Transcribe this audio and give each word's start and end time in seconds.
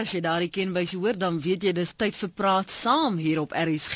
as 0.00 0.12
jy 0.16 0.20
daardie 0.24 0.48
kenwyse 0.48 0.96
hoor, 0.96 1.16
dan 1.20 1.36
weet 1.44 1.62
jy 1.66 1.72
dis 1.76 1.90
tyd 2.00 2.14
vir 2.16 2.30
praat 2.40 2.70
saam 2.72 3.18
hier 3.20 3.40
op 3.42 3.52
RSG 3.52 3.94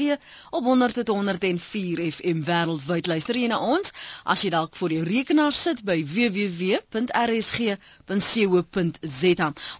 op 0.58 0.64
100 0.68 0.98
tot 1.00 1.08
104 1.14 2.02
FM 2.10 2.42
wêreldwyd. 2.44 3.08
Luister 3.08 3.38
jy 3.40 3.48
na 3.52 3.58
ons? 3.64 3.92
As 4.28 4.44
jy 4.44 4.50
dalk 4.52 4.76
voor 4.76 4.92
jou 4.92 5.04
rekenaar 5.08 5.54
sit 5.56 5.80
by 5.88 5.96
www.rsg.co.za. 6.10 7.08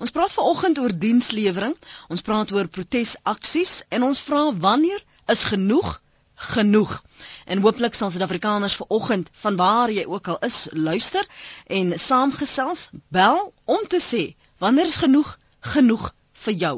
Ons 0.01 0.15
praat 0.17 0.33
vanoggend 0.39 0.81
oor 0.81 0.93
dienslewering. 1.05 1.77
Ons 2.09 2.25
praat 2.25 2.49
oor 2.57 2.69
protesaksies 2.79 3.73
en 3.93 4.09
ons 4.09 4.25
vra 4.31 4.43
wanneer 4.65 5.01
is 5.37 5.45
genoeg 5.53 6.01
genoeg. 6.57 6.97
En 7.47 7.61
hooplik 7.63 7.95
sal 7.95 8.11
Suid-Afrikaners 8.11 8.81
vanoggend 8.81 9.29
van 9.45 9.57
waar 9.61 9.93
jy 9.93 10.05
ook 10.09 10.29
al 10.33 10.41
is, 10.49 10.65
luister 10.73 11.25
en 11.69 11.99
saamgesels, 12.01 12.89
bel 13.09 13.53
om 13.65 13.87
te 13.89 14.01
sê 14.03 14.35
wanneer 14.59 14.89
is 14.89 14.97
genoeg 15.05 15.37
genoeg 15.73 16.11
vir 16.45 16.57
jou 16.63 16.75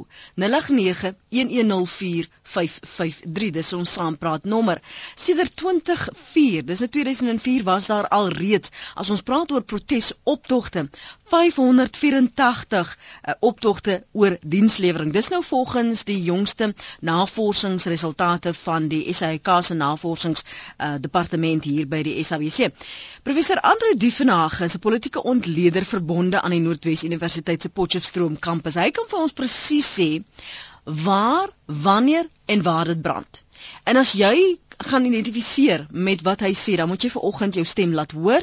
0891104553 2.46 3.50
dis 3.56 3.72
ons 3.76 3.92
saampraat 3.98 4.44
nommer 4.44 4.80
sedert 5.18 5.54
2004 5.56 6.64
dis 6.68 6.80
in 6.84 6.90
2004 6.96 7.64
was 7.66 7.86
daar 7.90 8.08
al 8.08 8.28
reeds. 8.28 8.70
As 8.94 9.10
ons 9.10 9.22
praat 9.26 9.50
oor 9.52 9.62
protesoptogte 9.62 10.86
584 11.32 12.96
uh, 13.26 13.34
optogte 13.40 13.96
oor 14.12 14.36
dienslewering 14.46 15.12
dis 15.12 15.28
nou 15.32 15.42
volgens 15.44 16.04
die 16.08 16.18
jongste 16.22 16.70
navorsingsresultate 17.00 18.54
van 18.54 18.88
die 18.92 19.02
SAIK 19.12 19.50
se 19.66 19.74
navorsings 19.74 20.44
uh, 20.46 20.94
departement 21.00 21.64
hier 21.66 21.88
by 21.90 22.02
die 22.06 22.16
SABC 22.24 22.70
professor 23.26 23.60
Andre 23.72 23.96
Duvenage 23.96 24.64
is 24.64 24.76
'n 24.78 24.84
politieke 24.86 25.22
ontleder 25.22 25.84
verbonde 25.84 26.40
aan 26.40 26.54
die 26.54 26.60
Noordwes 26.62 27.02
Universiteit 27.04 27.62
se 27.62 27.68
Potchefstroom 27.68 28.38
kampus 28.38 28.74
hy 28.78 28.90
kan 28.90 29.10
vir 29.10 29.18
ons 29.26 29.32
presies 29.42 29.90
sê 29.98 30.10
waar, 30.86 31.48
wanneer 31.64 32.28
en 32.44 32.62
waar 32.62 32.84
dit 32.84 33.02
brand. 33.02 33.42
En 33.82 33.96
as 33.96 34.12
jy 34.12 34.58
gaan 34.76 35.04
identifiseer 35.04 35.86
met 35.90 36.22
wat 36.22 36.40
hy 36.44 36.52
sê, 36.52 36.74
dan 36.76 36.88
moet 36.88 37.02
jy 37.02 37.10
vanoggend 37.10 37.54
jou 37.56 37.64
stem 37.64 37.94
laat 37.96 38.12
hoor. 38.12 38.42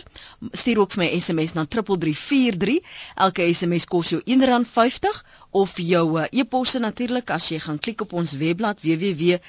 Stuur 0.51 0.79
ook 0.81 0.91
vir 0.95 1.03
my 1.03 1.09
SMS 1.19 1.53
na 1.53 1.65
3343. 1.69 2.79
Elke 3.15 3.53
SMS 3.53 3.85
kos 3.85 4.09
jou 4.09 4.21
R1.50 4.25 5.21
of 5.53 5.77
jou 5.77 6.19
uh, 6.19 6.25
e-posse 6.31 6.79
natuurlik 6.81 7.29
as 7.29 7.51
jy 7.53 7.59
gaan 7.61 7.77
klik 7.77 8.01
op 8.01 8.13
ons 8.17 8.31
webblad 8.39 8.81
www.rsg.co.za 8.81 9.41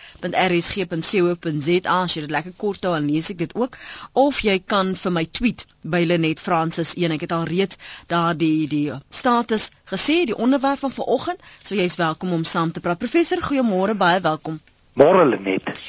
as 1.94 2.14
jy 2.16 2.20
dit 2.26 2.34
lekker 2.36 2.52
kort 2.60 2.84
hou 2.84 2.92
en 2.96 3.08
lees 3.08 3.30
ek 3.32 3.38
dit 3.40 3.54
ook. 3.56 3.78
Of 4.12 4.44
jy 4.44 4.58
kan 4.60 4.92
vir 5.00 5.12
my 5.16 5.24
tweet 5.24 5.64
by 5.80 6.04
Lenet 6.04 6.40
Francis 6.44 6.92
1 7.00 7.16
ek 7.16 7.24
het 7.24 7.32
al 7.32 7.48
reeds 7.48 7.80
daar 8.12 8.36
die 8.36 8.68
die 8.68 8.92
status 9.08 9.70
gesê 9.88 10.24
die 10.28 10.36
onderwerp 10.36 10.84
van 10.84 10.92
vanoggend. 10.92 11.40
So 11.64 11.74
jy's 11.80 11.96
welkom 11.96 12.36
om 12.36 12.44
saam 12.44 12.72
te 12.72 12.80
praat. 12.84 13.00
Professor 13.00 13.40
goeiemôre 13.40 13.96
baie 13.96 14.20
welkom. 14.20 14.60
Môre 14.94 15.24
Lenet 15.26 15.80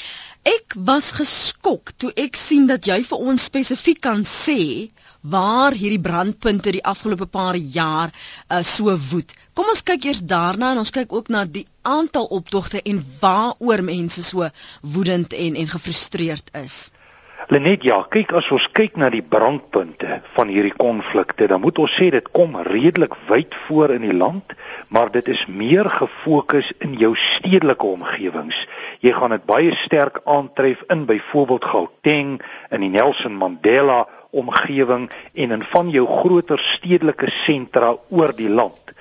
ek 0.50 0.76
was 0.88 1.08
geskok 1.18 1.92
toe 2.02 2.12
ek 2.24 2.38
sien 2.38 2.68
dat 2.70 2.86
jy 2.90 3.00
vir 3.10 3.24
ons 3.32 3.46
spesifiek 3.50 4.00
kan 4.08 4.22
sê 4.32 4.58
waar 5.36 5.74
hierdie 5.74 6.02
brandpunte 6.08 6.74
die 6.76 6.84
afgelope 6.94 7.26
paar 7.38 7.58
jaar 7.58 8.12
uh, 8.14 8.62
so 8.62 8.94
woed. 9.10 9.34
Kom 9.58 9.72
ons 9.74 9.82
kyk 9.88 10.06
eers 10.10 10.22
daarna 10.34 10.74
en 10.76 10.84
ons 10.84 10.94
kyk 10.94 11.14
ook 11.18 11.32
na 11.34 11.46
die 11.58 11.66
aantal 11.96 12.30
optogte 12.40 12.82
en 12.92 13.02
waaroor 13.24 13.82
mense 13.90 14.22
so 14.28 14.50
woedend 14.96 15.34
en 15.34 15.58
en 15.64 15.72
gefrustreerd 15.74 16.54
is. 16.62 16.78
Lenet, 17.48 17.84
ja, 17.86 18.00
kyk 18.10 18.32
as 18.40 18.48
ons 18.56 18.64
kyk 18.74 18.96
na 18.98 19.12
die 19.14 19.22
brandpunte 19.22 20.22
van 20.34 20.50
hierdie 20.50 20.74
konflikte, 20.74 21.46
dan 21.52 21.62
moet 21.62 21.78
ons 21.84 21.94
sê 21.94 22.08
dit 22.10 22.30
kom 22.34 22.56
redelik 22.66 23.14
wyd 23.30 23.54
voor 23.68 23.94
in 23.94 24.02
die 24.08 24.16
land, 24.16 24.56
maar 24.90 25.12
dit 25.14 25.28
is 25.30 25.44
meer 25.46 25.86
gefokus 25.94 26.72
in 26.82 26.96
jou 26.98 27.12
stedelike 27.20 27.86
omgewings. 27.86 28.58
Jy 29.06 29.14
gaan 29.20 29.36
dit 29.36 29.46
baie 29.46 29.76
sterk 29.84 30.24
aantref 30.26 30.82
in 30.90 31.06
byvoorbeeld 31.06 31.70
Gauteng, 31.70 32.34
in 32.74 32.88
die 32.88 32.94
Nelson 32.96 33.38
Mandela 33.38 34.06
omgewing 34.36 35.12
en 35.38 35.56
in 35.60 35.70
van 35.76 35.94
jou 35.94 36.08
groter 36.10 36.60
stedelike 36.74 37.30
sentra 37.46 37.94
oor 38.10 38.34
die 38.36 38.50
land. 38.50 38.96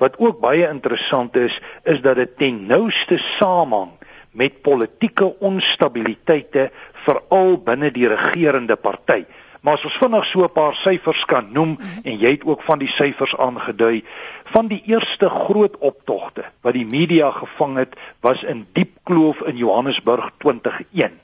Wat 0.00 0.16
ook 0.16 0.40
baie 0.40 0.64
interessant 0.70 1.36
is, 1.36 1.60
is 1.84 2.00
dat 2.00 2.16
dit 2.16 2.38
ten 2.40 2.64
nouste 2.70 3.20
samehang 3.36 3.98
met 4.30 4.62
politieke 4.62 5.26
onstabiliteite 5.38 6.70
veral 7.04 7.56
binne 7.64 7.90
die 7.90 8.08
regerende 8.08 8.76
party. 8.76 9.24
Maar 9.60 9.76
as 9.76 9.84
ons 9.84 9.98
vinnig 10.00 10.24
so 10.24 10.44
'n 10.44 10.52
paar 10.52 10.74
syfers 10.74 11.24
kan 11.24 11.52
noem 11.52 11.78
en 12.02 12.18
jy 12.18 12.30
het 12.30 12.44
ook 12.44 12.62
van 12.62 12.78
die 12.78 12.88
syfers 12.88 13.36
aangedui, 13.36 14.04
van 14.44 14.66
die 14.66 14.82
eerste 14.86 15.28
groot 15.28 15.76
optogte 15.78 16.44
wat 16.62 16.74
die 16.74 16.86
media 16.86 17.30
gevang 17.30 17.76
het, 17.76 17.96
was 18.20 18.42
in 18.42 18.66
Diepkloof 18.72 19.40
in 19.40 19.56
Johannesburg 19.56 20.30
2001. 20.38 21.20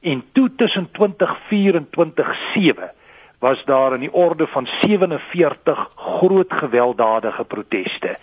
En 0.00 0.24
toe 0.32 0.54
tussen 0.54 0.90
2004 0.90 1.74
en 1.74 1.90
2007 1.90 2.90
was 3.38 3.64
daar 3.64 3.94
in 3.94 4.00
die 4.00 4.12
orde 4.12 4.46
van 4.46 4.66
47 4.66 5.90
groot 5.96 6.52
gewelddadige 6.52 7.44
proteste. 7.44 8.16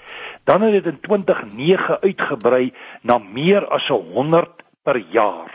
Dan 0.44 0.62
het 0.62 0.72
dit 0.72 0.86
in 0.86 1.00
2009 1.00 2.00
uitgebrei 2.02 2.74
na 3.02 3.18
meer 3.18 3.68
as 3.68 3.88
100 3.88 4.64
per 4.84 5.04
jaar. 5.10 5.49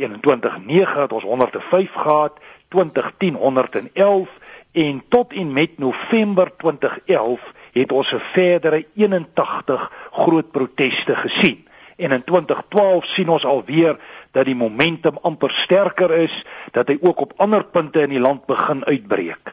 In 0.00 0.20
2009 0.20 1.00
het 1.00 1.12
ons 1.12 1.22
105 1.22 1.92
gehad, 1.92 2.32
2010 2.68 3.34
111 3.34 4.28
en 4.72 5.02
tot 5.08 5.32
en 5.32 5.52
met 5.52 5.78
November 5.78 6.56
2011 6.56 7.40
het 7.72 7.92
ons 7.92 8.12
'n 8.14 8.18
verdere 8.18 8.86
81 8.94 9.92
groot 10.12 10.50
proteste 10.50 11.16
gesien. 11.16 11.68
En 11.96 12.12
in 12.12 12.24
2012 12.24 13.04
sien 13.04 13.28
ons 13.28 13.44
alweer 13.44 13.98
dat 14.30 14.44
die 14.44 14.54
momentum 14.54 15.18
amper 15.22 15.50
sterker 15.50 16.10
is, 16.10 16.44
dat 16.70 16.88
hy 16.88 16.98
ook 17.00 17.20
op 17.20 17.32
ander 17.36 17.64
punte 17.64 18.00
in 18.00 18.08
die 18.08 18.20
land 18.20 18.46
begin 18.46 18.84
uitbreek. 18.84 19.52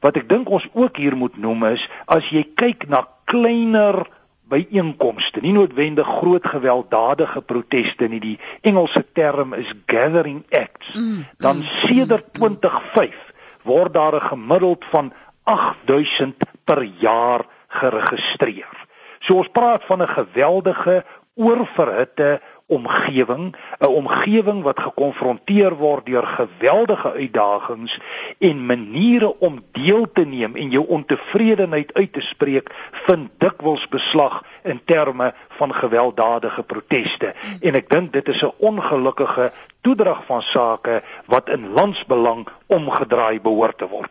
Wat 0.00 0.16
ek 0.16 0.28
dink 0.28 0.48
ons 0.48 0.68
ook 0.72 0.96
hier 0.96 1.16
moet 1.16 1.36
noem 1.36 1.64
is 1.64 1.88
as 2.04 2.28
jy 2.28 2.48
kyk 2.54 2.88
na 2.88 3.08
kleiner 3.24 4.08
byeenkomste, 4.52 5.40
nie 5.40 5.54
noodwendig 5.56 6.08
groot 6.20 6.46
gewelddadige 6.46 7.42
proteste 7.48 8.08
nie, 8.12 8.20
die 8.20 8.38
Engelse 8.60 9.04
term 9.16 9.56
is 9.56 9.72
gathering 9.90 10.42
acts, 10.50 10.92
mm, 10.94 11.24
dan 11.38 11.62
mm, 11.62 11.62
sedert 11.86 12.32
2005 12.38 13.16
word 13.68 13.94
daar 13.94 14.14
'n 14.14 14.28
gemiddeld 14.28 14.84
van 14.90 15.12
8000 15.44 16.44
per 16.64 16.82
jaar 16.82 17.46
geregistreer. 17.68 18.86
So 19.20 19.36
ons 19.36 19.48
praat 19.48 19.84
van 19.84 20.02
'n 20.02 20.08
geweldige 20.08 21.04
oorverhitte 21.34 22.40
omgewing, 22.76 23.54
'n 23.80 23.86
omgewing 23.86 24.62
wat 24.62 24.80
gekonfronteer 24.80 25.76
word 25.76 26.06
deur 26.06 26.26
geweldige 26.26 27.12
uitdagings 27.12 27.98
en 28.38 28.66
maniere 28.66 29.38
om 29.38 29.60
deel 29.72 30.06
te 30.12 30.24
neem 30.24 30.56
en 30.56 30.70
jou 30.70 30.86
ontevredenheid 30.86 31.94
uit 31.94 32.12
te 32.12 32.20
spreek, 32.20 32.72
vind 33.06 33.30
dikwels 33.38 33.88
beslag 33.88 34.42
in 34.62 34.80
terme 34.84 35.34
van 35.48 35.74
gewelddadige 35.74 36.62
proteste. 36.62 37.34
En 37.60 37.74
ek 37.74 37.90
dink 37.90 38.12
dit 38.12 38.28
is 38.28 38.42
'n 38.42 38.54
ongelukkige 38.58 39.52
toedrag 39.80 40.24
van 40.26 40.42
sake 40.42 41.02
wat 41.26 41.48
in 41.48 41.72
landsbelang 41.72 42.46
omgedraai 42.66 43.40
behoort 43.40 43.78
te 43.78 43.88
word. 43.88 44.10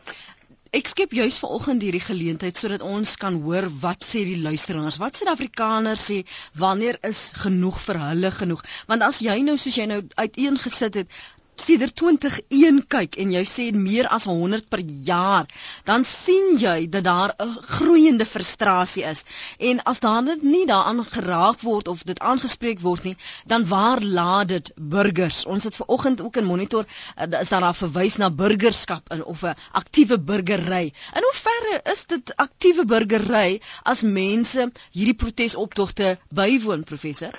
Ek 0.78 0.88
skep 0.88 1.12
juis 1.12 1.38
vanoggend 1.44 1.82
hierdie 1.84 2.00
geleentheid 2.04 2.60
sodat 2.60 2.84
ons 2.90 3.16
kan 3.20 3.40
hoor 3.44 3.66
wat 3.82 4.06
sê 4.08 4.22
die 4.24 4.38
luisteraars. 4.40 4.98
Wat 5.02 5.18
sê 5.18 5.26
die 5.28 5.32
Afrikaners 5.34 6.06
sê 6.08 6.20
wanneer 6.62 7.00
is 7.10 7.20
genoeg 7.42 7.82
vir 7.86 8.00
hulle 8.00 8.32
genoeg? 8.38 8.64
Want 8.88 9.04
as 9.04 9.20
jy 9.26 9.36
nou 9.44 9.58
soos 9.60 9.76
jy 9.82 9.90
nou 9.92 9.98
uiteengesit 10.16 11.02
het, 11.02 11.18
sedert 11.62 11.96
2001 11.96 12.80
kyk 12.92 13.18
en 13.22 13.32
jy 13.36 13.42
sê 13.46 13.66
meer 13.76 14.08
as 14.16 14.26
100 14.30 14.68
per 14.72 14.82
jaar, 15.08 15.46
dan 15.86 16.06
sien 16.08 16.58
jy 16.62 16.88
dat 16.90 17.06
daar 17.06 17.34
'n 17.38 17.58
groeiende 17.76 18.26
frustrasie 18.26 19.04
is. 19.04 19.24
En 19.60 19.84
as 19.84 20.00
daar 20.00 20.24
net 20.24 20.44
nie 20.44 20.66
daaraan 20.66 21.06
geraak 21.06 21.62
word 21.62 21.88
of 21.88 22.04
dit 22.04 22.20
aangespreek 22.20 22.80
word 22.80 23.04
nie, 23.04 23.16
dan 23.46 23.68
waar 23.68 24.02
laat 24.02 24.48
dit 24.48 24.72
burgers? 24.76 25.46
Ons 25.46 25.64
het 25.64 25.76
ver 25.76 25.88
oggend 25.88 26.22
ook 26.22 26.38
in 26.38 26.46
monitor 26.46 26.86
uh, 26.86 27.40
is 27.42 27.50
daar 27.50 27.68
'n 27.70 27.74
verwys 27.74 28.18
na 28.18 28.30
burgerskap 28.30 29.14
in 29.14 29.24
of 29.24 29.44
'n 29.44 29.56
aktiewe 29.72 30.20
burgery. 30.20 30.94
In 31.16 31.24
hoeverre 31.30 31.82
is 31.92 32.06
dit 32.06 32.36
aktiewe 32.36 32.86
burgery 32.86 33.62
as 33.84 34.02
mense 34.02 34.72
hierdie 34.92 35.20
protesoptogte 35.24 36.18
bywoon, 36.30 36.84
professor? 36.84 37.32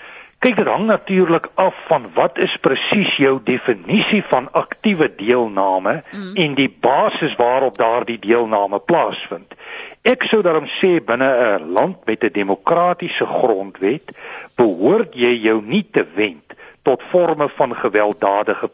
Kyk, 0.42 0.56
dit 0.58 0.66
hang 0.66 0.88
natuurlik 0.88 1.44
af 1.54 1.76
van 1.86 2.08
wat 2.16 2.38
is 2.42 2.56
presies 2.58 3.14
jou 3.16 3.36
definisie 3.44 4.24
van 4.26 4.48
aktiewe 4.58 5.06
deelname 5.14 6.00
mm. 6.02 6.32
en 6.34 6.56
die 6.58 6.70
basis 6.82 7.36
waarop 7.38 7.78
daardie 7.78 8.18
deelname 8.18 8.80
plaasvind. 8.82 9.54
Ek 10.02 10.26
sou 10.26 10.40
daarom 10.42 10.66
sê 10.66 10.98
binne 10.98 11.30
'n 11.30 11.70
land 11.76 12.02
met 12.10 12.24
'n 12.24 12.34
demokratiese 12.34 13.26
grondwet 13.26 14.10
behoort 14.58 15.14
jy 15.14 15.30
jou 15.46 15.62
nie 15.62 15.86
te 15.90 16.02
wend 16.14 16.58
tot 16.82 17.02
forme 17.14 17.48
van 17.48 17.76
gewelddadige 17.76 18.68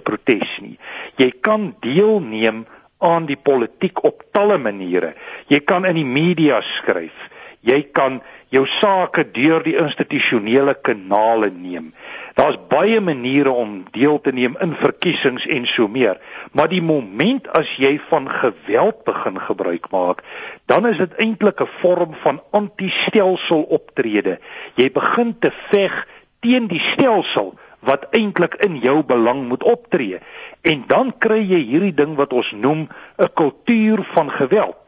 protes 0.00 0.58
nie. 0.60 0.78
Jy 1.16 1.30
kan 1.40 1.74
deelneem 1.80 2.64
aan 2.98 3.26
die 3.26 3.36
politiek 3.36 4.04
op 4.04 4.24
talle 4.32 4.58
maniere. 4.58 5.14
Jy 5.48 5.60
kan 5.60 5.84
in 5.84 5.94
die 5.94 6.08
media 6.08 6.60
skryf. 6.60 7.28
Jy 7.60 7.82
kan 7.92 8.22
jou 8.50 8.64
sake 8.66 9.24
deur 9.30 9.62
die 9.62 9.76
institusionele 9.78 10.74
kanale 10.74 11.50
neem. 11.54 11.92
Daar's 12.34 12.58
baie 12.70 13.00
maniere 13.00 13.50
om 13.54 13.84
deel 13.94 14.18
te 14.20 14.32
neem 14.34 14.56
in 14.62 14.74
verkiesings 14.74 15.46
en 15.46 15.66
so 15.70 15.88
meer, 15.88 16.18
maar 16.52 16.70
die 16.70 16.82
moment 16.82 17.46
as 17.54 17.70
jy 17.78 17.96
van 18.10 18.28
geweld 18.30 19.04
begin 19.06 19.38
gebruik 19.38 19.90
maak, 19.94 20.24
dan 20.66 20.86
is 20.90 20.98
dit 20.98 21.14
eintlik 21.22 21.62
'n 21.62 21.74
vorm 21.80 22.14
van 22.22 22.42
anti-stelsel 22.50 23.62
optrede. 23.62 24.38
Jy 24.74 24.90
begin 24.92 25.38
te 25.38 25.50
veg 25.70 26.06
teen 26.40 26.66
die 26.66 26.80
stelsel 26.80 27.54
wat 27.80 28.06
eintlik 28.10 28.54
in 28.60 28.76
jou 28.80 29.02
belang 29.04 29.48
moet 29.48 29.62
optree. 29.62 30.20
En 30.60 30.84
dan 30.86 31.12
kry 31.18 31.40
jy 31.40 31.60
hierdie 31.64 31.94
ding 31.96 32.16
wat 32.16 32.32
ons 32.32 32.52
noem 32.52 32.88
'n 33.18 33.32
kultuur 33.34 34.04
van 34.12 34.30
geweld 34.30 34.79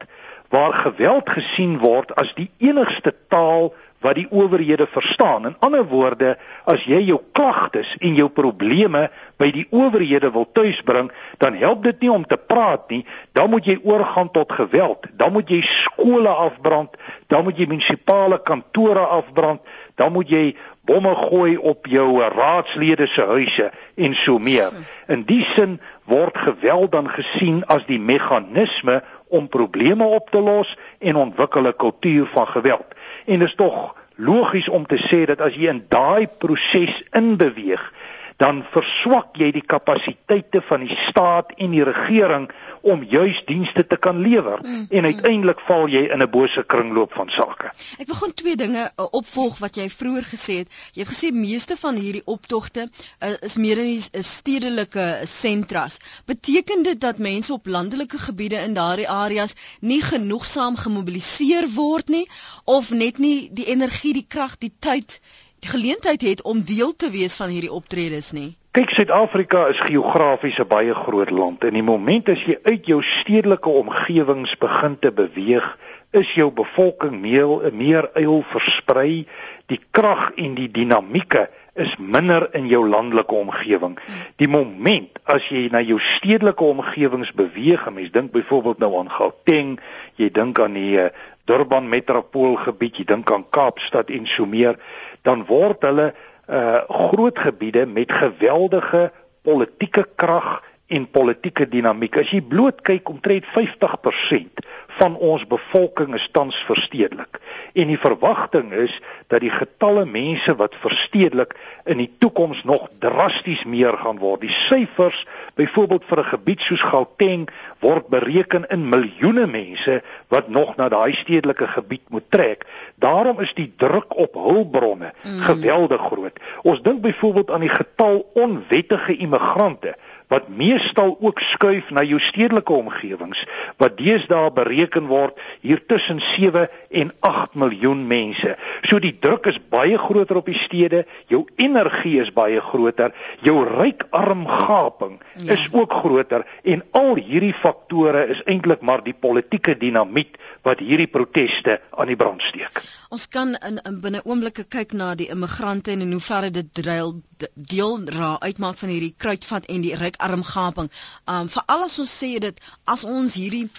waar 0.53 0.73
geweld 0.73 1.29
gesien 1.33 1.79
word 1.81 2.13
as 2.21 2.29
die 2.37 2.51
enigste 2.61 3.13
taal 3.33 3.71
wat 4.03 4.17
die 4.19 4.27
owerhede 4.29 4.85
verstaan. 4.91 5.47
In 5.47 5.55
ander 5.63 5.85
woorde, 5.87 6.35
as 6.69 6.83
jy 6.85 6.99
jou 7.07 7.19
klagtes 7.31 7.95
en 8.03 8.17
jou 8.19 8.27
probleme 8.29 9.07
by 9.41 9.47
die 9.55 9.63
owerhede 9.71 10.29
wil 10.35 10.45
tuisbring, 10.51 11.09
dan 11.41 11.57
help 11.57 11.85
dit 11.87 12.03
nie 12.03 12.11
om 12.11 12.25
te 12.27 12.37
praat 12.37 12.89
nie, 12.91 13.01
dan 13.33 13.49
moet 13.53 13.69
jy 13.71 13.77
oorgaan 13.81 14.29
tot 14.35 14.51
geweld. 14.51 15.07
Dan 15.17 15.33
moet 15.37 15.49
jy 15.49 15.61
skole 15.65 16.29
afbrand, 16.29 16.99
dan 17.31 17.47
moet 17.47 17.57
jy 17.57 17.69
munisipale 17.71 18.41
kantore 18.43 19.07
afbrand, 19.07 19.63
dan 19.95 20.11
moet 20.13 20.29
jy 20.29 20.45
bomme 20.83 21.15
gooi 21.15 21.55
op 21.57 21.87
jou 21.87 22.19
raadslede 22.19 23.07
se 23.07 23.23
huise 23.23 23.71
en 23.95 24.15
so 24.19 24.39
meer. 24.39 24.73
In 25.07 25.23
die 25.23 25.43
sin 25.55 25.79
word 26.09 26.37
geweld 26.37 26.91
dan 26.91 27.07
gesien 27.07 27.61
as 27.71 27.85
die 27.87 28.01
meganisme 28.03 28.99
om 29.33 29.47
probleme 29.49 30.05
op 30.05 30.29
te 30.29 30.39
los 30.39 30.77
en 30.99 31.15
ontwikkel 31.15 31.67
'n 31.67 31.75
kultuur 31.75 32.25
van 32.25 32.47
geweld. 32.47 32.89
En 33.25 33.41
is 33.41 33.55
tog 33.55 33.95
logies 34.15 34.69
om 34.69 34.85
te 34.85 34.97
sê 34.97 35.25
dat 35.25 35.41
as 35.41 35.55
jy 35.55 35.67
in 35.69 35.85
daai 35.89 36.27
proses 36.37 37.03
inbeweeg, 37.11 37.93
dan 38.37 38.63
verswak 38.71 39.37
jy 39.37 39.51
die 39.51 39.65
kapasiteite 39.65 40.61
van 40.61 40.85
die 40.85 40.97
staat 41.07 41.53
en 41.57 41.71
die 41.71 41.83
regering 41.83 42.49
om 42.83 43.03
juis 43.07 43.39
dienste 43.47 43.85
te 43.87 43.97
kan 43.97 44.19
lewer 44.19 44.59
mm, 44.61 44.85
en 44.89 44.99
mm. 44.99 45.05
uiteindelik 45.05 45.59
val 45.67 45.87
jy 45.87 46.03
in 46.11 46.21
'n 46.23 46.29
bose 46.29 46.63
kringloop 46.63 47.13
van 47.15 47.29
sake. 47.29 47.71
Ek 47.97 48.07
wil 48.07 48.15
gewoon 48.15 48.33
twee 48.33 48.55
dinge 48.59 48.83
uh, 48.83 49.05
opvolg 49.19 49.59
wat 49.63 49.79
jy 49.79 49.87
vroeër 49.89 50.27
gesê 50.31 50.57
het. 50.63 50.73
Jy 50.93 51.05
het 51.05 51.11
gesê 51.13 51.31
meeste 51.31 51.77
van 51.79 51.95
hierdie 51.95 52.25
optogte 52.25 52.87
uh, 52.89 53.33
is 53.41 53.55
meer 53.55 53.79
in 53.83 53.91
die 53.93 54.23
stedelike 54.23 55.05
sentras. 55.23 55.99
Beteken 56.25 56.83
dit 56.83 56.99
dat 56.99 57.17
mense 57.17 57.53
op 57.53 57.67
landelike 57.67 58.17
gebiede 58.17 58.59
in 58.67 58.75
daardie 58.75 59.09
areas 59.09 59.55
nie 59.79 60.01
genoegsaam 60.01 60.75
gemobiliseer 60.75 61.69
word 61.75 62.09
nie 62.09 62.27
of 62.63 62.91
net 62.91 63.17
nie 63.17 63.49
die 63.51 63.69
energie, 63.71 64.13
die 64.13 64.27
krag, 64.27 64.57
die 64.57 64.73
tyd 64.79 65.21
die 65.63 65.71
geleentheid 65.71 66.21
het 66.21 66.41
om 66.41 66.65
deel 66.67 66.91
te 66.95 67.09
wees 67.09 67.39
van 67.39 67.49
hierdie 67.49 67.71
optredes 67.71 68.31
nie. 68.35 68.51
Kyk, 68.73 68.89
Suid-Afrika 68.89 69.67
is 69.69 69.77
geografies 69.85 70.57
'n 70.57 70.65
baie 70.65 70.93
groot 70.97 71.29
land 71.29 71.61
en 71.63 71.75
die 71.77 71.83
oomblik 71.85 72.29
as 72.33 72.41
jy 72.41 72.55
uit 72.65 72.87
jou 72.89 73.03
stedelike 73.05 73.69
omgewings 73.69 74.55
begin 74.57 74.95
te 74.97 75.11
beweeg, 75.11 75.67
is 76.11 76.31
jou 76.33 76.49
bevolking 76.49 77.19
meer 77.21 77.69
meer 77.71 78.09
uil 78.17 78.41
versprei, 78.41 79.27
die 79.69 79.79
krag 79.91 80.31
en 80.41 80.55
die 80.57 80.71
dinamieke 80.73 81.51
is 81.75 81.93
minder 81.99 82.47
in 82.57 82.65
jou 82.65 82.81
landelike 82.89 83.35
omgewing. 83.35 83.99
Die 84.41 84.49
oomblik 84.49 85.21
as 85.23 85.45
jy 85.53 85.69
na 85.69 85.85
jou 85.85 85.99
stedelike 86.01 86.65
omgewings 86.65 87.29
beweeg, 87.31 87.85
mens 87.93 88.09
dink 88.09 88.33
byvoorbeeld 88.33 88.79
nou 88.79 88.97
aan 88.97 89.13
Gauteng, 89.13 89.79
jy 90.17 90.31
dink 90.33 90.59
aan 90.59 90.73
die 90.73 90.97
eh, 90.97 91.13
Durban 91.45 91.89
metropoolgebied, 91.89 92.97
jy 92.97 93.05
dink 93.05 93.29
aan 93.29 93.45
Kaapstad 93.49 94.09
en 94.09 94.25
so 94.25 94.49
meer, 94.49 94.81
dan 95.21 95.45
word 95.45 95.85
hulle 95.85 96.13
uh 96.47 96.83
groot 96.87 97.39
gebiede 97.39 97.85
met 97.85 98.11
geweldige 98.11 99.11
politieke 99.41 100.07
krag 100.15 100.63
en 100.87 101.09
politieke 101.09 101.67
dinamiek. 101.69 102.17
As 102.17 102.31
jy 102.31 102.41
bloot 102.41 102.81
kyk 102.85 103.09
omtrent 103.09 103.47
50% 103.55 104.63
van 104.97 105.15
ons 105.15 105.47
bevolking 105.47 106.13
is 106.13 106.29
tans 106.31 106.57
verstedelik 106.67 107.39
en 107.73 107.89
die 107.89 107.99
verwagting 107.99 108.71
is 108.73 108.93
dat 109.27 109.41
die 109.41 109.51
getalle 109.53 110.05
mense 110.05 110.53
wat 110.59 110.75
verstedelik 110.81 111.55
in 111.89 111.97
die 112.01 112.09
toekoms 112.21 112.63
nog 112.63 112.87
drasties 113.01 113.63
meer 113.65 113.97
gaan 113.97 114.19
word. 114.21 114.43
Die 114.45 114.53
syfers 114.53 115.23
byvoorbeeld 115.57 116.05
vir 116.09 116.19
'n 116.19 116.31
gebied 116.33 116.61
soos 116.61 116.81
Gauteng 116.81 117.49
word 117.79 118.07
bereken 118.07 118.65
in 118.69 118.89
miljoene 118.89 119.47
mense 119.47 120.01
wat 120.27 120.47
nog 120.47 120.75
na 120.75 120.89
daai 120.89 121.13
stedelike 121.13 121.67
gebied 121.67 122.09
moet 122.09 122.29
trek. 122.29 122.65
Daarom 122.95 123.39
is 123.39 123.53
die 123.53 123.73
druk 123.77 124.17
op 124.17 124.33
hulpbronne 124.33 125.13
mm. 125.23 125.39
geweldig 125.39 126.01
groot. 126.01 126.39
Ons 126.63 126.81
dink 126.81 127.01
byvoorbeeld 127.01 127.51
aan 127.51 127.65
die 127.65 127.73
getal 127.73 128.25
onwettige 128.33 129.17
immigrante 129.17 129.95
wat 130.31 130.49
meestal 130.49 131.15
ook 131.19 131.39
skuif 131.39 131.91
na 131.91 132.03
jou 132.03 132.19
stedelike 132.19 132.73
omgewings 132.73 133.43
wat 133.81 133.97
deesdae 133.97 134.51
bereken 134.53 135.07
word 135.11 135.39
hier 135.61 135.81
tussen 135.85 136.21
7 136.21 136.67
en 136.89 137.13
8 137.19 137.55
miljoen 137.55 138.07
mense. 138.07 138.55
So 138.87 138.99
die 139.03 139.15
druk 139.19 139.47
is 139.51 139.59
baie 139.69 139.97
groter 139.97 140.39
op 140.41 140.49
die 140.49 140.57
stede, 140.57 141.03
jou 141.31 141.43
energie 141.55 142.19
is 142.21 142.33
baie 142.33 142.61
groter, 142.61 143.13
jou 143.41 143.63
ryk-arm 143.67 144.45
gaping 144.47 145.19
ja. 145.37 145.53
is 145.53 145.67
ook 145.71 145.93
groter 146.03 146.47
en 146.63 146.83
al 146.91 147.15
hierdie 147.19 147.53
faktore 147.53 148.27
is 148.33 148.43
eintlik 148.49 148.81
maar 148.81 149.03
die 149.03 149.15
politieke 149.17 149.77
dinamiet 149.79 150.37
wat 150.63 150.83
hierdie 150.83 151.09
proteste 151.11 151.79
aan 151.91 152.11
die 152.11 152.19
brand 152.19 152.41
steek. 152.41 152.83
Ons 153.13 153.27
kan 153.29 153.51
in, 153.67 153.77
in 153.85 153.99
binne 154.01 154.23
oomblikke 154.25 154.63
kyk 154.73 154.95
na 154.97 155.11
die 155.19 155.27
immigrante 155.29 155.91
en 155.93 156.01
in 156.01 156.15
hoeverre 156.15 156.49
dit 156.53 156.69
deel 156.79 157.19
deel 157.53 158.07
ra 158.15 158.37
uitmaak 158.41 158.79
van 158.79 158.89
hierdie 158.89 159.13
kruitvat 159.17 159.67
en 159.69 159.83
die 159.85 159.93
ryk 159.99 160.12
arm 160.19 160.43
gaping. 160.43 160.89
Um 161.27 161.49
veral 161.55 161.85
as 161.87 161.99
ons 161.99 162.15
sê 162.21 162.39
dit 162.39 162.63
as 162.85 163.03
ons 163.03 163.37
hierdie 163.39 163.69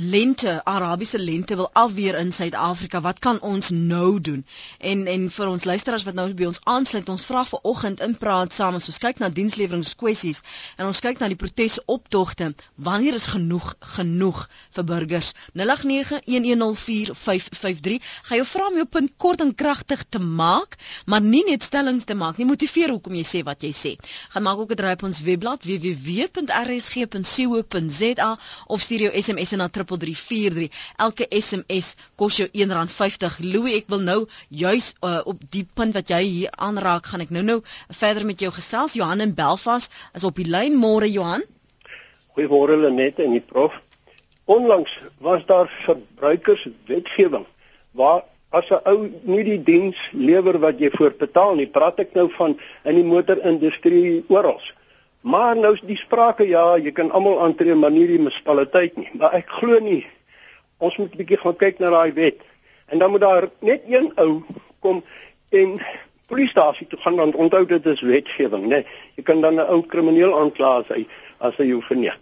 lente, 0.00 0.64
Arabiese 0.64 1.18
lente 1.18 1.56
wil 1.56 1.70
afweer 1.72 2.14
in 2.14 2.32
Suid-Afrika. 2.32 3.00
Wat 3.00 3.18
kan 3.18 3.40
ons 3.40 3.70
nou 3.70 4.20
doen? 4.20 4.46
En 4.78 5.06
en 5.06 5.30
vir 5.30 5.46
ons 5.48 5.64
luisteraars 5.64 6.04
wat 6.04 6.14
nou 6.14 6.34
by 6.34 6.44
ons 6.44 6.60
aansluit, 6.64 7.08
ons 7.08 7.24
vra 7.26 7.44
vir 7.48 7.58
oggend 7.62 8.00
in 8.04 8.16
praat 8.16 8.52
saam 8.52 8.74
as 8.76 8.88
ons 8.92 8.98
kyk 9.00 9.18
na 9.22 9.28
diensleweringkwessies 9.32 10.42
en 10.76 10.86
ons 10.90 11.00
kyk 11.00 11.18
na 11.20 11.28
die 11.32 11.40
protesoptogte. 11.40 12.54
Wanneer 12.76 13.14
is 13.16 13.26
genoeg 13.32 13.74
genoeg 13.96 14.48
vir 14.76 14.84
burgers? 14.84 15.32
0891104553. 15.56 15.64
Gaan 18.28 18.38
jou 18.42 18.46
vra 18.52 18.66
om 18.68 18.76
jou 18.82 18.88
punt 18.98 19.10
kort 19.16 19.40
en 19.40 19.54
kragtig 19.54 20.04
te 20.08 20.18
maak, 20.20 20.76
maar 21.06 21.24
nie 21.24 21.44
net 21.48 21.62
stellings 21.64 22.04
te 22.04 22.14
maak 22.14 22.36
nie. 22.36 22.46
Motiveer 22.46 22.90
hoekom 22.92 23.14
jy 23.16 23.24
sê 23.24 23.40
wat 23.48 23.62
jy 23.64 23.72
sê. 23.72 23.96
Gaan 24.34 24.44
maak 24.44 24.58
ook 24.60 24.70
'n 24.76 24.76
draai 24.76 24.92
op 25.00 25.08
ons 25.08 25.20
webblad 25.24 25.64
www.rsg.co.za 25.64 26.36
of 28.66 28.80
stuur 28.80 29.00
jou 29.00 29.12
SMS 29.22 29.50
na 29.56 29.68
3343. 29.86 30.70
Elke 31.06 31.26
SMS 31.30 31.94
kos 32.16 32.40
jou 32.40 32.48
R1.50. 32.50 33.40
Louis, 33.46 33.78
ek 33.78 33.88
wil 33.92 34.02
nou 34.04 34.18
juis 34.48 34.92
uh, 35.00 35.20
op 35.24 35.40
die 35.50 35.64
punt 35.74 35.94
wat 35.94 36.10
jy 36.10 36.22
hier 36.26 36.54
aanraak, 36.58 37.06
gaan 37.06 37.24
ek 37.24 37.34
nou-nou 37.34 37.62
verder 37.88 38.26
met 38.26 38.40
jou 38.40 38.52
gesels. 38.52 38.98
Johan 38.98 39.24
in 39.24 39.34
Belfast 39.34 39.92
is 40.14 40.24
op 40.24 40.36
die 40.36 40.48
lyn. 40.48 40.76
Môre 40.76 41.08
Johan. 41.10 41.44
Goeiemôre 42.36 42.76
Lenet 42.82 43.22
en 43.24 43.32
die 43.32 43.44
prof. 43.44 43.78
Onlangs 44.44 44.92
was 45.18 45.46
daar 45.46 45.70
verbruikerswetgewing 45.84 47.46
waar 47.96 48.26
as 48.50 48.68
'n 48.70 48.80
ou 48.84 48.98
nie 49.22 49.44
die 49.44 49.62
diens 49.62 49.98
lewer 50.12 50.58
wat 50.58 50.78
jy 50.78 50.90
voorbetaal 50.90 51.54
nie, 51.54 51.66
praat 51.66 51.98
ek 52.04 52.14
nou 52.14 52.28
van 52.38 52.58
in 52.84 52.94
die 52.94 53.04
motorindustrie 53.04 54.24
oral. 54.28 54.60
Maar 55.26 55.56
nou 55.58 55.72
is 55.74 55.82
die 55.82 55.98
sprake 55.98 56.44
ja, 56.46 56.76
jy 56.78 56.92
kan 56.94 57.10
almal 57.10 57.40
aantree 57.42 57.74
maar 57.74 57.90
nie 57.90 58.04
die 58.06 58.20
munisipaliteit 58.20 58.94
nie. 59.00 59.08
Maar 59.18 59.32
ek 59.40 59.48
glo 59.58 59.80
nie 59.82 60.04
ons 60.78 60.96
moet 61.00 61.14
'n 61.14 61.18
bietjie 61.18 61.40
gaan 61.40 61.56
kyk 61.56 61.78
na 61.80 61.90
daai 61.90 62.12
wet. 62.12 62.40
En 62.86 62.98
dan 62.98 63.10
moet 63.10 63.20
daar 63.20 63.48
net 63.60 63.82
een 63.88 64.12
ou 64.16 64.44
kom 64.80 65.02
en 65.50 65.80
polisiestasie 66.28 66.86
toe 66.86 66.98
gaan 66.98 67.16
want 67.16 67.34
onthou 67.34 67.66
dit 67.66 67.86
is 67.86 68.00
wetgewing, 68.00 68.64
né? 68.64 68.68
Nee, 68.68 68.86
jy 69.16 69.22
kan 69.22 69.40
dan 69.40 69.54
'n 69.54 69.68
ou 69.68 69.82
krimineel 69.82 70.38
aankla 70.38 70.76
as 70.78 70.88
hy 70.88 71.06
as 71.38 71.56
hy 71.56 71.64
jou 71.64 71.82
verneek. 71.82 72.20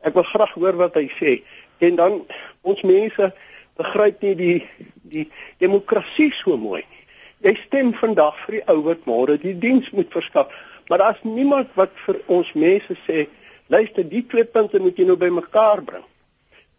Ek 0.00 0.14
wil 0.14 0.22
graag 0.22 0.52
hoor 0.54 0.76
wat 0.76 0.94
hy 0.94 1.08
sê. 1.08 1.42
En 1.78 1.96
dan 1.96 2.26
ons 2.62 2.82
mense 2.82 3.32
begryp 3.76 4.22
nie 4.22 4.34
die 4.34 4.68
die 5.02 5.30
demokrasie 5.58 6.32
so 6.32 6.56
mooi 6.56 6.84
nie. 6.88 7.04
Jy 7.50 7.54
stem 7.66 7.92
vandag 7.92 8.38
vir 8.46 8.52
die 8.52 8.64
ou 8.72 8.82
wat 8.82 9.04
môre 9.04 9.36
die 9.38 9.58
diens 9.58 9.90
moet 9.90 10.10
verskaf. 10.10 10.46
Maar 10.88 10.98
daar's 10.98 11.22
niemand 11.22 11.72
wat 11.74 11.94
vir 12.06 12.20
ons 12.26 12.52
mense 12.52 12.96
sê, 13.06 13.26
luister, 13.72 14.06
die 14.08 14.22
twee 14.26 14.44
punte 14.44 14.80
moet 14.82 14.98
jy 14.98 15.08
nou 15.08 15.18
bymekaar 15.18 15.82
bring. 15.84 16.04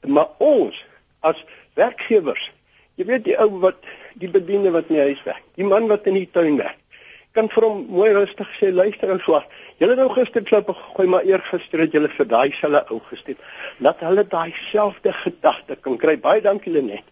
Maar 0.07 0.29
ons 0.43 0.77
as 1.25 1.39
werkgewers, 1.75 2.49
jy 2.95 3.07
weet 3.09 3.25
die 3.27 3.37
ou 3.41 3.49
wat 3.61 3.81
die 4.17 4.29
bediende 4.31 4.71
wat 4.71 4.89
in 4.89 4.99
die 4.99 5.07
huis 5.09 5.23
werk, 5.25 5.43
die 5.59 5.67
man 5.67 5.89
wat 5.91 6.07
in 6.07 6.15
die 6.17 6.29
tuin 6.31 6.55
werk, 6.61 6.79
kan 7.37 7.49
vir 7.53 7.67
hom 7.67 7.83
mooi 7.93 8.09
rustig 8.15 8.49
sê, 8.57 8.71
luister 8.73 9.11
ou 9.13 9.19
swart, 9.21 9.51
julle 9.81 9.97
nou 9.99 10.07
gister 10.15 10.45
klop 10.45 10.71
gegooi, 10.73 11.05
maar 11.11 11.27
eergister 11.27 11.83
het 11.83 11.93
julle 11.93 12.09
vir 12.09 12.29
daai 12.31 12.49
selfe 12.55 12.95
ou 12.95 13.01
gestem. 13.11 13.37
Laat 13.83 14.01
hulle 14.05 14.23
daai 14.25 14.55
selfde 14.71 15.13
gedagte 15.13 15.77
kan 15.77 15.99
kry. 16.01 16.15
Baie 16.21 16.41
dankie 16.41 16.73
Lenet. 16.73 17.05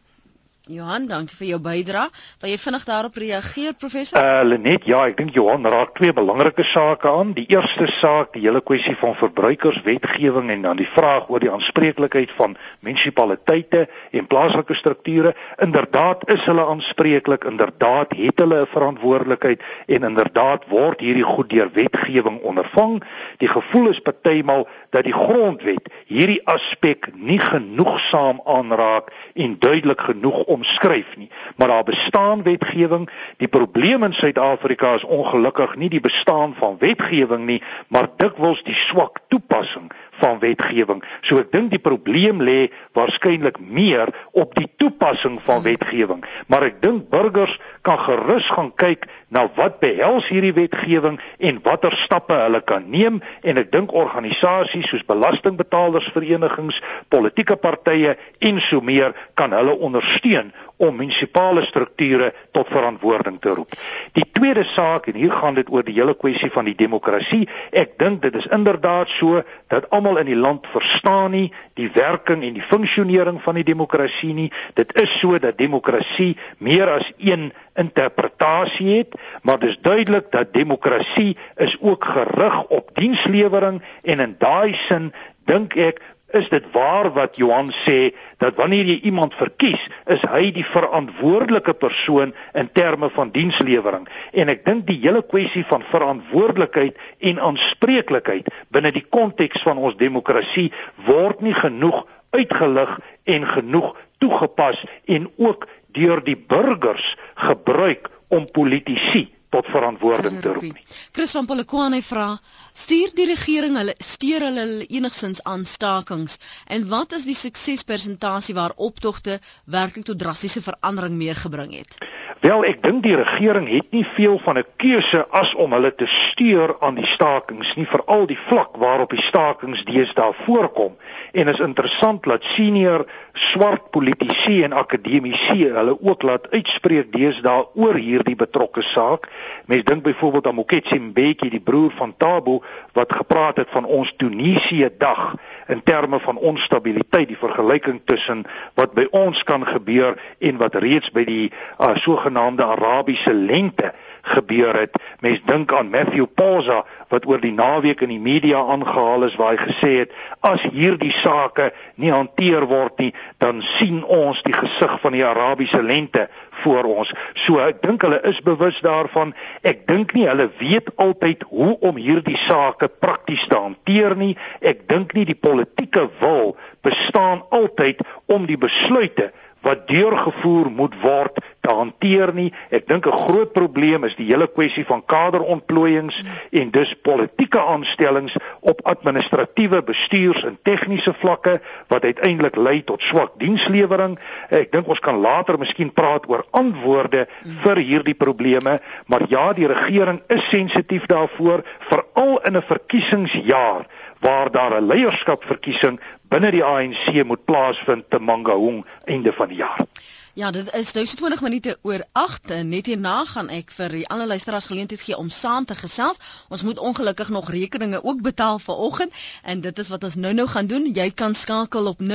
Johan, 0.66 1.04
dankie 1.06 1.36
vir 1.38 1.46
jou 1.46 1.58
bydrae. 1.62 2.10
Wil 2.42 2.50
jy 2.50 2.58
vinnig 2.58 2.86
daarop 2.88 3.18
reageer, 3.22 3.76
professor? 3.78 4.18
Uh 4.18 4.42
Lenet, 4.48 4.88
ja, 4.90 5.04
ek 5.06 5.20
dink 5.20 5.36
Johan 5.38 5.68
raak 5.70 5.92
twee 5.94 6.10
belangrike 6.10 6.64
sake 6.66 7.06
aan. 7.06 7.36
Die 7.38 7.46
eerste 7.54 7.86
saak, 8.00 8.32
die 8.34 8.42
hele 8.48 8.64
kwessie 8.66 8.96
van 8.98 9.14
verbruikerswetgewing 9.20 10.50
en 10.50 10.64
dan 10.66 10.80
die 10.82 10.88
vraag 10.90 11.30
oor 11.30 11.44
die 11.44 11.52
aanspreeklikheid 11.54 12.34
van 12.34 12.56
munisipaliteite 12.82 13.84
en 14.10 14.26
plaaslike 14.32 14.74
strukture. 14.80 15.36
Inderdaad 15.62 16.26
is 16.34 16.42
hulle 16.50 16.66
aanspreeklik, 16.66 17.46
inderdaad 17.46 18.18
het 18.18 18.42
hulle 18.42 18.64
'n 18.64 18.74
verantwoordelikheid 18.74 19.62
en 19.86 20.10
inderdaad 20.10 20.66
word 20.74 21.06
hierdie 21.06 21.30
goed 21.30 21.50
deur 21.50 21.70
wetgewing 21.78 22.42
ondervang. 22.42 23.04
Die 23.38 23.52
gevoel 23.54 23.90
is 23.94 24.02
partymal 24.02 24.66
dat 24.90 25.06
die 25.06 25.14
grondwet 25.14 25.94
hierdie 26.08 26.42
aspek 26.50 27.12
nie 27.14 27.40
genoegsaam 27.40 28.42
aanraak 28.46 29.14
en 29.36 29.60
duidelik 29.60 30.02
genoeg 30.02 30.44
omskryf 30.56 31.16
nie, 31.20 31.30
maar 31.56 31.68
daar 31.68 31.84
bestaan 31.88 32.44
wetgewing. 32.44 33.10
Die 33.38 33.52
probleem 33.52 34.04
in 34.04 34.14
Suid-Afrika 34.14 34.94
is 34.96 35.04
ongelukkig 35.04 35.76
nie 35.76 35.90
die 35.90 36.04
bestaan 36.04 36.56
van 36.56 36.80
wetgewing 36.80 37.46
nie, 37.46 37.62
maar 37.88 38.10
dikwels 38.18 38.64
die 38.64 38.78
swak 38.86 39.20
toepassing 39.28 39.92
van 40.22 40.40
wetgewing. 40.40 41.04
So 41.22 41.40
ek 41.42 41.52
dink 41.54 41.72
die 41.74 41.82
probleem 41.82 42.42
lê 42.44 42.70
waarskynlik 42.98 43.60
meer 43.60 44.12
op 44.32 44.56
die 44.58 44.68
toepassing 44.78 45.40
van 45.46 45.62
hmm. 45.62 45.68
wetgewing, 45.70 46.24
maar 46.48 46.68
ek 46.68 46.82
dink 46.84 47.10
burgers 47.14 47.58
kan 47.86 48.00
gerus 48.06 48.48
gaan 48.54 48.72
kyk 48.80 49.08
na 49.34 49.46
wat 49.58 49.80
behels 49.84 50.30
hierdie 50.32 50.54
wetgewing 50.56 51.20
en 51.40 51.62
watter 51.66 51.96
stappe 52.00 52.36
hulle 52.40 52.62
kan 52.66 52.88
neem 52.92 53.22
en 53.44 53.62
ek 53.62 53.72
dink 53.74 53.94
organisasies 53.96 54.88
soos 54.90 55.06
belastingbetalersverenigings, 55.10 56.82
politieke 57.14 57.58
partye 57.60 58.16
en 58.40 58.62
so 58.64 58.82
meer 58.82 59.16
kan 59.40 59.56
hulle 59.56 59.76
ondersteun 59.86 60.54
om 60.78 60.96
munisipale 60.96 61.64
strukture 61.66 62.34
tot 62.52 62.68
verantwoording 62.72 63.40
te 63.42 63.54
roep. 63.56 63.76
Die 64.18 64.26
tweede 64.36 64.66
saak 64.68 65.08
en 65.08 65.20
hier 65.20 65.32
gaan 65.32 65.56
dit 65.56 65.70
oor 65.72 65.86
die 65.88 65.96
hele 65.96 66.16
kwessie 66.20 66.52
van 66.52 66.68
die 66.68 66.76
demokrasie. 66.76 67.46
Ek 67.72 67.96
dink 68.02 68.22
dit 68.26 68.36
is 68.36 68.48
inderdaad 68.52 69.12
so 69.14 69.44
dat 69.72 69.88
almal 69.96 70.20
in 70.24 70.32
die 70.32 70.40
land 70.40 70.68
verstaan 70.74 71.32
nie 71.36 71.48
die 71.80 71.90
werking 71.96 72.44
en 72.44 72.58
die 72.58 72.66
funksionering 72.66 73.40
van 73.44 73.60
die 73.60 73.68
demokrasie 73.68 74.34
nie. 74.36 74.50
Dit 74.76 74.96
is 75.00 75.12
so 75.20 75.40
dat 75.40 75.58
demokrasie 75.58 76.36
meer 76.60 76.92
as 76.98 77.12
een 77.18 77.52
interpretasie 77.76 78.98
het, 78.98 79.16
maar 79.44 79.60
dis 79.60 79.78
duidelik 79.84 80.32
dat 80.32 80.54
demokrasie 80.54 81.36
is 81.56 81.78
ook 81.82 82.06
gerig 82.06 82.64
op 82.68 82.92
dienslewering 82.96 83.82
en 84.04 84.20
in 84.20 84.36
daai 84.40 84.74
sin 84.88 85.12
dink 85.46 85.76
ek 85.78 86.02
is 86.34 86.50
dit 86.50 86.66
waar 86.74 87.12
wat 87.14 87.38
Johan 87.38 87.72
sê 87.86 88.14
dat 88.42 88.56
wanneer 88.56 88.86
jy 88.90 88.98
iemand 89.10 89.36
verkies, 89.38 89.82
is 90.10 90.24
hy 90.30 90.50
die 90.56 90.66
verantwoordelike 90.66 91.76
persoon 91.80 92.34
in 92.54 92.70
terme 92.74 93.10
van 93.14 93.32
dienslewering. 93.36 94.08
En 94.34 94.50
ek 94.52 94.66
dink 94.66 94.88
die 94.90 95.00
hele 95.04 95.22
kwessie 95.24 95.64
van 95.70 95.86
verantwoordelikheid 95.92 96.98
en 97.32 97.44
aanspreeklikheid 97.52 98.50
binne 98.74 98.92
die 98.96 99.06
konteks 99.06 99.64
van 99.68 99.78
ons 99.78 100.00
demokrasie 100.02 100.72
word 101.08 101.46
nie 101.46 101.56
genoeg 101.56 102.04
uitgelig 102.36 102.98
en 103.24 103.48
genoeg 103.48 103.94
toegepas 104.20 104.84
en 105.06 105.30
ook 105.38 105.68
deur 105.96 106.24
die 106.24 106.38
burgers 106.38 107.16
gebruik 107.48 108.10
om 108.34 108.50
politici 108.52 109.30
tot 109.56 109.68
verantwoording 109.72 110.42
te 110.42 110.54
roep. 110.54 110.80
Chris 111.16 111.32
van 111.32 111.46
Polokwane 111.48 112.02
vra: 112.04 112.28
Stuur 112.76 113.14
die 113.16 113.24
regering 113.30 113.78
hulle 113.80 113.94
steur 114.04 114.44
hulle 114.44 114.66
enigsins 114.98 115.40
aan 115.48 115.62
stakings 115.74 116.36
en 116.68 116.84
wat 116.90 117.16
is 117.16 117.24
die 117.24 117.38
suksespersentasie 117.40 118.58
waar 118.58 118.76
optogte 118.76 119.38
werklik 119.78 120.04
tot 120.12 120.20
drastiese 120.20 120.60
verandering 120.66 121.16
meegebring 121.16 121.72
het? 121.78 121.96
Wel, 122.44 122.66
ek 122.68 122.82
dink 122.84 123.00
die 123.06 123.16
regering 123.16 123.70
het 123.72 123.94
nie 123.96 124.04
veel 124.18 124.36
van 124.44 124.60
'n 124.60 124.68
keuse 124.78 125.24
as 125.32 125.54
om 125.56 125.72
hulle 125.72 125.96
te 125.96 126.06
steur 126.06 126.76
aan 126.80 127.00
die 127.00 127.08
stakings 127.08 127.72
nie, 127.76 127.88
veral 127.88 128.28
die 128.28 128.38
vlak 128.38 128.76
waarop 128.78 129.16
die 129.16 129.24
stakings 129.24 129.86
deesdae 129.88 130.34
voorkom. 130.44 130.98
En 131.32 131.48
is 131.48 131.60
interessant 131.60 132.24
dat 132.24 132.44
senior 132.44 133.06
swart 133.34 133.90
politici 133.92 134.64
en 134.64 134.74
akademici 134.74 135.64
hulle 135.64 135.96
ook 136.02 136.22
laat 136.22 136.52
uitspreek 136.52 137.12
deesdae 137.14 137.66
oor 137.74 137.96
hierdie 137.96 138.36
betrokke 138.36 138.82
saak. 138.82 139.32
Mens 139.66 139.84
dink 139.84 140.04
byvoorbeeld 140.04 140.48
aan 140.48 140.56
Moketsi 140.56 141.00
Mbeki, 141.00 141.50
die 141.50 141.64
broer 141.64 141.92
van 141.92 142.14
Tabo, 142.18 142.62
wat 142.94 143.14
gepraat 143.14 143.58
het 143.58 143.70
van 143.70 143.86
ons 143.86 144.14
Tunesië 144.18 144.90
dag 144.98 145.36
in 145.68 145.84
terme 145.84 146.20
van 146.20 146.38
onstabiliteit, 146.38 147.28
die 147.28 147.38
vergelyking 147.38 148.02
tussen 148.06 148.46
wat 148.74 148.94
by 148.94 149.08
ons 149.12 149.44
kan 149.44 149.66
gebeur 149.68 150.16
en 150.40 150.58
wat 150.58 150.76
reeds 150.76 151.12
by 151.12 151.24
die 151.26 151.52
uh, 151.52 151.96
sogenaamde 151.96 152.64
Arabiese 152.64 153.34
lente 153.34 153.94
gebeur 154.26 154.76
het. 154.80 154.98
Mens 155.22 155.42
dink 155.46 155.74
aan 155.74 155.90
Matthew 155.90 156.26
Poza 156.36 156.84
wat 157.10 157.28
oor 157.30 157.42
die 157.42 157.54
naweek 157.54 158.02
in 158.02 158.12
die 158.14 158.22
media 158.22 158.64
aangehaal 158.74 159.28
is 159.28 159.38
waar 159.40 159.54
hy 159.54 159.68
gesê 159.70 159.92
het 160.04 160.16
as 160.46 160.66
hierdie 160.74 161.14
sake 161.14 161.72
nie 162.02 162.12
hanteer 162.14 162.66
word 162.70 162.98
nie, 163.02 163.12
dan 163.42 163.62
sien 163.76 164.02
ons 164.04 164.42
die 164.46 164.56
gesig 164.56 164.98
van 165.04 165.16
die 165.16 165.26
Arabiese 165.26 165.82
lente 165.84 166.28
voor 166.64 166.90
ons. 166.90 167.14
So 167.46 167.62
ek 167.64 167.82
dink 167.86 168.06
hulle 168.06 168.22
is 168.28 168.42
bewus 168.46 168.82
daarvan. 168.86 169.34
Ek 169.62 169.86
dink 169.90 170.16
nie 170.18 170.28
hulle 170.30 170.50
weet 170.60 170.92
altyd 171.02 171.46
hoe 171.52 171.74
om 171.86 172.00
hierdie 172.02 172.40
sake 172.46 172.90
prakties 172.90 173.46
te 173.50 173.60
hanteer 173.60 174.18
nie. 174.18 174.34
Ek 174.62 174.88
dink 174.90 175.14
nie 175.14 175.26
die 175.30 175.40
politieke 175.40 176.08
wil 176.22 176.56
bestaan 176.86 177.44
altyd 177.54 178.02
om 178.32 178.46
die 178.50 178.60
besluite 178.62 179.32
wat 179.66 179.88
deurgevoer 179.90 180.70
moet 180.70 180.94
word 181.02 181.40
te 181.66 181.74
hanteer 181.74 182.34
nie. 182.38 182.52
Ek 182.70 182.88
dink 182.88 183.08
'n 183.08 183.20
groot 183.26 183.52
probleem 183.54 184.04
is 184.06 184.16
die 184.16 184.28
hele 184.30 184.48
kwessie 184.48 184.86
van 184.86 185.02
kaderontplooiings 185.06 186.22
en 186.52 186.72
dus 186.72 186.94
politieke 187.02 187.60
aanstellings 187.60 188.36
op 188.60 188.82
administratiewe, 188.86 189.82
bestuurs 189.82 190.44
en 190.44 190.58
tegniese 190.62 191.14
vlakke 191.14 191.60
wat 191.88 192.04
uiteindelik 192.04 192.56
lei 192.56 192.84
tot 192.84 193.02
swak 193.02 193.40
dienslewering. 193.40 194.20
Ek 194.50 194.72
dink 194.72 194.88
ons 194.88 195.00
kan 195.00 195.18
later 195.18 195.58
miskien 195.58 195.94
praat 195.94 196.30
oor 196.30 196.46
antwoorde 196.52 197.28
vir 197.64 197.78
hierdie 197.78 198.18
probleme, 198.18 198.80
maar 199.08 199.26
ja, 199.30 199.54
die 199.54 199.68
regering 199.68 200.22
is 200.28 200.50
sensitief 200.50 201.06
daarvoor, 201.06 201.64
veral 201.80 202.40
in 202.46 202.58
'n 202.58 202.62
verkiesingsjaar 202.62 203.86
waar 204.20 204.52
daar 204.52 204.82
'n 204.82 204.88
leierskapverkiesing 204.88 206.00
binne 206.30 206.52
die 206.52 206.64
ANC 206.64 207.24
moet 207.24 207.46
plaasvind 207.46 208.10
te 208.10 208.20
Mangaung 208.20 208.86
einde 209.06 209.34
van 209.34 209.48
die 209.48 209.58
jaar. 209.58 209.86
Ja, 210.36 210.52
dit 210.52 210.68
is 210.76 210.92
nou 210.92 211.06
so 211.08 211.16
20 211.16 211.40
minute 211.42 211.78
oor 211.82 212.06
8 212.12 212.52
en 212.52 212.70
net 212.70 212.86
hierna 212.92 213.24
gaan 213.26 213.50
ek 213.56 213.72
vir 213.72 213.90
die 213.96 214.08
ander 214.12 214.28
luisteraars 214.28 214.66
geleentheid 214.68 215.00
gee 215.00 215.16
om 215.16 215.32
saam 215.32 215.64
te 215.66 215.76
gesels. 215.80 216.20
Ons 216.52 216.68
moet 216.68 216.76
ongelukkig 216.78 217.30
nog 217.32 217.48
rekeninge 217.56 218.04
ook 218.04 218.20
betaal 218.22 218.60
vanoggend 218.60 219.12
en 219.44 219.62
dit 219.64 219.80
is 219.80 219.88
wat 219.94 220.04
ons 220.04 220.16
nou-nou 220.20 220.48
gaan 220.52 220.68
doen. 220.68 220.92
Jy 220.92 221.12
kan 221.16 221.36
skakel 221.36 221.88
op 221.88 222.02
0891104553. 222.04 222.10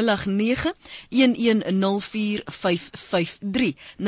0891104553. 3.96 4.04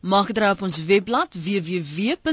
Maak 0.00 0.32
dit 0.32 0.48
op 0.48 0.62
ons 0.62 0.84
webblad 0.84 1.34
www.rsg.co.za 1.44 2.26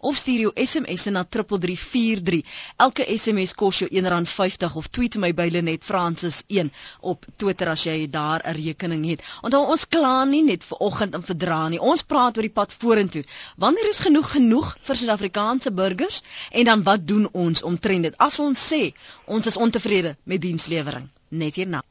of 0.00 0.16
stuur 0.16 0.38
jou 0.46 0.52
SMS 0.54 1.04
na 1.04 1.24
3343. 1.28 2.40
Elke 2.76 3.04
SMS 3.18 3.54
kos 3.54 3.78
jou 3.84 3.90
R1.50 3.92 4.72
of 4.74 4.88
tweet 4.88 5.16
my 5.20 5.34
by 5.36 5.50
net 5.66 5.84
Francis 5.84 6.42
1 6.48 6.70
op 7.12 7.26
Twitter 7.36 7.70
as 7.72 7.84
jy 7.88 7.96
daar 8.10 8.42
'n 8.44 8.56
rekening 8.56 9.04
het. 9.10 9.22
Onthou 9.42 9.64
ons 9.74 9.86
kla 9.88 10.24
nie 10.24 10.42
net 10.42 10.64
vir 10.64 10.78
oggend 10.88 11.14
en 11.14 11.22
verdra 11.22 11.68
nie. 11.68 11.80
Ons 11.80 12.02
praat 12.02 12.36
oor 12.36 12.48
die 12.48 12.56
pad 12.60 12.72
vorentoe. 12.72 13.24
Wanneer 13.56 13.88
is 13.90 14.00
genoeg 14.06 14.30
genoeg 14.30 14.76
vir 14.82 14.96
Suid-Afrikaanse 14.96 15.70
burgers 15.72 16.22
en 16.50 16.64
dan 16.64 16.82
wat 16.82 17.06
doen 17.06 17.28
ons 17.32 17.62
omtrent 17.62 18.02
dit? 18.02 18.14
As 18.18 18.38
ons 18.38 18.68
sê 18.72 18.92
ons 19.24 19.46
is 19.46 19.56
ontevrede 19.56 20.16
met 20.24 20.40
dienslewering. 20.40 21.08
Net 21.28 21.54
hierna. 21.54 21.82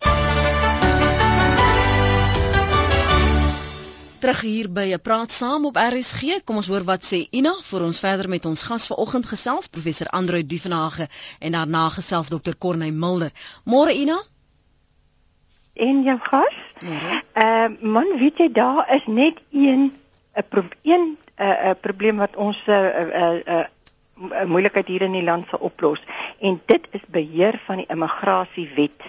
Terug 4.19 4.41
hier 4.41 4.67
by 4.71 4.93
'n 4.93 5.01
praat 5.01 5.31
saam 5.31 5.65
op 5.65 5.77
RSG. 5.77 6.43
Kom 6.43 6.55
ons 6.55 6.67
hoor 6.67 6.83
wat 6.83 7.03
sê 7.03 7.27
Ina 7.31 7.53
vir 7.63 7.81
ons 7.83 7.99
verder 7.99 8.29
met 8.29 8.45
ons 8.45 8.63
gas 8.63 8.87
vanoggend 8.87 9.25
gesels 9.25 9.67
professor 9.67 10.07
Andreu 10.07 10.45
Dievenage 10.45 11.07
en 11.39 11.51
daarna 11.51 11.89
gesels 11.89 12.29
dokter 12.29 12.57
Corney 12.57 12.91
Mulder. 12.91 13.31
Môre 13.63 13.93
Ina. 13.93 14.23
En 15.73 16.03
jou 16.03 16.17
gas? 16.19 16.55
Môre. 16.81 17.23
Ehm 17.33 17.71
uh, 17.71 17.91
man, 17.91 18.17
weet 18.17 18.37
jy 18.37 18.51
daar 18.51 18.93
is 18.95 19.05
net 19.05 19.37
een 19.51 19.91
'n 20.35 20.43
probleem 20.49 21.01
'n 21.01 21.17
uh, 21.43 21.65
uh, 21.65 21.71
probleem 21.81 22.17
wat 22.17 22.35
ons 22.35 22.57
'n 22.67 22.71
uh, 22.71 23.39
uh, 23.47 23.65
uh, 24.31 24.43
moeilikheid 24.45 24.87
hier 24.87 25.01
in 25.01 25.11
die 25.11 25.23
land 25.23 25.47
sal 25.49 25.59
oplos 25.59 26.01
en 26.39 26.61
dit 26.65 26.87
is 26.91 27.01
beheer 27.07 27.61
van 27.65 27.77
die 27.77 27.87
immigrasiewet. 27.89 29.01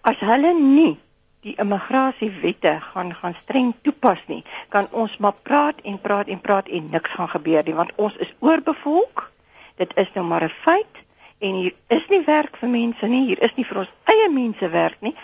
As 0.00 0.18
hulle 0.18 0.52
nie 0.60 0.98
die 1.44 1.54
immigrasiewette 1.60 2.78
gaan 2.80 3.12
gaan 3.14 3.36
streng 3.42 3.74
toepas 3.84 4.20
nie, 4.32 4.42
kan 4.72 4.88
ons 4.90 5.16
maar 5.20 5.36
praat 5.42 5.80
en 5.84 5.98
praat 6.00 6.30
en 6.32 6.40
praat 6.40 6.68
en 6.68 6.90
niks 6.90 7.16
gaan 7.16 7.28
gebeur 7.36 7.64
nie 7.66 7.76
want 7.76 7.92
ons 8.00 8.16
is 8.24 8.32
oorbevolk. 8.40 9.30
Dit 9.76 9.92
is 10.00 10.10
nou 10.14 10.24
maar 10.26 10.44
'n 10.44 10.56
feit 10.64 11.02
en 11.38 11.54
hier 11.54 11.74
is 11.88 12.06
nie 12.08 12.22
werk 12.24 12.56
vir 12.56 12.68
mense 12.68 13.06
nie, 13.06 13.26
hier 13.26 13.42
is 13.42 13.54
nie 13.56 13.64
vir 13.64 13.78
ons 13.78 13.92
eie 14.04 14.28
mense 14.30 14.68
werk 14.68 15.00
nie. 15.00 15.14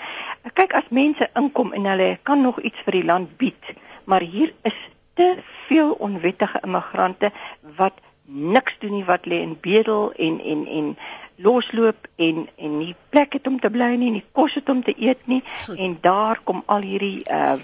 Kyk 0.54 0.74
as 0.74 0.88
mense 0.90 1.28
inkom 1.34 1.72
en 1.72 1.84
hulle 1.84 2.18
kan 2.22 2.42
nog 2.42 2.60
iets 2.60 2.80
vir 2.84 2.92
die 2.92 3.04
land 3.04 3.36
bied, 3.36 3.74
maar 4.04 4.20
hier 4.20 4.52
is 4.62 4.76
te 5.14 5.36
veel 5.68 5.92
onwettige 5.92 6.60
immigrante 6.62 7.32
wat 7.76 7.94
niks 8.30 8.76
doen 8.80 8.94
nie 8.94 9.04
wat 9.04 9.26
lê 9.26 9.42
in 9.42 9.56
bedel 9.60 10.12
en 10.12 10.40
en 10.40 10.66
en 10.66 10.96
losloop 11.36 12.08
en 12.16 12.48
en 12.56 12.78
nie 12.78 12.94
plek 13.08 13.32
het 13.32 13.46
om 13.46 13.60
te 13.60 13.70
bly 13.70 13.94
nie, 13.96 14.10
nie 14.10 14.24
kos 14.32 14.54
het 14.54 14.68
om 14.68 14.82
te 14.84 14.94
eet 14.96 15.26
nie 15.26 15.42
Goed. 15.66 15.78
en 15.78 15.98
daar 16.00 16.40
kom 16.44 16.62
al 16.66 16.86
hierdie 16.86 17.20
uh 17.28 17.60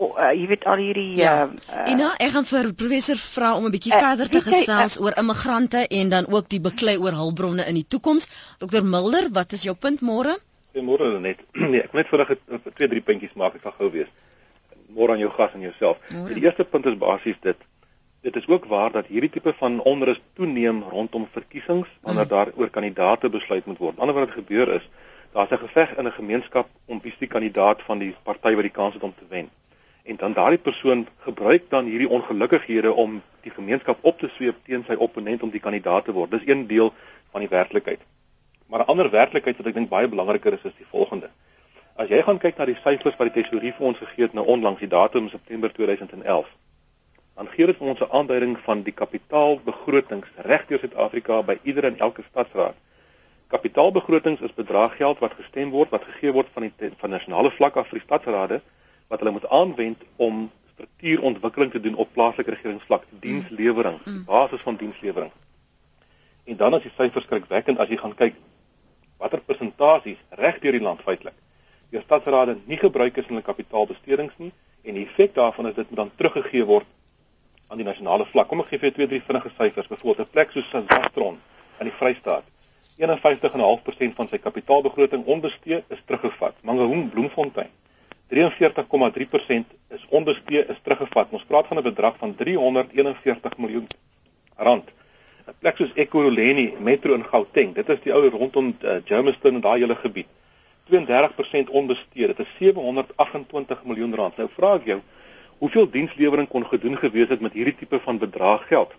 Oh, 0.00 0.14
uh, 0.16 0.30
jy 0.32 0.46
weet 0.48 0.62
al 0.64 0.80
hierdie 0.80 1.18
ja. 1.18 1.32
uh, 1.44 1.80
Ina, 1.92 2.14
ek 2.24 2.30
gaan 2.32 2.46
vir 2.48 2.70
professor 2.72 3.18
vra 3.20 3.50
om 3.58 3.66
'n 3.68 3.72
bietjie 3.74 3.92
uh, 3.92 3.98
verder 4.00 4.30
te 4.32 4.40
gesels 4.46 4.94
uh, 4.96 5.02
oor 5.04 5.18
immigrante 5.20 5.82
en 5.98 6.12
dan 6.14 6.28
ook 6.32 6.48
die 6.48 6.60
beklei 6.64 6.94
oor 6.96 7.12
hulpbronne 7.18 7.66
in 7.68 7.76
die 7.76 7.84
toekoms. 7.84 8.30
Dr 8.64 8.80
Mulder, 8.80 9.28
wat 9.36 9.52
is 9.52 9.66
jou 9.68 9.74
punt 9.76 10.00
môre? 10.00 10.38
Goeiemôre 10.72 11.10
net. 11.20 11.44
nee, 11.74 11.82
ek 11.84 11.92
net 11.92 12.08
vinnig 12.08 12.32
twee 12.78 12.88
drie 12.88 13.04
puntjies 13.04 13.36
maak, 13.36 13.60
ek 13.60 13.68
sal 13.68 13.76
gou 13.76 13.90
wees. 13.92 14.08
Môre 14.96 15.18
aan 15.18 15.20
jou 15.20 15.30
gas 15.36 15.52
en 15.52 15.68
jouself. 15.68 16.00
Die 16.32 16.46
eerste 16.48 16.64
punt 16.64 16.88
is 16.88 16.96
basies 16.96 17.36
dit 17.44 17.68
Dit 18.20 18.36
is 18.36 18.46
ook 18.46 18.64
waar 18.64 18.92
dat 18.92 19.06
hierdie 19.06 19.30
tipe 19.30 19.52
van 19.56 19.80
onrus 19.80 20.20
toeneem 20.32 20.82
rondom 20.82 21.28
verkiesings 21.32 21.88
wanneer 22.00 22.24
mm. 22.24 22.28
daar 22.28 22.48
oor 22.54 22.70
kandidaate 22.70 23.30
besluit 23.30 23.64
moet 23.66 23.78
word. 23.78 23.98
Anders 23.98 24.18
wat 24.18 24.30
gebeur 24.30 24.68
is, 24.74 24.88
daar's 25.32 25.50
'n 25.50 25.58
geveg 25.62 25.96
in 25.96 26.06
'n 26.06 26.12
gemeenskap 26.12 26.68
om 26.84 27.00
wie 27.02 27.14
die 27.18 27.28
kandidaat 27.28 27.82
van 27.82 27.98
die 27.98 28.14
party 28.22 28.54
wat 28.54 28.62
die 28.68 28.76
kans 28.80 28.94
het 28.94 29.02
om 29.02 29.14
te 29.14 29.24
wen. 29.28 29.48
En 30.02 30.16
dan 30.16 30.32
daardie 30.32 30.58
persoon 30.58 31.06
gebruik 31.18 31.70
dan 31.70 31.84
hierdie 31.84 32.08
ongelukkighede 32.08 32.92
om 32.92 33.22
die 33.40 33.52
gemeenskap 33.52 33.98
op 34.00 34.18
te 34.18 34.28
sweep 34.28 34.56
teen 34.64 34.84
sy 34.86 34.94
opponent 34.94 35.42
om 35.42 35.50
die 35.50 35.60
kandidaat 35.60 36.04
te 36.04 36.12
word. 36.12 36.30
Dis 36.30 36.46
een 36.46 36.66
deel 36.66 36.92
van 37.30 37.40
die 37.40 37.48
werklikheid. 37.48 38.00
Maar 38.66 38.80
'n 38.80 38.90
ander 38.92 39.10
werklikheid 39.10 39.56
wat 39.56 39.66
ek 39.66 39.74
dink 39.74 39.88
baie 39.88 40.08
belangriker 40.08 40.52
is, 40.52 40.64
is 40.64 40.76
die 40.76 40.90
volgende. 40.90 41.30
As 41.96 42.08
jy 42.08 42.22
gaan 42.22 42.38
kyk 42.38 42.56
na 42.56 42.64
die 42.64 42.80
syfers 42.84 43.16
wat 43.16 43.32
die 43.32 43.42
tesourier 43.42 43.72
vir 43.72 43.86
ons 43.86 43.98
gegee 43.98 44.24
het 44.24 44.32
nou 44.32 44.46
onlangs 44.46 44.80
die 44.80 44.88
datum 44.88 45.28
September 45.28 45.72
2011 45.72 46.46
dan 47.40 47.48
gee 47.48 47.66
dit 47.66 47.76
vir 47.76 47.88
ons 47.88 48.00
'n 48.04 48.12
aanduiding 48.18 48.58
van 48.66 48.82
die 48.82 48.92
kapitaalbegrotings 48.92 50.28
regdeur 50.36 50.78
Suid-Afrika 50.78 51.42
by 51.42 51.56
ieder 51.62 51.84
en 51.84 51.98
elke 51.98 52.22
stadsraad. 52.22 52.74
Kapitaalbegrotings 53.48 54.40
is 54.40 54.54
bedrag 54.54 54.96
geld 54.96 55.18
wat 55.18 55.32
gestem 55.34 55.70
word, 55.70 55.90
wat 55.90 56.04
gegee 56.04 56.32
word 56.32 56.48
van 56.52 56.62
die 56.62 56.90
van 56.98 57.10
nasionale 57.10 57.50
vlak 57.50 57.76
af 57.76 57.88
vir 57.88 57.98
die 57.98 58.04
stadsrade 58.06 58.60
wat 59.08 59.20
hulle 59.20 59.32
moet 59.32 59.48
aanwend 59.48 60.04
om 60.16 60.50
struktuurontwikkeling 60.72 61.72
te 61.72 61.80
doen 61.80 61.94
op 61.94 62.12
plaaslike 62.12 62.50
regeringsvlak, 62.50 63.04
dienslewering, 63.20 63.98
mm. 64.04 64.12
die 64.12 64.24
basis 64.24 64.60
van 64.60 64.76
dienslewering. 64.76 65.32
En 66.44 66.56
dan 66.56 66.74
as 66.74 66.82
die 66.82 66.92
syfers 66.96 67.24
skrikwekkend 67.24 67.78
as 67.78 67.88
jy 67.88 67.96
gaan 67.96 68.14
kyk 68.14 68.34
watter 69.16 69.40
persentasies 69.40 70.20
regdeur 70.28 70.72
die 70.72 70.86
land 70.88 71.00
feitelik 71.00 71.36
die 71.90 72.00
stadsrade 72.04 72.58
nie 72.66 72.76
gebruik 72.76 73.16
is 73.16 73.24
in 73.24 73.34
hulle 73.34 73.48
kapitaalbestedings 73.48 74.36
nie 74.36 74.52
en 74.84 74.94
die 74.94 75.06
effek 75.08 75.34
daarvan 75.34 75.66
is 75.66 75.74
dit 75.74 75.88
moet 75.90 76.04
dan 76.04 76.16
teruggegee 76.16 76.64
word 76.64 76.86
aan 77.70 77.78
die 77.78 77.86
nasionale 77.86 78.26
vlak. 78.26 78.48
Kom 78.50 78.60
ek 78.60 78.72
gee 78.72 78.78
vir 78.78 78.90
jou 78.90 78.96
twee 78.98 79.10
drie 79.12 79.22
vinnige 79.26 79.50
syfers. 79.56 79.88
Byvoorbeeld 79.88 80.28
'n 80.28 80.32
plek 80.32 80.50
soos 80.50 80.70
Sandstron 80.70 81.38
in 81.80 81.86
die 81.86 81.96
Vrystaat. 81.98 82.44
51,5% 82.98 84.14
van 84.14 84.28
sy 84.28 84.38
kapitaalbegroting 84.38 85.24
onbestee 85.24 85.84
is 85.88 86.02
teruggevat. 86.04 86.54
Mangaung 86.62 87.10
Bloemfontein 87.10 87.70
43,3% 88.30 89.64
is 89.88 90.06
onbestee 90.08 90.66
is 90.66 90.78
teruggevat. 90.82 91.30
Ons 91.30 91.44
praat 91.44 91.66
van 91.66 91.78
'n 91.78 91.82
bedrag 91.82 92.16
van 92.18 92.34
341 92.34 93.56
miljoen 93.58 93.86
rand. 94.56 94.88
'n 95.46 95.54
Plek 95.58 95.76
soos 95.76 95.92
Ekurhuleni 95.94 96.74
Metro 96.78 97.14
in 97.14 97.24
Gauteng, 97.24 97.74
dit 97.74 97.88
is 97.88 98.00
die 98.00 98.12
ou 98.12 98.28
rondom 98.28 98.76
uh, 98.82 98.96
Germiston 99.04 99.54
en 99.54 99.60
daai 99.60 99.80
hele 99.80 99.96
gebied. 99.96 100.26
32% 100.90 101.70
onbestee. 101.70 102.26
Dit 102.26 102.38
is 102.38 102.48
728 102.58 103.84
miljoen 103.84 104.14
rand. 104.14 104.36
Nou 104.36 104.48
vra 104.54 104.74
ek 104.74 104.86
jou, 104.86 105.00
hoeveel 105.60 105.90
dienslewering 105.92 106.48
kon 106.48 106.64
gedoen 106.66 106.96
gewees 106.96 107.28
het 107.28 107.40
met 107.44 107.52
hierdie 107.52 107.76
tipe 107.76 108.00
van 108.00 108.18
bedrag 108.18 108.66
geld? 108.68 108.92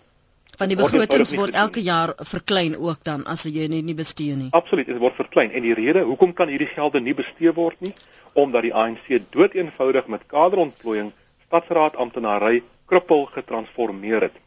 Van 0.60 0.70
die 0.70 0.78
begrotings 0.78 1.32
word 1.40 1.56
elke 1.58 1.82
jaar 1.82 2.14
verklein 2.18 2.76
ook 2.78 3.02
dan 3.08 3.24
as 3.26 3.48
jy 3.48 3.66
net 3.72 3.86
nie 3.88 3.96
bestee 3.98 4.36
nie. 4.38 4.50
Absoluut, 4.58 4.86
dit 4.86 5.00
word 5.02 5.18
verklein 5.18 5.56
en 5.58 5.66
die 5.66 5.74
rede 5.78 6.04
hoekom 6.06 6.36
kan 6.38 6.52
hierdie 6.52 6.70
gelde 6.70 7.02
nie 7.02 7.16
bestee 7.18 7.54
word 7.58 7.80
nie? 7.82 7.94
Omdat 8.38 8.68
die 8.68 8.74
ANC 8.74 9.08
doeteenvoudig 9.34 10.08
met 10.08 10.28
kaderontplooiing 10.30 11.12
stadsraad 11.48 11.98
amptenary 11.98 12.62
krippel 12.86 13.26
getransformeer 13.34 14.28
het. 14.28 14.38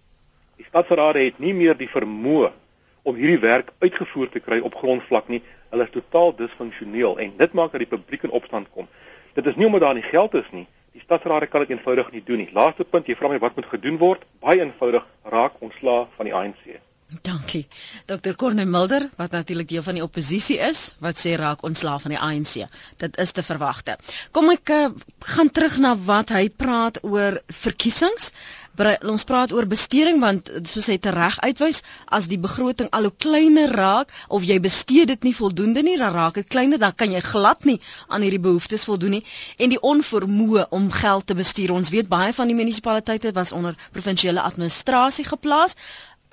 Die 0.61 0.69
stadsraad 0.69 1.19
het 1.19 1.41
nie 1.43 1.55
meer 1.57 1.75
die 1.77 1.91
vermoë 1.91 2.53
om 3.03 3.19
hierdie 3.19 3.41
werk 3.43 3.73
uitgevoer 3.83 4.31
te 4.31 4.41
kry 4.45 4.61
op 4.65 4.77
grondvlak 4.79 5.29
nie. 5.29 5.43
Hulle 5.73 5.89
is 5.89 5.97
totaal 5.97 6.31
disfunksioneel 6.39 7.19
en 7.27 7.35
dit 7.43 7.59
maak 7.59 7.75
dat 7.75 7.83
die 7.83 7.91
publiek 7.91 8.29
in 8.29 8.37
opstand 8.39 8.71
kom. 8.71 8.87
Dit 9.35 9.51
is 9.51 9.59
nie 9.59 9.67
omdat 9.67 9.89
daar 9.89 9.99
nie 9.99 10.07
geld 10.07 10.37
is 10.39 10.47
nie, 10.55 10.69
Die 10.95 11.03
stadsraad 11.03 11.49
kan 11.51 11.65
dit 11.65 11.73
eenvoudig 11.75 12.11
nie 12.15 12.23
doen 12.23 12.39
nie. 12.39 12.51
Laaste 12.55 12.85
punt, 12.87 13.09
jy 13.11 13.17
vra 13.19 13.33
my 13.33 13.39
wat 13.43 13.57
moet 13.59 13.67
gedoen 13.67 13.97
word? 13.99 14.21
Baie 14.45 14.61
eenvoudig, 14.63 15.07
raak 15.33 15.57
ontslaa 15.67 16.05
van 16.15 16.29
die 16.29 16.35
ANC. 16.39 16.61
Dankie. 17.23 17.67
Dr. 18.07 18.35
Corne 18.37 18.65
Mulder, 18.65 19.11
wat 19.17 19.31
natuurlik 19.31 19.69
deel 19.69 19.83
van 19.83 19.95
die 19.95 20.03
oppositie 20.03 20.59
is, 20.59 20.95
wat 20.99 21.21
sê 21.21 21.35
raak 21.39 21.63
ontslaaf 21.63 22.03
van 22.03 22.15
die 22.17 22.21
ANC. 22.21 22.67
Dit 22.97 23.17
is 23.21 23.33
te 23.33 23.43
verwagte. 23.43 23.97
Kom 24.33 24.51
ek 24.51 24.73
uh, 24.73 24.89
gaan 25.37 25.51
terug 25.51 25.79
na 25.85 25.95
wat 25.97 26.33
hy 26.35 26.49
praat 26.51 27.03
oor 27.05 27.39
verkiesings. 27.53 28.33
Ons 29.07 29.23
praat 29.29 29.53
oor 29.55 29.69
besteding 29.71 30.19
want 30.19 30.49
soos 30.67 30.89
hy 30.91 30.97
tereg 30.99 31.37
uitwys, 31.45 31.83
as 32.11 32.27
die 32.27 32.41
begroting 32.43 32.89
al 32.91 33.07
hoe 33.07 33.15
kleiner 33.23 33.71
raak 33.71 34.11
of 34.27 34.43
jy 34.49 34.57
bestee 34.65 35.05
dit 35.07 35.29
nie 35.29 35.35
voldoende 35.37 35.85
nie, 35.87 35.95
dan 36.01 36.11
raak 36.17 36.41
dit 36.41 36.49
kleiner, 36.51 36.81
dan 36.83 36.97
kan 36.97 37.15
jy 37.15 37.21
glad 37.23 37.69
nie 37.69 37.79
aan 38.09 38.27
hierdie 38.27 38.43
behoeftes 38.43 38.89
voldoen 38.89 39.21
nie 39.21 39.23
en 39.63 39.71
die 39.71 39.79
onvermoë 39.79 40.67
om 40.75 40.91
geld 40.91 41.29
te 41.31 41.39
bestuur. 41.39 41.77
Ons 41.77 41.95
weet 41.95 42.11
baie 42.11 42.35
van 42.35 42.51
die 42.51 42.59
munisipaliteite 42.59 43.31
was 43.39 43.55
onder 43.55 43.79
provinsiale 43.95 44.43
administrasie 44.43 45.29
geplaas. 45.31 45.79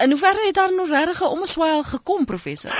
In 0.02 0.10
hoeverre 0.10 0.46
het 0.46 0.54
daar 0.54 0.74
nog 0.74 0.90
regtig 0.90 1.22
'n 1.22 1.26
omswaai 1.26 1.84
gekom 1.84 2.26
professor? 2.26 2.72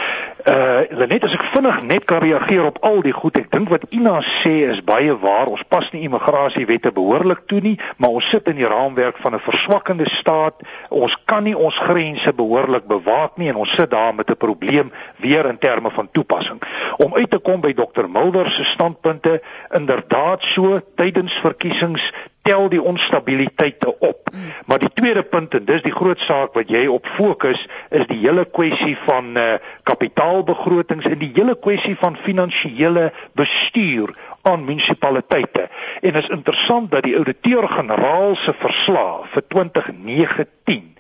Uh 0.46 1.08
net 1.08 1.24
as 1.24 1.34
ek 1.34 1.44
vinnig 1.44 1.82
net 1.82 2.06
kan 2.06 2.20
reageer 2.20 2.66
op 2.66 2.78
al 2.82 3.02
die 3.02 3.14
goed. 3.14 3.38
Ek 3.38 3.52
dink 3.52 3.70
wat 3.70 3.84
Ina 3.90 4.22
sê 4.22 4.54
is 4.70 4.84
baie 4.84 5.18
waar. 5.20 5.46
Ons 5.46 5.64
pas 5.68 5.92
nie 5.92 6.02
immigrasiewette 6.02 6.92
behoorlik 6.92 7.42
toe 7.46 7.60
nie, 7.60 7.80
maar 7.98 8.10
ons 8.10 8.30
sit 8.30 8.48
in 8.48 8.56
die 8.56 8.68
raamwerk 8.68 9.18
van 9.18 9.36
'n 9.36 9.40
verswakkende 9.40 10.10
staat. 10.10 10.56
Ons 10.90 11.18
kan 11.26 11.44
nie 11.44 11.58
ons 11.58 11.78
grense 11.78 12.34
behoorlik 12.34 12.88
bewaak 12.88 13.38
nie 13.38 13.50
en 13.50 13.56
ons 13.56 13.76
sit 13.76 13.92
daar 13.92 14.16
met 14.16 14.30
'n 14.30 14.38
probleem 14.38 14.92
weer 15.18 15.46
in 15.46 15.58
terme 15.58 15.92
van 15.92 16.10
toepassing. 16.12 16.62
Om 16.98 17.16
uit 17.16 17.30
te 17.32 17.40
kom 17.40 17.62
by 17.62 17.74
Dr 17.74 18.10
Mulder 18.10 18.52
se 18.52 18.64
standpunte, 18.64 19.42
inderdaad 19.70 20.44
so 20.44 20.82
tydens 20.96 21.34
verkiesings 21.34 22.14
tel 22.42 22.70
die 22.70 22.82
onstabiliteite 22.82 24.00
op. 24.00 24.30
Maar 24.66 24.80
die 24.80 24.94
tweede 24.94 25.24
punt 25.24 25.54
en 25.54 25.66
dis 25.66 25.82
die 25.82 25.94
groot 25.94 26.20
saak 26.20 26.54
wat 26.58 26.70
jy 26.70 26.86
op 26.92 27.08
fokus 27.18 27.66
is 27.90 28.06
die 28.10 28.20
hele 28.24 28.46
kwessie 28.46 28.96
van 29.06 29.38
uh 29.38 29.50
kapitaalbegrotings 29.84 31.06
en 31.06 31.20
die 31.22 31.32
hele 31.36 31.56
kwessie 31.60 31.96
van 32.00 32.16
finansiële 32.16 33.12
bestuur 33.38 34.16
aan 34.42 34.66
munisipaliteite. 34.66 35.68
En 36.02 36.14
is 36.14 36.30
interessant 36.30 36.92
dat 36.92 37.04
die 37.04 37.18
ouditeur-generaal 37.18 38.36
se 38.36 38.54
verslag 38.58 39.30
vir 39.36 39.48
2019 39.48 40.91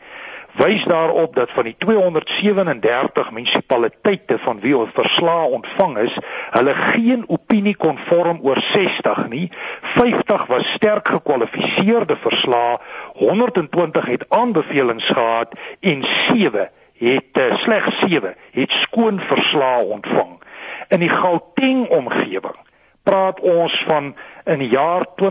wys 0.59 0.83
daarop 0.83 1.35
dat 1.35 1.51
van 1.51 1.63
die 1.63 1.75
237 1.77 3.31
munisipaliteite 3.31 4.39
van 4.39 4.59
wie 4.59 4.77
ons 4.77 4.89
verslae 4.93 5.45
ontvang 5.57 5.97
is, 5.97 6.17
hulle 6.51 6.73
geen 6.73 7.23
opinie 7.27 7.75
konform 7.75 8.39
oor 8.41 8.59
60 8.71 9.27
nie. 9.29 9.51
50 9.95 10.45
was 10.45 10.73
sterk 10.73 11.07
gekwalifiseerde 11.07 12.17
verslae, 12.19 12.77
120 13.13 14.05
het 14.05 14.25
aanbevelings 14.29 15.09
gehad 15.09 15.55
en 15.79 16.03
7 16.03 16.69
het 17.01 17.37
uh, 17.37 17.55
slegs 17.57 17.99
7 17.99 18.35
het 18.51 18.71
skoon 18.71 19.19
verslae 19.19 19.83
ontvang. 19.83 20.39
In 20.87 20.99
die 20.99 21.09
Gauteng 21.09 21.87
omgewing 21.89 22.59
praat 23.03 23.39
ons 23.39 23.83
van 23.83 24.15
in 24.45 24.59
die 24.61 24.69
jaar 24.69 25.05
2028-9 25.17 25.23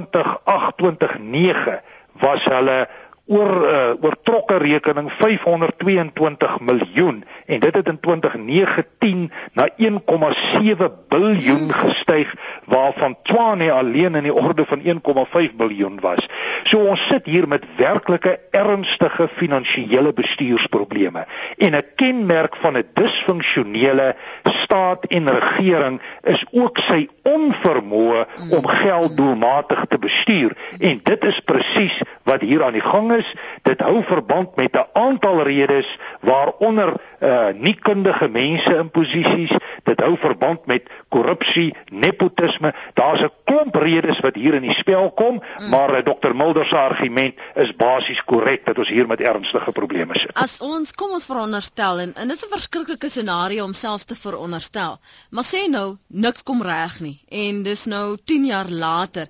was 2.20 2.44
hulle 2.44 2.88
oor 3.30 3.52
uh, 3.62 3.92
oortrokke 4.02 4.56
rekening 4.58 5.06
522 5.12 6.56
miljoen 6.66 7.22
en 7.46 7.60
dit 7.60 7.74
het 7.74 7.88
in 7.88 8.00
2019 8.00 9.30
na 9.54 9.68
1,7 9.78 10.90
biljoen 11.08 11.70
gestyg 11.72 12.34
waarvan 12.64 13.16
Tshwane 13.22 13.70
alleen 13.72 14.18
in 14.18 14.26
die 14.26 14.34
orde 14.34 14.66
van 14.66 14.82
1,5 14.82 15.54
biljoen 15.56 16.00
was. 16.02 16.26
So 16.64 16.82
ons 16.90 17.06
sit 17.06 17.26
hier 17.26 17.48
met 17.48 17.64
werklike 17.76 18.38
ernstige 18.50 19.28
finansiële 19.38 20.12
bestuursprobleme 20.12 21.26
en 21.58 21.74
'n 21.74 21.86
kenmerk 21.96 22.56
van 22.56 22.76
'n 22.76 22.88
disfunksionele 22.94 24.14
staat 24.42 25.04
en 25.04 25.38
regering 25.38 26.00
is 26.22 26.44
ook 26.50 26.78
sy 26.78 27.08
onvermoë 27.22 28.26
om 28.50 28.66
geld 28.66 29.16
doelmatig 29.16 29.84
te 29.88 29.98
bestuur 29.98 30.56
en 30.78 31.00
dit 31.02 31.24
is 31.24 31.40
presies 31.40 32.00
wat 32.22 32.40
hier 32.40 32.64
aan 32.64 32.72
die 32.72 32.84
gang 32.84 33.12
is. 33.12 33.19
Dit 33.62 33.80
hou 33.80 34.02
verband 34.04 34.56
met 34.56 34.72
'n 34.76 34.86
aantal 34.92 35.42
redes 35.42 35.98
waaronder 36.20 36.92
uh 37.20 37.52
nie 37.54 37.74
kundige 37.74 38.28
mense 38.28 38.76
in 38.76 38.90
posisies. 38.90 39.52
Dit 39.84 40.00
hou 40.00 40.16
verband 40.20 40.66
met 40.66 40.88
korrupsie, 41.08 41.74
nepotisme. 41.90 42.72
Daar's 42.94 43.20
'n 43.22 43.32
klomp 43.44 43.74
redes 43.74 44.20
wat 44.20 44.34
hier 44.34 44.54
in 44.54 44.62
die 44.62 44.74
spel 44.74 45.10
kom, 45.10 45.42
mm. 45.42 45.68
maar 45.68 45.90
uh, 45.90 46.02
Dr 46.04 46.34
Mulder 46.34 46.66
se 46.66 46.76
argument 46.76 47.34
is 47.54 47.76
basies 47.76 48.24
korrek 48.24 48.66
dat 48.66 48.78
ons 48.78 48.88
hier 48.88 49.06
met 49.06 49.20
ernstige 49.20 49.72
probleme 49.72 50.18
sit. 50.18 50.34
As 50.34 50.60
ons 50.60 50.92
kom 50.92 51.10
ons 51.10 51.26
veronderstel 51.26 51.98
en, 51.98 52.14
en 52.14 52.28
dit 52.28 52.36
is 52.36 52.44
'n 52.44 52.52
verskriklike 52.52 53.08
scenario 53.08 53.64
om 53.64 53.74
self 53.74 54.04
te 54.04 54.14
veronderstel. 54.14 54.98
Maar 55.30 55.44
sê 55.44 55.68
nou 55.68 55.96
niks 56.06 56.42
kom 56.42 56.62
reg 56.62 57.00
nie 57.00 57.18
en 57.28 57.62
dis 57.62 57.84
nou 57.84 58.16
10 58.24 58.44
jaar 58.44 58.70
later. 58.70 59.28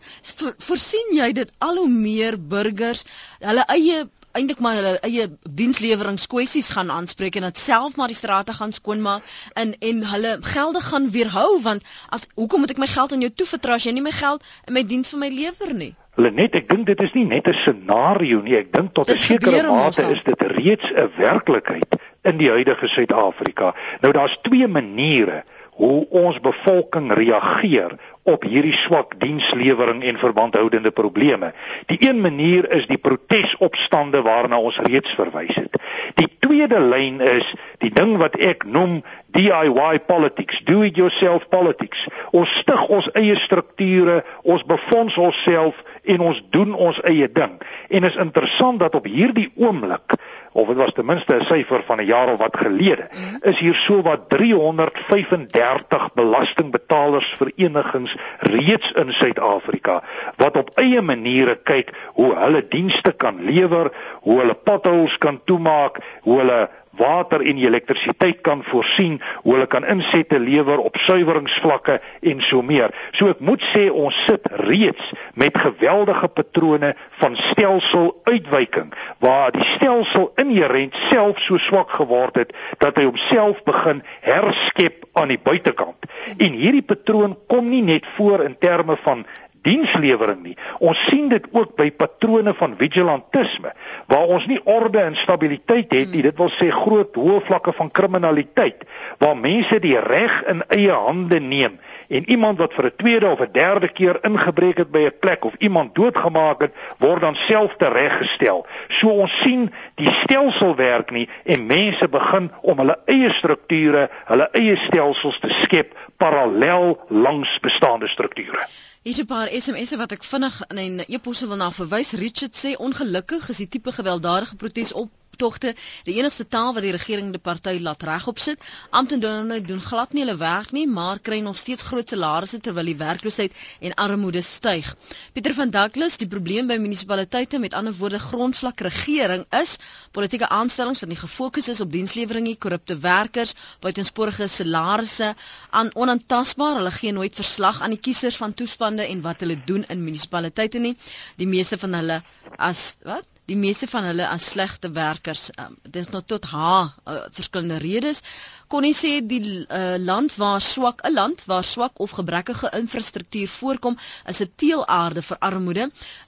Voorsien 0.59 1.17
jy 1.17 1.33
dit 1.33 1.53
al 1.59 1.77
hoe 1.77 1.89
meer 1.89 2.39
burgers 2.39 3.05
hulle 3.39 3.65
eie 3.67 4.09
eintlik 4.33 4.61
maar 4.63 4.77
hulle 4.79 4.99
eie 5.07 5.27
diensleweringkwessies 5.61 6.71
gaan 6.77 6.91
aanspreek 6.91 7.37
en 7.37 7.49
dit 7.49 7.59
self 7.59 7.97
maar 7.97 8.13
die 8.13 8.19
strate 8.19 8.55
gaan 8.55 8.73
skoonmaak 8.73 9.27
en 9.63 9.75
en 9.79 10.05
hulle 10.13 10.37
gelde 10.55 10.81
gaan 10.81 11.11
weerhou 11.11 11.63
want 11.63 11.83
as 12.09 12.27
hoekom 12.35 12.65
moet 12.65 12.75
ek 12.77 12.83
my 12.83 12.91
geld 12.91 13.13
aan 13.13 13.25
jou 13.27 13.33
toevertrou 13.43 13.79
as 13.79 13.89
jy 13.89 13.95
nie 13.97 14.07
my 14.07 14.15
geld 14.15 14.47
in 14.67 14.77
my 14.79 14.85
diens 14.87 15.11
vir 15.15 15.23
my 15.25 15.31
lewer 15.35 15.75
nie? 15.75 15.93
Hulle 16.19 16.31
net 16.37 16.59
ek 16.59 16.69
dink 16.69 16.87
dit 16.87 17.01
is 17.01 17.15
nie 17.15 17.25
net 17.25 17.49
'n 17.49 17.59
scenario 17.63 18.43
nie 18.47 18.57
ek 18.59 18.73
dink 18.73 18.95
tot 18.95 19.11
'n 19.11 19.19
sekere 19.19 19.63
mate 19.67 20.07
is 20.11 20.23
dit 20.23 20.43
reeds 20.57 20.93
'n 20.93 21.11
werklikheid 21.17 21.99
in 22.23 22.37
die 22.39 22.51
huidige 22.51 22.89
Suid-Afrika. 22.89 23.75
Nou 24.03 24.13
daar's 24.13 24.39
twee 24.43 24.69
maniere 24.69 25.45
hoe 25.81 26.07
ons 26.11 26.41
bevolking 26.41 27.13
reageer 27.13 27.97
op 28.23 28.45
hierdie 28.45 28.75
swak 28.77 29.15
dienslewering 29.21 30.03
en 30.05 30.19
verbandhoudende 30.19 30.91
probleme. 30.91 31.53
Die 31.87 31.99
een 32.09 32.21
manier 32.21 32.71
is 32.71 32.87
die 32.87 32.99
protesopstande 32.99 34.23
waarna 34.23 34.59
ons 34.61 34.79
reeds 34.79 35.15
verwys 35.17 35.55
het. 35.57 35.79
Die 36.15 36.29
tweede 36.39 36.81
lyn 36.81 37.21
is 37.21 37.55
die 37.79 37.93
ding 37.93 38.17
wat 38.21 38.37
ek 38.37 38.67
noem 38.69 39.01
DIY 39.33 40.03
politics, 40.07 40.61
do 40.65 40.83
it 40.83 40.97
yourself 40.97 41.49
politics. 41.49 42.07
Ons 42.37 42.53
stig 42.61 42.87
ons 42.89 43.09
eie 43.17 43.37
strukture, 43.41 44.21
ons 44.43 44.65
befonds 44.67 45.17
onsself 45.17 45.79
en 46.05 46.21
ons 46.21 46.43
doen 46.51 46.75
ons 46.75 47.01
eie 47.09 47.29
ding. 47.33 47.57
En 47.89 48.05
is 48.05 48.19
interessant 48.21 48.81
dat 48.81 48.95
op 48.95 49.07
hierdie 49.09 49.49
oomblik 49.57 50.19
of 50.53 50.67
dit 50.67 50.77
was 50.77 50.93
ten 50.93 51.07
minste 51.07 51.35
'n 51.35 51.45
syfer 51.45 51.83
van 51.87 52.01
'n 52.01 52.07
jaar 52.07 52.33
of 52.33 52.39
wat 52.39 52.57
gelede, 52.57 53.09
is 53.41 53.59
hier 53.59 53.75
so 53.75 54.03
wat 54.03 54.29
335 54.29 56.13
belastingbetalersverenigings 56.15 58.17
reeds 58.39 58.93
in 58.93 59.13
Suid-Afrika 59.13 60.03
wat 60.37 60.57
op 60.57 60.71
eie 60.75 61.03
maniere 61.03 61.55
kyk 61.55 61.91
hoe 62.15 62.35
hulle 62.35 62.69
dienste 62.69 63.13
kan 63.13 63.45
lewer, 63.45 63.93
hoe 64.21 64.41
hulle 64.41 64.55
potholes 64.55 65.19
kan 65.19 65.41
toemaak, 65.45 65.99
hoe 66.23 66.39
hulle 66.39 66.69
water 66.99 67.41
en 67.41 67.59
elektrisiteit 67.59 68.41
kan 68.41 68.65
voorsien, 68.65 69.21
hoe 69.43 69.55
hulle 69.55 69.67
kan 69.71 69.87
insette 69.87 70.39
lewer 70.39 70.79
op 70.79 70.97
suiweringsvlakke 70.97 72.01
en 72.21 72.41
so 72.41 72.63
meer. 72.63 72.95
So 73.13 73.31
ek 73.31 73.43
moet 73.45 73.63
sê 73.73 73.87
ons 73.91 74.17
sit 74.27 74.49
reeds 74.67 75.13
met 75.39 75.59
geweldige 75.59 76.29
patrone 76.29 76.95
van 77.23 77.37
stelseluitwyking 77.51 78.93
waar 79.23 79.55
die 79.55 79.67
stelsel 79.77 80.31
inherënt 80.41 80.97
self 81.09 81.41
so 81.45 81.61
swak 81.63 81.95
geword 82.01 82.43
het 82.43 82.55
dat 82.83 82.99
hy 82.99 83.07
homself 83.09 83.63
begin 83.65 84.03
herskep 84.27 85.07
aan 85.13 85.31
die 85.33 85.41
buitekant. 85.43 86.09
En 86.39 86.59
hierdie 86.59 86.87
patroon 86.87 87.37
kom 87.51 87.71
nie 87.71 87.83
net 87.83 88.07
voor 88.17 88.45
in 88.45 88.57
terme 88.59 88.97
van 89.05 89.25
dienslewering 89.63 90.43
nie. 90.43 90.57
Ons 90.79 91.01
sien 91.09 91.29
dit 91.29 91.47
ook 91.53 91.77
by 91.77 91.91
patrone 91.91 92.55
van 92.55 92.77
vigilantisme 92.79 93.73
waar 94.11 94.33
ons 94.37 94.47
nie 94.51 94.61
orde 94.65 95.01
en 95.01 95.17
stabiliteit 95.17 95.93
het 95.93 96.11
nie. 96.13 96.23
Dit 96.23 96.39
wil 96.39 96.51
sê 96.57 96.71
groot 96.75 97.15
hoë 97.15 97.41
vlakke 97.49 97.73
van 97.77 97.91
kriminaliteit 97.91 98.85
waar 99.19 99.37
mense 99.37 99.79
die 99.81 99.99
reg 100.01 100.43
in 100.51 100.65
eie 100.69 100.97
hande 100.97 101.41
neem 101.41 101.79
en 102.11 102.27
iemand 102.31 102.59
wat 102.59 102.75
vir 102.75 102.85
'n 102.85 102.97
tweede 102.97 103.27
of 103.27 103.41
'n 103.41 103.53
derde 103.53 103.89
keer 103.89 104.19
ingebreek 104.23 104.79
het 104.79 104.91
by 104.91 104.99
'n 104.99 105.19
plek 105.21 105.45
of 105.45 105.55
iemand 105.59 105.95
doodgemaak 105.95 106.61
het, 106.61 106.73
word 106.99 107.21
dan 107.21 107.35
self 107.35 107.75
tereggestel. 107.77 108.67
So 108.89 109.09
ons 109.09 109.41
sien 109.41 109.73
die 109.95 110.11
stelsel 110.11 110.77
werk 110.77 111.11
nie 111.11 111.29
en 111.45 111.67
mense 111.67 112.09
begin 112.09 112.51
om 112.61 112.79
hulle 112.79 112.99
eie 113.07 113.33
strukture, 113.33 114.11
hulle 114.25 114.49
eie 114.53 114.77
stelsels 114.77 115.39
te 115.39 115.49
skep 115.49 115.95
parallel 116.17 116.99
langs 117.09 117.61
bestaande 117.61 118.09
strukture. 118.09 118.67
Hier 119.03 119.13
is 119.13 119.21
'n 119.21 119.27
paar 119.27 119.49
SMS'e 119.49 119.97
wat 119.97 120.13
ek 120.13 120.25
vinnig 120.31 120.57
in 120.69 120.79
'n 120.79 121.05
e-posse 121.09 121.47
wil 121.49 121.57
na 121.57 121.69
verwys. 121.73 122.11
Richard 122.23 122.55
sê 122.63 122.71
ongelukkig 122.87 123.49
is 123.49 123.61
die 123.63 123.69
tipe 123.69 123.93
gewelddadige 123.99 124.57
protes 124.57 124.93
op 124.93 125.09
optogte 125.41 125.73
die 126.05 126.17
enigste 126.21 126.45
taal 126.53 126.75
wat 126.77 126.85
die 126.85 126.93
regerende 126.93 127.39
party 127.41 127.79
laat 127.81 128.03
regop 128.05 128.39
sit. 128.39 128.61
Amptenare 128.91 129.61
doen 129.65 129.81
glad 129.81 130.13
nie 130.13 130.25
hulle 130.25 130.37
werk 130.41 130.73
nie, 130.77 130.87
maar 130.89 131.19
kry 131.19 131.39
nog 131.41 131.57
steeds 131.57 131.87
groot 131.89 132.13
salarisse 132.13 132.61
terwyl 132.61 132.91
die 132.91 132.97
werkloosheid 133.01 133.57
en 133.81 133.95
armoede 134.05 134.43
styg. 134.45 134.91
Pieter 135.33 135.55
van 135.57 135.73
Douglas, 135.73 136.19
die 136.21 136.29
probleem 136.29 136.69
by 136.69 136.77
munisipaliteite 136.83 137.59
met 137.63 137.75
ander 137.79 137.97
woorde 137.97 138.21
grondvlak 138.21 138.85
regering 138.85 139.47
is 139.63 139.79
politieke 140.13 140.49
aanstellings 140.53 141.01
wat 141.01 141.13
nie 141.15 141.21
gefokus 141.23 141.71
is 141.73 141.81
op 141.81 141.93
dienslewering 141.95 142.45
nie, 142.51 142.57
korrupte 142.61 142.99
werkers, 143.01 143.55
buitensporige 143.81 144.49
salarisse, 144.49 145.33
aan 145.71 145.95
onaantastbaar. 145.95 146.81
Hulle 146.81 146.93
gee 146.99 147.17
nooit 147.17 147.35
verslag 147.41 147.81
aan 147.81 147.97
die 147.97 148.03
kiesers 148.03 148.37
van 148.41 148.55
toestande 148.55 149.09
en 149.09 149.25
wat 149.25 149.41
hulle 149.45 149.57
doen 149.65 149.87
in 149.89 150.05
munisipaliteite 150.05 150.83
nie. 150.85 150.97
Die 151.41 151.49
meeste 151.49 151.79
van 151.81 151.97
hulle 151.97 152.21
as 152.61 152.97
wat 153.07 153.30
die 153.51 153.59
meeste 153.59 153.89
van 153.91 154.07
hulle 154.07 154.29
as 154.31 154.47
slegte 154.53 154.93
werkers. 154.95 155.49
Um, 155.59 155.77
dit 155.83 156.03
is 156.05 156.13
nog 156.15 156.27
tot 156.31 156.47
haar 156.53 156.95
uh, 157.05 157.23
verskillende 157.35 157.81
redes. 157.83 158.23
Kon 158.71 158.85
nie 158.87 158.95
sê 158.95 159.17
die 159.27 159.41
uh, 159.43 159.97
land 159.99 160.35
waar 160.39 160.61
swak 160.63 161.01
'n 161.03 161.13
land 161.13 161.41
waar 161.51 161.65
swak 161.67 161.99
of 162.05 162.13
gebrekkige 162.19 162.69
infrastruktuur 162.79 163.49
voorkom 163.49 163.97
is 164.33 164.41
'n 164.45 164.53
teelaarde 164.63 165.23
vir 165.29 165.39
armoede. 165.49 165.87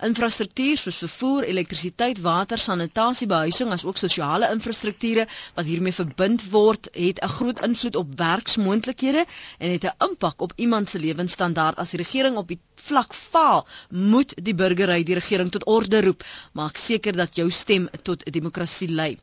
Infrastruktuur 0.09 0.77
soos 0.77 0.99
vervoer, 1.05 1.47
elektrisiteit, 1.53 2.21
water, 2.21 2.59
sanitasie, 2.59 3.31
behuising 3.35 3.71
as 3.71 3.85
ook 3.85 3.97
sosiale 3.97 4.51
infrastrukture 4.57 5.29
wat 5.55 5.71
hiermee 5.71 5.95
verbind 6.01 6.51
word, 6.51 6.91
het 6.93 7.23
'n 7.23 7.35
groot 7.37 7.65
invloed 7.67 7.97
op 7.97 8.19
werksmoontlikhede 8.19 9.25
en 9.59 9.71
het 9.71 9.85
'n 9.85 10.11
impak 10.11 10.43
op 10.43 10.53
iemand 10.57 10.89
se 10.89 10.99
lewensstandaard. 10.99 11.79
As 11.79 11.91
die 11.91 12.03
regering 12.03 12.37
op 12.37 12.49
die 12.49 12.61
vlak 12.75 13.15
faal, 13.15 13.67
moet 13.89 14.35
die 14.35 14.55
burgery 14.55 15.03
die 15.05 15.15
regering 15.15 15.51
tot 15.51 15.67
orde 15.67 16.01
roep. 16.01 16.25
Maak 16.53 16.77
seker 16.77 17.17
dat 17.17 17.37
jou 17.37 17.51
stem 17.51 17.89
tot 18.03 18.33
demokrasie 18.33 18.89
lei. 18.89 19.19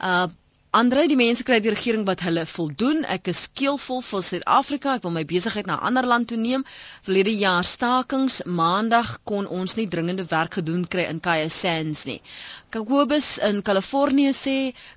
Uh 0.00 0.26
Andre, 0.78 1.02
die 1.04 1.18
mense 1.20 1.44
kry 1.44 1.58
die 1.60 1.68
regering 1.72 2.06
wat 2.08 2.22
hulle 2.24 2.42
voldoen. 2.48 3.02
Ek 3.14 3.26
is 3.28 3.42
skeelvol 3.46 3.98
vir 4.06 4.22
Suid-Afrika. 4.28 4.94
Ek 4.96 5.02
wil 5.06 5.12
my 5.16 5.22
besigheid 5.32 5.66
na 5.68 5.74
'n 5.76 5.84
ander 5.88 6.06
land 6.12 6.30
toe 6.30 6.38
neem. 6.44 6.64
Verlede 7.08 7.34
jaar 7.40 7.68
stakings, 7.70 8.38
Maandag 8.60 9.10
kon 9.30 9.50
ons 9.58 9.76
nie 9.76 9.86
dringende 9.94 10.24
werk 10.30 10.56
gedoen 10.60 10.88
kry 10.94 11.04
in 11.10 11.20
Kaya 11.28 11.50
Sands 11.58 12.06
nie. 12.08 12.22
Kobus 12.72 13.26
in 13.44 13.58
Kalifornië 13.62 14.30
sê 14.32 14.52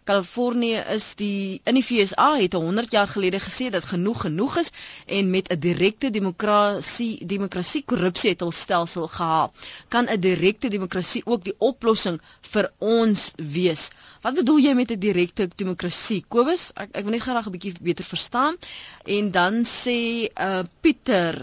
Kalifornië 0.08 0.84
is 0.94 1.08
die 1.20 1.60
in 1.68 1.76
die 1.76 1.84
FSA 1.84 2.28
het 2.40 2.54
100 2.56 2.94
jaar 2.96 3.10
gelede 3.12 3.42
gesê 3.44 3.68
dat 3.74 3.84
genoeg 3.90 4.22
genoeg 4.26 4.56
is 4.62 4.72
en 5.18 5.30
met 5.34 5.52
'n 5.52 5.60
direkte 5.60 6.10
demokrasie 6.10 7.26
demokrasie 7.34 7.84
korrupsie 7.86 8.30
het 8.32 8.40
hul 8.46 8.52
stelsel 8.52 9.08
gehaal. 9.18 9.52
Kan 9.90 10.08
'n 10.08 10.20
direkte 10.20 10.70
demokrasie 10.70 11.22
ook 11.26 11.44
die 11.44 11.56
oplossing 11.58 12.22
vir 12.54 12.72
ons 12.80 13.32
wees? 13.36 13.90
Wat 14.22 14.34
bedoel 14.40 14.58
jy 14.68 14.74
met 14.74 14.92
'n 14.92 15.00
direkte 15.00 15.50
demokrasie? 15.56 16.24
Kobus, 16.28 16.72
ek 16.76 16.90
ek 16.96 17.04
wil 17.04 17.12
net 17.12 17.22
graag 17.28 17.46
'n 17.48 17.52
bietjie 17.52 17.74
beter 17.82 18.06
verstaan. 18.06 18.56
En 19.06 19.32
dan 19.32 19.66
sê 19.66 20.30
uh 20.48 20.64
Pieter, 20.82 21.36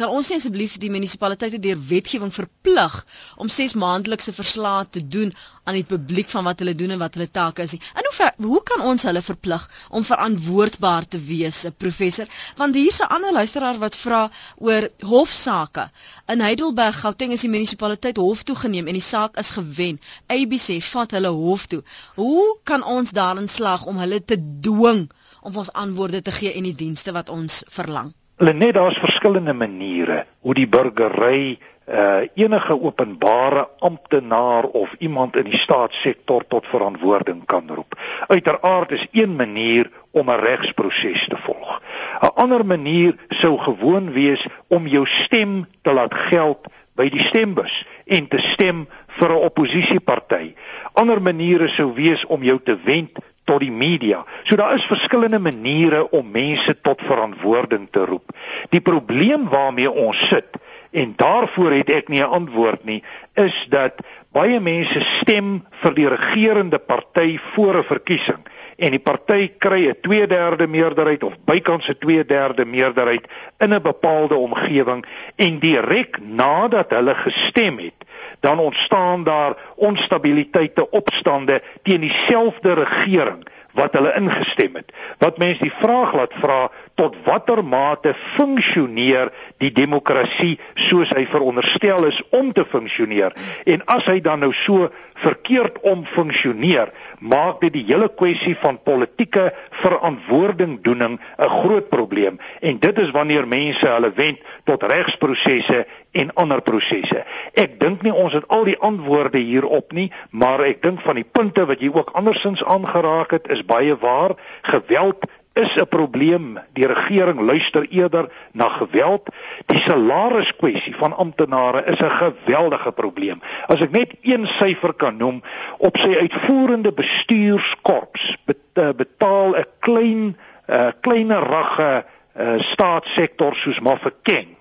kan 0.00 0.12
ons 0.16 0.28
nie 0.30 0.36
asseblief 0.40 0.78
die 0.80 0.90
munisipaliteite 0.92 1.58
deur 1.64 1.80
wetgewing 1.88 2.30
verplig 2.34 2.94
om 3.36 3.50
6 3.52 3.74
maandelikse 3.82 4.32
verslae 4.36 4.86
te 4.96 5.02
doen 5.16 5.32
aan 5.68 5.76
die 5.78 5.86
publiek 5.86 6.30
van 6.32 6.46
wat 6.48 6.62
hulle 6.62 6.74
doen 6.74 6.94
en 6.94 7.00
wat 7.02 7.18
hulle 7.18 7.28
take 7.38 7.66
is 7.66 7.74
nie. 7.76 7.80
En 7.94 8.06
hoe 8.08 8.14
ver, 8.16 8.32
hoe 8.46 8.62
kan 8.70 8.84
ons 8.92 9.04
hulle 9.08 9.22
verplig 9.22 9.66
om 9.90 10.06
verantwoordbaar 10.08 11.08
te 11.14 11.20
wees, 11.26 11.60
professor? 11.84 12.30
Want 12.60 12.78
hier's 12.80 13.02
'n 13.02 13.12
ander 13.18 13.32
luisteraar 13.32 13.78
wat 13.82 13.96
vra 13.96 14.22
oor 14.56 14.88
hofsaake. 15.12 15.90
In 16.26 16.40
Heidelberg, 16.40 17.00
Gauteng 17.00 17.32
is 17.32 17.44
die 17.46 17.52
munisipaliteit 17.52 18.16
hof 18.16 18.42
toe 18.42 18.56
geneem 18.56 18.86
en 18.86 18.98
die 18.98 19.08
saak 19.10 19.36
is 19.36 19.50
gewen. 19.50 20.00
ABC 20.26 20.80
vat 20.92 21.10
hulle 21.10 21.28
hof 21.28 21.66
toe. 21.66 21.82
Hoe 22.14 22.58
kan 22.64 22.82
ons 22.82 23.10
daarin 23.10 23.48
slaag 23.48 23.84
om 23.84 23.96
hulle 23.96 24.24
te 24.24 24.38
dwing 24.60 25.10
om 25.42 25.56
ons 25.56 25.72
antwoorde 25.72 26.22
te 26.22 26.32
gee 26.32 26.52
en 26.52 26.62
die 26.62 26.74
dienste 26.74 27.12
wat 27.12 27.28
ons 27.28 27.62
verlang? 27.68 28.14
Hulle 28.42 28.56
net 28.58 28.74
daar's 28.74 28.96
verskillende 28.98 29.52
maniere 29.54 30.24
hoe 30.42 30.54
die 30.58 30.66
burgery 30.66 31.60
uh 31.86 32.24
enige 32.34 32.74
openbare 32.74 33.68
amptenaar 33.78 34.64
of 34.64 34.94
iemand 34.98 35.36
in 35.36 35.46
die 35.46 35.58
staatssektor 35.58 36.42
tot 36.48 36.66
verantwoording 36.66 37.44
kan 37.46 37.70
roep. 37.70 37.94
Uiteraard 38.26 38.90
is 38.98 39.06
een 39.12 39.36
manier 39.36 39.90
om 40.10 40.30
'n 40.30 40.42
regsproses 40.42 41.28
te 41.28 41.36
volg. 41.36 41.80
'n 42.20 42.34
Ander 42.34 42.66
manier 42.66 43.14
sou 43.28 43.58
gewoon 43.58 44.10
wees 44.12 44.46
om 44.66 44.86
jou 44.86 45.06
stem 45.06 45.66
te 45.82 45.92
laat 45.92 46.14
geld 46.14 46.66
by 46.94 47.08
die 47.08 47.22
stembus 47.22 47.86
en 48.06 48.28
te 48.28 48.38
stem 48.38 48.88
vir 49.06 49.30
'n 49.30 49.44
oppositieparty. 49.50 50.54
Ander 50.92 51.22
maniere 51.22 51.68
sou 51.68 51.94
wees 51.94 52.26
om 52.26 52.42
jou 52.42 52.58
te 52.64 52.78
wend 52.84 53.18
tot 53.52 53.60
die 53.60 53.72
media. 53.72 54.24
So 54.48 54.56
daar 54.56 54.74
is 54.74 54.88
verskillende 54.88 55.38
maniere 55.38 56.06
om 56.10 56.30
mense 56.32 56.78
tot 56.80 57.02
verantwoording 57.04 57.88
te 57.90 58.06
roep. 58.08 58.32
Die 58.72 58.80
probleem 58.80 59.48
waarmee 59.52 59.90
ons 59.90 60.28
sit 60.28 60.56
en 60.92 61.14
daarvoor 61.16 61.72
het 61.72 61.90
ek 61.90 62.08
nie 62.08 62.20
'n 62.20 62.32
antwoord 62.40 62.84
nie, 62.84 63.02
is 63.34 63.66
dat 63.68 64.00
baie 64.32 64.60
mense 64.60 65.00
stem 65.20 65.64
vir 65.82 65.94
die 65.94 66.08
regerende 66.08 66.78
party 66.78 67.38
voor 67.52 67.76
'n 67.76 67.84
verkiesing 67.84 68.42
en 68.76 68.90
die 68.90 69.00
party 69.00 69.52
kry 69.58 69.88
'n 69.88 70.00
2/3 70.00 70.68
meerderheid 70.68 71.22
of 71.22 71.34
bykans 71.44 71.88
'n 71.88 71.98
2/3 71.98 72.64
meerderheid 72.66 73.24
in 73.58 73.74
'n 73.74 73.82
bepaalde 73.82 74.34
omgewing 74.34 75.04
en 75.36 75.58
direk 75.58 76.18
nadat 76.20 76.90
hulle 76.90 77.14
gestem 77.14 77.78
het, 77.78 78.01
dan 78.42 78.58
ontstaan 78.58 79.24
daar 79.24 79.54
onstabiliteite, 79.76 80.90
opstande 80.90 81.62
teen 81.82 82.00
dieselfde 82.00 82.74
regering 82.74 83.46
wat 83.72 83.94
hulle 83.96 84.12
ingestem 84.18 84.74
het. 84.76 84.92
Wat 85.18 85.38
mense 85.40 85.62
die 85.62 85.72
vraag 85.80 86.12
laat 86.16 86.34
vra 86.36 86.68
tot 87.00 87.16
watter 87.24 87.62
mate 87.64 88.12
funksioneer 88.34 89.30
die 89.62 89.70
demokrasie 89.72 90.58
soos 90.88 91.12
hy 91.16 91.24
veronderstel 91.30 92.04
is 92.10 92.20
om 92.36 92.52
te 92.52 92.64
funksioneer 92.68 93.32
en 93.64 93.84
as 93.94 94.08
hy 94.10 94.18
dan 94.24 94.42
nou 94.44 94.52
so 94.56 94.90
verkeerd 95.22 95.78
om 95.88 96.04
funksioneer 96.08 96.92
maak 97.20 97.62
dit 97.62 97.72
die 97.78 97.86
hele 97.88 98.10
kwessie 98.12 98.54
van 98.60 98.80
politieke 98.84 99.48
verantwoordingdoening 99.82 101.18
'n 101.18 101.52
groot 101.62 101.88
probleem 101.88 102.38
en 102.60 102.78
dit 102.78 102.98
is 102.98 103.10
wanneer 103.16 103.48
mense 103.48 103.86
hulle 103.86 104.12
wend 104.12 104.38
tot 104.64 104.82
regsprosesse 104.82 105.86
en 106.12 106.32
ander 106.34 106.62
prosesse. 106.62 107.24
Ek 107.54 107.78
dink 107.80 108.02
nie 108.02 108.14
ons 108.14 108.32
het 108.36 108.48
al 108.48 108.64
die 108.64 108.78
antwoorde 108.78 109.38
hierop 109.38 109.92
nie, 109.92 110.10
maar 110.30 110.62
ek 110.66 110.82
dink 110.82 111.00
van 111.00 111.18
die 111.20 111.28
punte 111.28 111.66
wat 111.66 111.80
jy 111.80 111.92
ook 111.92 112.14
andersins 112.18 112.64
aangeraak 112.64 113.30
het 113.38 113.48
is 113.50 113.64
baie 113.66 113.96
waar. 113.98 114.36
Geweld 114.62 115.26
is 115.52 115.76
'n 115.76 115.88
probleem. 115.88 116.58
Die 116.72 116.86
regering 116.86 117.40
luister 117.40 117.86
eerder 117.90 118.32
na 118.52 118.68
geweld. 118.68 119.28
Die 119.66 119.78
salariskwessie 119.78 120.96
van 120.96 121.16
amptenare 121.16 121.84
is 121.84 122.00
'n 122.00 122.10
geweldige 122.10 122.92
probleem. 122.92 123.42
As 123.66 123.80
ek 123.80 123.90
net 123.90 124.14
een 124.22 124.46
syfer 124.46 124.94
kan 124.94 125.16
noem, 125.16 125.42
op 125.78 125.96
sy 125.96 126.16
uitvoerende 126.16 126.92
bestuurskorps 126.92 128.36
eh, 128.72 128.88
betaal 128.96 129.56
'n 129.56 129.66
klein 129.78 130.36
'n 130.66 130.74
uh, 130.74 130.86
eh, 130.86 130.92
kleiner 131.00 131.42
ragge 131.42 132.04
uh, 132.36 132.58
staatssektor 132.58 133.54
soos 133.54 133.80
Mafeking 133.80 134.51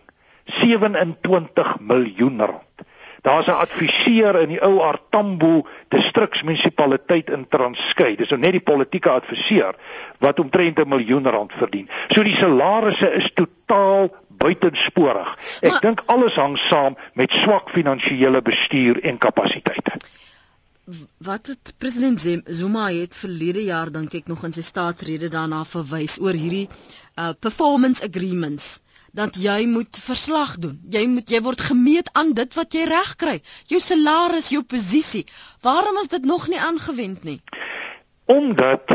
27 0.60 1.78
miljoen 1.80 2.40
rand. 2.40 2.72
Daar's 3.22 3.48
'n 3.48 3.62
adviseur 3.66 4.42
in 4.42 4.48
die 4.48 4.62
ou 4.62 4.80
Artambo 4.80 5.68
distriksmunisipaliteit 5.88 7.30
in 7.30 7.48
Transkei. 7.50 8.16
Dis 8.16 8.30
nou 8.30 8.40
net 8.42 8.52
die 8.52 8.66
politieke 8.66 9.10
adviseur 9.10 9.76
wat 10.20 10.40
omtrent 10.40 10.80
'n 10.80 10.88
miljoen 10.88 11.28
rand 11.28 11.54
verdien. 11.54 11.90
So 12.08 12.24
die 12.24 12.36
salarisse 12.36 13.14
is 13.14 13.32
totaal 13.34 14.10
buitensporig. 14.28 15.38
Ek 15.62 15.82
dink 15.82 16.04
alles 16.06 16.36
hang 16.36 16.58
saam 16.58 16.98
met 17.14 17.32
swak 17.32 17.70
finansiële 17.70 18.42
bestuur 18.42 19.04
en 19.04 19.18
kapasiteite. 19.18 20.00
Wat 21.18 21.48
het 21.48 21.74
president 21.78 22.44
Zuma 22.46 22.90
het 22.90 23.16
verlede 23.16 23.64
jaar 23.64 23.92
dink 23.92 24.14
ek 24.14 24.28
nog 24.28 24.44
in 24.44 24.54
sy 24.54 24.62
staatsrede 24.62 25.30
daarna 25.30 25.64
verwys 25.64 26.18
oor 26.20 26.34
hierdie 26.34 26.68
uh, 26.68 27.30
performance 27.40 28.04
agreements 28.04 28.82
dat 29.12 29.36
jy 29.36 29.65
moet 29.67 30.00
verslag 30.04 30.56
doen. 30.63 30.80
Jy 30.89 31.06
moet 31.08 31.30
jy 31.30 31.41
word 31.43 31.62
gemeet 31.62 32.10
aan 32.17 32.34
dit 32.34 32.56
wat 32.56 32.74
jy 32.74 32.86
reg 32.88 33.15
kry. 33.19 33.39
Jou 33.67 33.82
salaris, 33.84 34.52
jou 34.56 34.63
posisie. 34.63 35.26
Waarom 35.62 36.00
is 36.02 36.12
dit 36.12 36.26
nog 36.26 36.47
nie 36.47 36.60
aangewend 36.60 37.24
nie? 37.28 37.41
Omdat 38.26 38.93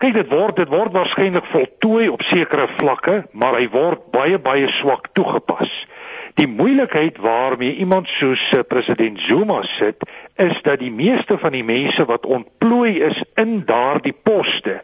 kyk 0.00 0.14
dit 0.16 0.30
word 0.32 0.56
dit 0.56 0.70
word 0.72 0.94
waarskynlik 0.96 1.44
voltooi 1.52 2.08
op 2.08 2.22
sekere 2.24 2.66
vlakke, 2.78 3.16
maar 3.36 3.58
hy 3.58 3.66
word 3.68 4.06
baie 4.14 4.38
baie 4.40 4.70
swak 4.72 5.10
toegepas. 5.12 5.70
Die 6.40 6.48
moeilikheid 6.48 7.18
waarmee 7.20 7.76
iemand 7.84 8.08
soos 8.08 8.40
eh, 8.54 8.62
president 8.64 9.20
Zuma 9.20 9.60
sit, 9.76 10.06
is 10.40 10.56
dat 10.64 10.80
die 10.80 10.92
meeste 10.94 11.36
van 11.38 11.52
die 11.52 11.66
mense 11.66 12.06
wat 12.08 12.24
ontplooi 12.26 12.94
is 13.10 13.20
in 13.36 13.60
daardie 13.68 14.14
poste, 14.16 14.78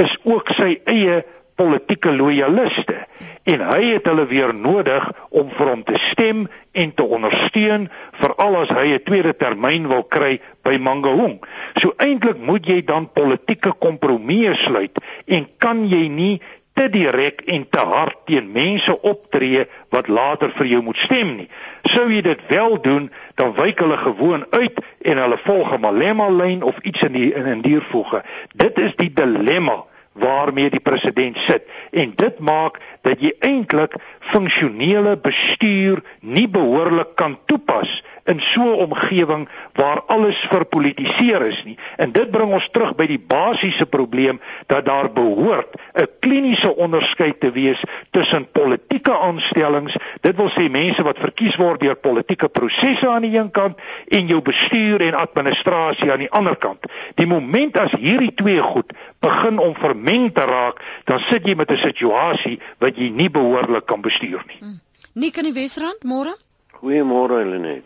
is 0.00 0.16
ook 0.24 0.54
sy 0.56 0.78
eie 0.88 1.20
politieke 1.54 2.12
loyaliste 2.12 3.06
en 3.42 3.64
hy 3.66 3.82
het 3.96 4.06
hulle 4.06 4.26
weer 4.30 4.54
nodig 4.54 5.08
om 5.30 5.50
vir 5.50 5.70
hom 5.72 5.82
te 5.86 5.98
stem 6.10 6.44
en 6.78 6.94
te 6.94 7.02
ondersteun 7.02 7.88
veral 8.20 8.56
as 8.62 8.70
hy 8.70 8.86
'n 8.94 9.02
tweede 9.02 9.34
termyn 9.36 9.88
wil 9.88 10.04
kry 10.04 10.40
by 10.62 10.78
Mangaung. 10.78 11.42
So 11.80 11.94
eintlik 11.96 12.38
moet 12.38 12.66
jy 12.66 12.84
dan 12.84 13.10
politieke 13.12 13.72
kompromieë 13.78 14.54
sluit 14.54 14.98
en 15.26 15.48
kan 15.58 15.88
jy 15.88 16.08
nie 16.08 16.40
te 16.72 16.88
direk 16.88 17.42
en 17.46 17.68
te 17.68 17.78
hard 17.78 18.16
teen 18.24 18.52
mense 18.52 18.94
optree 19.02 19.66
wat 19.90 20.08
later 20.08 20.52
vir 20.56 20.66
jou 20.66 20.82
moet 20.82 20.96
stem 20.96 21.36
nie. 21.36 21.48
Sou 21.84 22.08
jy 22.08 22.22
dit 22.22 22.40
wel 22.48 22.80
doen, 22.80 23.10
dan 23.34 23.52
wyk 23.54 23.78
hulle 23.84 23.96
gewoon 23.96 24.46
uit 24.50 24.80
en 25.02 25.18
hulle 25.18 25.38
volg 25.44 25.74
'n 25.74 25.80
Malema 25.80 26.28
lyn 26.28 26.62
of 26.62 26.78
iets 26.82 27.02
in 27.02 27.12
die 27.12 27.34
in 27.34 27.46
'n 27.46 27.60
diervoege. 27.60 28.22
Dit 28.54 28.78
is 28.78 28.96
die 28.96 29.12
dilemma 29.12 29.84
waarmee 30.12 30.70
die 30.70 30.80
president 30.80 31.36
sit. 31.36 31.62
En 31.90 32.12
dit 32.16 32.38
maak 32.38 32.78
dat 33.02 33.20
jy 33.20 33.32
eintlik 33.40 33.94
funksionele 34.32 35.16
bestuur 35.16 36.02
nie 36.20 36.48
behoorlik 36.48 37.14
kan 37.14 37.38
toepas 37.46 38.02
in 38.24 38.40
so 38.40 38.62
'n 38.62 38.78
omgewing 38.86 39.48
waar 39.72 40.02
alles 40.02 40.38
verpolitiseer 40.38 41.46
is 41.46 41.64
nie. 41.64 41.78
En 41.96 42.12
dit 42.12 42.30
bring 42.30 42.52
ons 42.52 42.68
terug 42.70 42.94
by 42.94 43.06
die 43.06 43.18
basiese 43.18 43.86
probleem 43.86 44.40
dat 44.66 44.84
daar 44.84 45.12
behoort 45.12 45.74
'n 45.94 46.06
kliniese 46.20 46.76
onderskeid 46.76 47.40
te 47.40 47.50
wees 47.50 47.82
tussen 48.10 48.50
politieke 48.52 49.18
aanstellings, 49.18 49.96
dit 50.20 50.36
wil 50.36 50.50
sê 50.50 50.70
mense 50.70 51.02
wat 51.02 51.18
verkies 51.18 51.56
word 51.56 51.80
deur 51.80 51.96
politieke 51.96 52.48
prosesse 52.48 53.08
aan 53.08 53.22
die 53.22 53.38
een 53.38 53.50
kant 53.50 53.78
en 54.08 54.26
jou 54.26 54.40
bestuur 54.40 55.00
en 55.00 55.14
administrasie 55.14 56.12
aan 56.12 56.18
die 56.18 56.30
ander 56.30 56.56
kant. 56.56 56.86
Die 57.14 57.26
moment 57.26 57.76
as 57.76 57.92
hierdie 57.92 58.34
twee 58.34 58.60
goed 58.60 58.92
begin 59.20 59.58
om 59.58 59.74
vermeng 59.74 60.32
te 60.34 60.44
raak, 60.44 60.82
dan 61.04 61.20
sit 61.20 61.46
jy 61.46 61.54
met 61.54 61.70
'n 61.70 61.76
situasie 61.76 62.60
wat 62.78 62.96
jy 62.96 63.08
nie 63.08 63.30
behoorlik 63.30 63.86
kan 63.86 64.00
bestuur 64.00 64.42
nie. 64.46 64.58
Hmm. 64.58 64.80
Nik 65.12 65.36
in 65.36 65.44
die 65.44 65.52
Wesrand, 65.52 66.04
môre? 66.04 66.36
Goeiemôre 66.80 67.38
Helenet. 67.38 67.84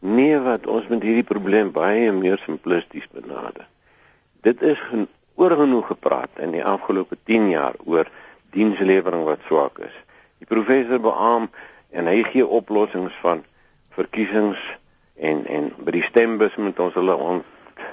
Nee, 0.00 0.38
wat 0.40 0.66
ons 0.66 0.86
met 0.88 1.02
hierdie 1.04 1.26
probleem 1.28 1.70
baie 1.76 2.12
meer 2.16 2.40
simplisties 2.40 3.04
benader. 3.12 3.66
Dit 4.40 4.62
is 4.64 4.80
oorgenoeg 5.36 5.90
gepraat 5.92 6.38
in 6.40 6.54
die 6.56 6.64
afgelope 6.64 7.18
10 7.28 7.50
jaar 7.50 7.74
oor 7.84 8.08
dienslewering 8.56 9.26
wat 9.28 9.44
swak 9.44 9.78
is. 9.84 9.96
Die 10.40 10.48
professor 10.48 11.00
beamoen 11.04 11.50
en 11.92 12.08
hy 12.08 12.22
gee 12.30 12.46
oplossings 12.46 13.16
van 13.20 13.42
verkiesings 13.92 14.60
en 15.20 15.42
en 15.46 15.68
by 15.84 15.92
die 15.98 16.06
stembus 16.06 16.56
moet 16.56 16.80
ons 16.80 16.96
hulle 16.96 17.16
ont 17.16 17.84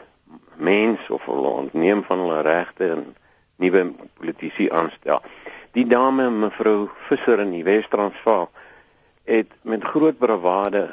mens 0.56 1.10
of 1.12 1.26
hulle 1.28 1.52
ontneem 1.64 2.06
van 2.08 2.24
hulle 2.24 2.40
regte 2.48 2.88
en 2.94 3.04
nuwe 3.60 3.84
politici 4.16 4.70
aanstel. 4.72 5.20
Die 5.76 5.86
dame 5.86 6.30
mevrou 6.32 6.88
Visser 7.10 7.44
in 7.44 7.52
die 7.52 7.66
Wes-Transvaal 7.68 8.48
het 9.28 9.52
met 9.68 9.84
groot 9.84 10.18
bravade 10.18 10.86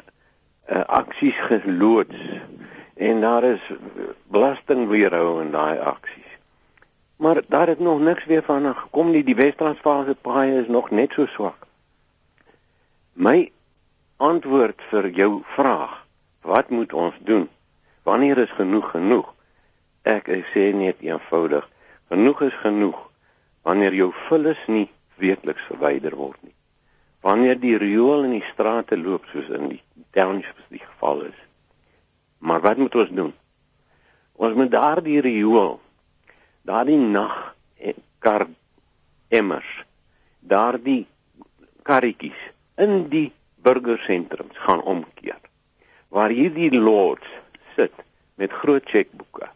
uh, 0.69 0.81
aksies 0.87 1.39
geloods 1.49 2.17
en 2.95 3.21
daar 3.21 3.45
is 3.45 3.73
belastingweerhou 4.31 5.43
in 5.43 5.51
daai 5.51 5.79
aksies. 5.79 6.31
Maar 7.17 7.43
daar 7.49 7.67
het 7.67 7.81
nog 7.81 8.01
niks 8.01 8.25
weer 8.25 8.43
van 8.43 8.75
gekom 8.75 9.11
nie. 9.11 9.25
Die 9.25 9.37
Wes-Transvaalse 9.37 10.15
paai 10.15 10.59
is 10.59 10.67
nog 10.67 10.91
net 10.91 11.13
so 11.13 11.27
swak. 11.27 11.67
My 13.13 13.51
antwoord 14.17 14.83
vir 14.91 15.09
jou 15.11 15.43
vraag, 15.55 16.07
wat 16.41 16.71
moet 16.71 16.93
ons 16.93 17.15
doen? 17.19 17.49
Wanneer 18.03 18.39
is 18.39 18.51
genoeg 18.51 18.91
genoeg? 18.91 19.31
Ek 20.03 20.29
sê 20.53 20.71
net 20.75 21.01
eenvoudig, 21.01 21.69
genoeg 22.13 22.43
is 22.51 22.57
genoeg 22.61 22.99
wanneer 23.65 23.95
jou 23.97 24.11
vullis 24.27 24.61
nie 24.67 24.89
weekliks 25.17 25.65
verwyder 25.71 26.17
word 26.19 26.37
nie. 26.43 26.54
Wanneer 27.25 27.57
die 27.61 27.77
riool 27.81 28.27
in 28.27 28.35
die 28.37 28.45
strate 28.51 28.99
loop 29.01 29.25
soos 29.33 29.49
in 29.57 29.71
die 29.73 29.81
townships 30.13 30.69
die 30.69 30.83
geval 30.83 31.25
is. 31.31 31.41
Maar 32.45 32.61
wat 32.61 32.77
moet 32.83 32.95
ons 33.01 33.15
doen? 33.17 33.33
Ons 34.37 34.57
moet 34.59 34.71
daardie 34.71 35.21
riool, 35.25 35.79
daardie 36.69 36.99
nag 37.01 37.55
kar 38.25 38.47
emmers, 39.29 39.71
daardie 40.41 41.05
karretjies 41.85 42.41
in 42.81 43.07
die 43.13 43.31
burgersentrums 43.65 44.57
gaan 44.67 44.83
omkeer. 44.83 45.41
Waar 46.13 46.33
hierdie 46.33 46.73
lords 46.73 47.29
sit 47.77 47.95
met 48.41 48.53
groot 48.53 48.85
chequeboeke 48.89 49.51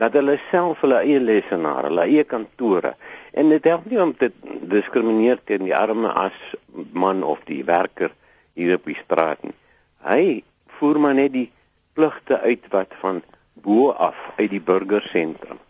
dat 0.00 0.16
hulle 0.18 0.38
self 0.50 0.80
hulle 0.82 0.98
eie 1.04 1.20
lesenaar, 1.22 1.86
hulle 1.86 2.08
eie 2.08 2.24
kantore 2.26 2.96
en 3.32 3.48
dit 3.48 3.64
help 3.64 3.88
nie 3.88 4.00
om 4.02 4.12
te 4.16 4.30
diskrimineer 4.72 5.40
teen 5.44 5.64
die 5.66 5.76
arme 5.76 6.12
as 6.12 6.38
man 6.92 7.22
of 7.24 7.40
die 7.48 7.62
werker 7.64 8.12
hier 8.58 8.76
op 8.76 8.86
die 8.88 8.98
straat 8.98 9.42
nie. 9.42 9.56
Hy 10.04 10.22
voer 10.78 11.00
maar 11.00 11.16
net 11.16 11.32
die 11.32 11.48
pligte 11.96 12.40
uit 12.40 12.68
wat 12.72 12.92
van 13.00 13.22
bo 13.64 13.90
af 13.90 14.18
uit 14.36 14.50
die 14.52 14.62
burgersentrum 14.64 15.60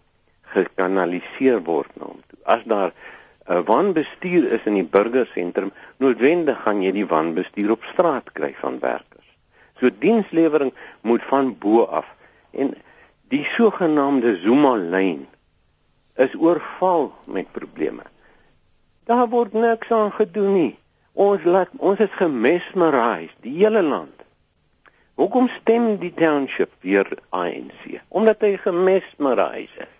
gekanaliseer 0.53 1.63
word 1.65 1.91
na 1.97 2.11
hom 2.11 2.21
toe. 2.29 2.39
As 2.45 2.63
daar 2.69 2.93
'n 2.93 3.53
uh, 3.53 3.63
wanbestuur 3.67 4.53
is 4.53 4.67
in 4.71 4.75
die 4.75 4.91
burgersentrum, 4.97 5.73
noodwendig 5.99 6.63
gaan 6.63 6.83
jy 6.83 6.93
die 6.93 7.07
wanbestuur 7.07 7.71
op 7.71 7.85
straat 7.85 8.33
kry 8.33 8.55
van 8.61 8.79
werkers. 8.79 9.29
So 9.81 9.91
dienslewering 9.91 10.73
moet 11.01 11.23
van 11.23 11.57
bo 11.59 11.85
af 11.85 12.07
en 12.51 12.75
die 13.29 13.45
sogenaamde 13.45 14.37
Zuma 14.45 14.75
lyn 14.77 15.27
is 16.15 16.35
oorval 16.39 17.13
met 17.25 17.53
probleme. 17.53 18.03
Daar 19.05 19.29
word 19.29 19.53
niks 19.53 19.91
aan 19.91 20.13
gedoen 20.13 20.53
nie. 20.53 20.79
Ons 21.13 21.45
laat 21.45 21.69
ons 21.77 21.99
is 22.01 22.13
gemesmeriseer, 22.17 23.33
die 23.45 23.57
hele 23.59 23.83
land. 23.83 24.23
Hoekom 25.21 25.49
stem 25.49 25.97
die 26.01 26.13
township 26.15 26.73
weer 26.81 27.09
ANC? 27.29 28.01
Omdat 28.09 28.41
hy 28.41 28.57
gemesmeriseer 28.57 29.89
is. 29.89 29.99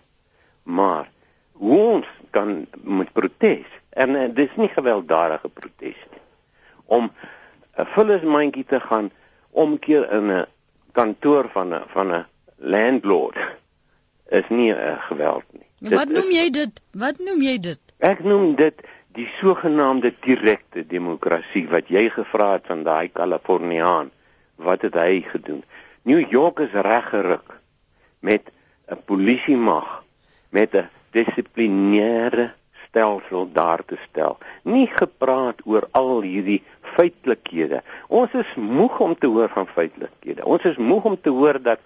Maar 0.63 1.09
hoe 1.51 1.79
ons 1.79 2.07
kan 2.31 2.65
met 2.81 3.11
protes 3.13 3.69
en 3.89 4.15
uh, 4.17 4.27
dis 4.33 4.55
nie 4.57 4.69
gewelddadige 4.73 5.49
protes 5.49 5.99
nie. 6.11 6.23
Om 6.85 7.11
'n 7.77 7.85
vullismandjie 7.95 8.65
te 8.65 8.79
gaan 8.79 9.11
omkeer 9.49 10.11
in 10.11 10.31
'n 10.31 10.45
kantoor 10.91 11.49
van 11.53 11.73
'n 11.73 11.83
van 11.93 12.13
'n 12.13 12.25
landlord 12.55 13.37
is 14.29 14.47
nie 14.49 14.73
'n 14.73 14.99
geweld 15.09 15.45
nie. 15.51 15.69
Wat 15.83 16.07
noem 16.07 16.29
jy 16.31 16.47
dit? 16.55 16.81
Wat 16.95 17.17
noem 17.19 17.41
jy 17.43 17.57
dit? 17.59 17.79
Ek 17.99 18.21
noem 18.23 18.53
dit 18.55 18.77
die 19.17 19.27
sogenaamde 19.35 20.13
direkte 20.23 20.85
demokrasie 20.87 21.65
wat 21.67 21.89
jy 21.91 22.05
gevra 22.13 22.53
het 22.53 22.69
van 22.71 22.85
daai 22.87 23.11
Kaliforniaan. 23.11 24.11
Wat 24.55 24.85
het 24.87 24.95
hy 24.95 25.19
gedoen? 25.27 25.63
New 26.07 26.23
York 26.31 26.61
is 26.63 26.71
reggeruk 26.71 27.59
met 28.23 28.47
'n 28.87 28.99
polisie 29.05 29.57
mag 29.57 30.03
met 30.51 30.73
'n 30.75 30.87
dissiplinêre 31.11 32.53
stelsel 32.87 33.51
daar 33.51 33.83
te 33.85 33.97
stel. 34.07 34.37
Nie 34.63 34.87
gepraat 34.87 35.59
oor 35.65 35.87
al 35.91 36.21
hierdie 36.21 36.63
feitelikhede. 36.81 37.81
Ons 38.07 38.31
is 38.33 38.55
moeg 38.55 38.99
om 38.99 39.17
te 39.17 39.27
hoor 39.27 39.49
van 39.49 39.67
feitelikhede. 39.67 40.45
Ons 40.45 40.63
is 40.63 40.77
moeg 40.77 41.03
om 41.03 41.21
te 41.21 41.29
hoor 41.29 41.61
dat 41.61 41.79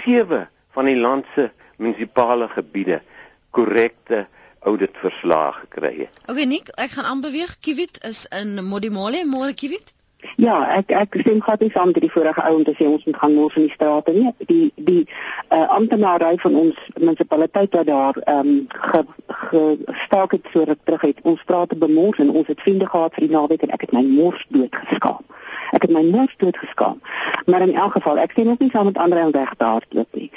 sewe 0.00 0.48
van 0.70 0.84
die 0.84 0.96
land 0.96 1.26
se 1.34 1.50
munisipale 1.76 2.48
gebiede 2.48 3.02
korrekte 3.50 4.26
auditverslae 4.64 5.52
gekry 5.52 5.92
het. 5.98 6.22
Okay 6.30 6.46
Nik, 6.48 6.70
ek 6.80 6.96
gaan 6.96 7.04
aanbeweeg. 7.04 7.58
Kiwit 7.60 8.00
is 8.08 8.24
in 8.32 8.56
Modimolle, 8.64 9.24
môre 9.28 9.54
Kiwit. 9.54 9.92
Ja, 10.40 10.56
ek 10.72 10.92
ek 10.96 11.16
stem 11.20 11.40
glad 11.44 11.60
nie 11.60 11.70
saam 11.70 11.90
met 11.92 12.00
die 12.00 12.10
vorige 12.10 12.42
ou 12.48 12.54
om 12.56 12.64
te 12.64 12.72
sê 12.78 12.86
ons 12.88 13.04
moet 13.04 13.18
gaan 13.20 13.34
mors 13.36 13.56
in 13.60 13.66
die 13.66 13.74
strate 13.74 14.14
nie. 14.16 14.32
Die 14.48 14.72
die 14.88 15.02
uh, 15.04 15.66
amptenare 15.76 16.32
van 16.40 16.56
ons 16.62 16.80
munisipaliteit 16.96 17.76
wat 17.76 17.86
daar 17.90 18.20
ehm 18.24 18.54
um, 18.54 18.66
ge, 18.68 19.02
gestaak 19.50 20.36
het 20.38 20.48
so 20.52 20.64
ruk 20.64 20.80
terug 20.84 21.06
het. 21.10 21.20
Ons 21.22 21.44
strate 21.44 21.76
bemors 21.76 22.18
en 22.18 22.30
ons 22.30 22.48
het 22.48 22.60
vriende 22.60 22.88
gehad 22.88 23.14
vir 23.14 23.26
die 23.26 23.36
naweek 23.36 23.68
en 23.68 23.76
ek 23.76 23.86
het 23.86 23.92
my 23.92 24.02
mors 24.08 24.46
doodgeskaam. 24.48 25.22
Ek 25.74 25.86
het 25.86 25.92
my 25.94 26.04
mors 26.06 26.34
doodgeskaam. 26.38 27.00
Maar 27.46 27.66
in 27.66 27.74
elk 27.74 27.92
geval, 27.98 28.18
ek 28.22 28.34
sien 28.36 28.48
ook 28.48 28.62
nie 28.62 28.70
saam 28.70 28.88
met 28.90 28.98
ander 28.98 29.24
ou 29.24 29.30
weg 29.34 29.54
daar 29.58 29.82
loop 29.90 30.14
nie. 30.14 30.30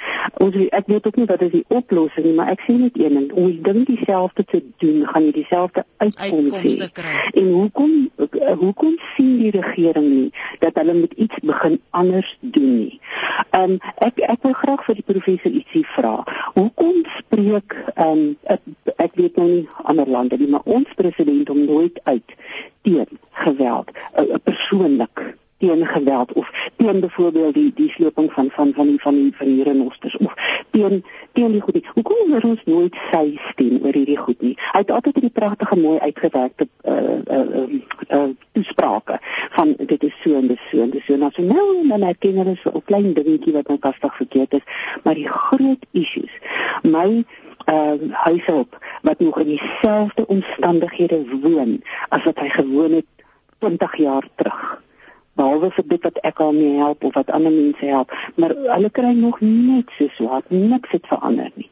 Ons 0.43 0.55
ek 0.79 0.89
weet 0.91 1.07
ook 1.07 1.15
nie 1.15 1.27
wat 1.29 1.41
is 1.45 1.51
die 1.53 1.65
oplossing 1.67 2.25
nie, 2.25 2.33
maar 2.37 2.51
ek 2.53 2.63
sien 2.65 2.81
net 2.81 2.97
een 2.99 3.15
ding, 3.19 3.31
om 3.31 3.51
ding 3.63 3.85
dieselfde 3.85 4.45
te 4.45 4.63
doen, 4.83 5.05
gaan 5.07 5.27
jy 5.27 5.33
dieselfde 5.37 5.85
uitkomste 5.97 6.89
kry. 6.93 7.15
En 7.33 7.51
hoekom 7.51 7.93
hoekom 8.63 8.97
sien 9.15 9.37
die 9.41 9.51
regering 9.53 10.09
nie 10.09 10.31
dat 10.59 10.75
hulle 10.81 10.93
moet 10.97 11.13
iets 11.13 11.39
begin 11.43 11.79
anders 11.89 12.37
doen 12.41 12.73
nie? 12.77 12.99
Ehm 13.49 13.77
um, 13.77 13.79
ek 14.03 14.21
ek 14.27 14.43
wil 14.45 14.57
graag 14.57 14.83
vir 14.85 14.99
die 14.99 15.07
professor 15.13 15.51
ietsie 15.51 15.85
vra. 15.95 16.15
Hoekom 16.57 17.03
spreek 17.17 17.77
ehm 17.95 18.09
um, 18.11 18.25
ek, 18.43 18.61
ek 18.97 19.15
weet 19.21 19.37
nou 19.37 19.47
nie 19.47 19.63
ander 19.83 20.09
lande 20.09 20.37
nie, 20.37 20.49
maar 20.51 20.65
ons 20.65 20.93
president 20.97 21.49
om 21.49 21.63
nooit 21.65 21.99
uit 22.03 22.35
teen 22.87 23.19
geweld, 23.31 23.91
'n 24.15 24.39
persoonlik 24.43 25.26
teen 25.57 25.85
geweld 25.85 26.33
of 26.33 26.69
teen 26.75 26.99
byvoorbeeld 26.99 27.53
die 27.53 27.71
die 27.75 27.89
sloping 27.89 28.33
van 28.33 28.49
van 28.49 28.73
van 28.73 28.87
die 28.87 29.01
van 29.01 29.15
die 29.15 29.33
van 29.35 29.45
die 29.45 29.63
renosters 29.63 30.17
of 30.17 30.33
teen 30.71 31.03
teen 31.31 31.51
die 31.51 31.61
goedie. 31.61 31.85
Hoekom 31.93 32.31
hoor 32.31 32.43
ons 32.43 32.63
nooit 32.65 32.95
sy 33.11 33.37
stem 33.49 33.79
oor 33.81 33.93
hierdie 33.93 34.17
goed 34.17 34.41
nie? 34.41 34.53
Hy 34.71 34.83
het 34.83 34.91
altyd 34.91 35.19
hierdie 35.19 35.33
pragtige 35.33 35.79
mooi 35.79 35.99
uitgewerkte 35.99 36.67
uh 36.83 37.17
uh 37.37 37.65
uh 38.09 38.29
toesprake 38.51 39.19
van 39.57 39.73
dit 39.77 40.03
is 40.03 40.21
so 40.21 40.35
en 40.35 40.47
dit 40.47 40.57
is 40.57 40.69
so 40.69 40.81
en 40.81 40.89
dit 40.89 41.01
is 41.01 41.05
so 41.05 41.17
nou 41.17 41.31
so 41.33 41.41
nou 41.41 41.67
en 41.81 41.91
dan 41.95 42.07
erken 42.11 42.37
hulle 42.43 42.55
so 42.61 42.71
'n 42.73 42.85
klein 42.85 43.13
dingetjie 43.13 43.53
wat 43.53 43.67
nou 43.67 43.79
kastig 43.79 44.15
verkeerd 44.15 44.53
is, 44.53 44.65
maar 45.03 45.15
die 45.15 45.27
groot 45.27 45.85
issues. 45.91 46.33
My 46.83 47.25
uh 47.67 48.11
huishulp 48.11 48.77
wat 49.01 49.19
nog 49.19 49.39
in 49.39 49.47
dieselfde 49.47 50.27
omstandighede 50.27 51.25
woon 51.41 51.81
as 52.09 52.23
wat 52.23 52.39
hy 52.39 52.49
gewoon 52.49 52.91
het 52.91 53.05
20 53.59 53.95
jaar 53.97 54.27
terug 54.35 54.85
behalwe 55.37 55.71
vir 55.77 55.87
dit 55.93 56.03
wat 56.09 56.19
ek 56.27 56.43
al 56.43 56.53
mee 56.57 56.75
help 56.81 57.07
of 57.07 57.15
wat 57.17 57.31
ander 57.31 57.53
mense 57.53 57.85
help, 57.85 58.13
maar 58.35 58.55
hulle 58.73 58.91
kry 58.99 59.13
nog 59.17 59.41
net 59.45 59.93
so 59.97 60.09
swaar, 60.17 60.45
niks 60.49 60.95
het 60.97 61.07
verander 61.09 61.51
nie. 61.55 61.69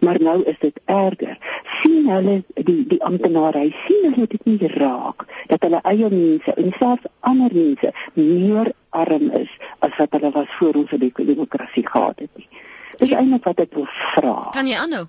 Maar 0.00 0.20
nou 0.22 0.36
is 0.46 0.58
dit 0.60 0.76
erger. 0.86 1.38
sien 1.80 2.08
hulle 2.08 2.42
die 2.54 2.86
die 2.86 3.00
amptenare, 3.04 3.62
sien 3.86 4.12
hulle 4.12 4.26
dit 4.30 4.44
nie 4.44 4.68
raak 4.76 5.24
dat 5.50 5.62
hulle 5.66 5.80
eie 5.92 6.10
mense 6.12 6.54
en 6.54 6.72
selfs 6.78 7.08
ander 7.20 7.54
mense 7.54 7.92
meer 8.14 8.72
arm 8.90 9.30
is 9.42 9.52
as 9.78 9.96
wat 9.98 10.18
hulle 10.18 10.30
was 10.34 10.58
voor 10.58 10.82
ons 10.82 10.98
die 11.04 11.12
demokrasie 11.32 11.86
gehad 11.86 12.18
het 12.26 12.30
nie. 12.36 12.48
Dis 13.00 13.14
eintlik 13.16 13.48
wat 13.48 13.64
ek 13.64 13.74
wil 13.78 13.88
vra. 13.88 14.36
Kan 14.54 14.68
jy 14.68 14.78
aanhou? 14.78 15.06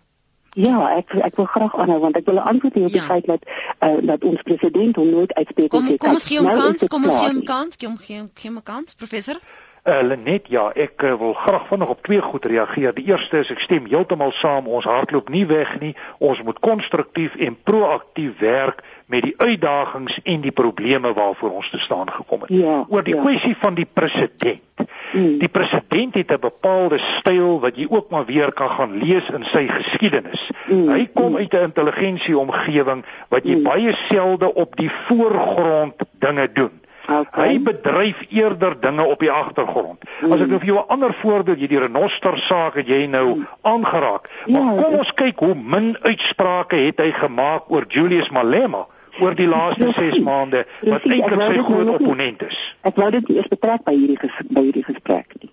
Ja, 0.53 0.97
ek 0.97 1.13
ek 1.13 1.35
wil 1.39 1.45
graag 1.45 1.75
aanhou 1.79 1.99
want 1.99 2.17
ek 2.19 2.25
wil 2.25 2.35
'n 2.35 2.47
antwoord 2.51 2.75
hê 2.75 2.83
op 2.83 2.91
die 2.91 2.99
ja. 2.99 3.07
feit 3.07 3.25
dat 3.25 3.43
uh, 3.79 3.97
dat 4.01 4.23
ons 4.23 4.41
president 4.41 4.95
hom 4.95 5.09
nooit 5.09 5.33
uitspreek 5.33 5.69
kom, 5.69 5.85
het. 5.87 5.99
Kom 5.99 6.09
ons 6.19 6.25
gee 6.25 6.37
hom 6.37 6.47
nou 6.47 6.59
kans, 6.59 6.87
kom 6.87 7.03
ons 7.03 7.15
gee 7.15 7.27
hom 7.27 7.43
kans, 7.43 7.75
gee 7.79 7.87
hom 7.87 7.97
gee, 7.97 8.23
gee 8.33 8.51
hom 8.51 8.63
kans, 8.63 8.95
professor. 8.95 9.39
Uh, 9.83 10.01
Lenet, 10.03 10.45
ja, 10.47 10.67
ek 10.75 11.01
uh, 11.01 11.15
wil 11.17 11.33
graag 11.33 11.67
vinnig 11.67 11.89
op 11.89 12.03
twee 12.03 12.21
goed 12.21 12.45
reageer. 12.45 12.93
Die 12.93 13.05
eerste 13.05 13.39
is 13.39 13.49
ek 13.49 13.63
stem 13.63 13.87
heeltemal 13.89 14.31
saam, 14.31 14.67
ons 14.67 14.85
hardloop 14.85 15.29
nie 15.29 15.45
weg 15.49 15.79
nie. 15.79 15.95
Ons 16.19 16.43
moet 16.43 16.59
konstruktief 16.59 17.35
en 17.35 17.57
proaktief 17.63 18.37
werk 18.43 18.83
met 19.12 19.26
die 19.28 19.34
uitdagings 19.38 20.19
en 20.24 20.41
die 20.41 20.54
probleme 20.56 21.13
waarvoor 21.13 21.58
ons 21.60 21.69
te 21.69 21.80
staan 21.80 22.12
gekom 22.12 22.45
het. 22.45 22.54
Ja, 22.56 22.86
Oor 22.88 23.04
die 23.04 23.15
ja. 23.15 23.21
kwessie 23.21 23.56
van 23.60 23.76
die 23.76 23.88
president. 23.93 24.62
Mm. 25.12 25.38
Die 25.41 25.50
president 25.52 26.15
het 26.15 26.32
'n 26.32 26.39
bepaalde 26.39 26.97
styl 27.19 27.60
wat 27.60 27.76
jy 27.76 27.88
ook 27.89 28.10
maar 28.10 28.26
weer 28.26 28.54
kan 28.54 28.69
gaan 28.69 28.97
lees 29.04 29.30
in 29.30 29.43
sy 29.43 29.67
geskiedenis. 29.67 30.50
Mm. 30.67 30.89
Hy 30.89 31.10
kom 31.13 31.32
mm. 31.32 31.38
uit 31.38 31.54
'n 31.54 31.67
intelligensieomgewing 31.69 33.04
wat 33.30 33.43
jy 33.43 33.56
mm. 33.56 33.63
baie 33.63 33.95
selde 34.08 34.54
op 34.54 34.76
die 34.76 34.91
voorgrond 35.08 35.93
dinge 36.19 36.52
doen. 36.52 36.80
Okay. 37.10 37.47
Hy 37.47 37.60
bedryf 37.60 38.26
eerder 38.30 38.80
dinge 38.80 39.04
op 39.04 39.19
die 39.19 39.32
agtergrond. 39.32 40.00
Mm. 40.21 40.32
As 40.32 40.39
ek 40.39 40.47
nou 40.47 40.60
vir 40.60 40.67
jou 40.67 40.80
'n 40.80 40.88
ander 40.88 41.13
voorbeeld, 41.13 41.60
jy 41.60 41.67
die 41.67 41.80
renoster 41.80 42.38
saak 42.38 42.76
het 42.76 42.88
jy 42.88 43.06
nou 43.06 43.36
mm. 43.36 43.47
aangeraak. 43.62 44.30
Maar 44.47 44.62
ja, 44.62 44.82
kom 44.82 44.97
ons 44.97 45.13
kyk 45.13 45.39
hoe 45.39 45.56
min 45.56 45.97
uitsprake 46.02 46.76
het 46.76 47.00
hy 47.00 47.12
gemaak 47.12 47.63
oor 47.67 47.86
Julius 47.88 48.30
Malema 48.30 48.88
oor 49.19 49.36
die 49.36 49.47
laaste 49.47 49.91
6 49.97 50.19
maande 50.19 50.65
wat 50.82 51.04
eintlik 51.06 51.41
sy 51.41 51.63
groot 51.63 51.89
opponent 51.95 52.45
is. 52.47 52.60
Ek 52.88 52.95
wou 52.95 53.10
dit 53.12 53.30
eers 53.30 53.50
betrek 53.52 53.84
by 53.84 53.95
hierdie 53.97 54.32
by 54.50 54.63
hierdie 54.67 54.86
gesprek 54.88 55.36
nie. 55.41 55.52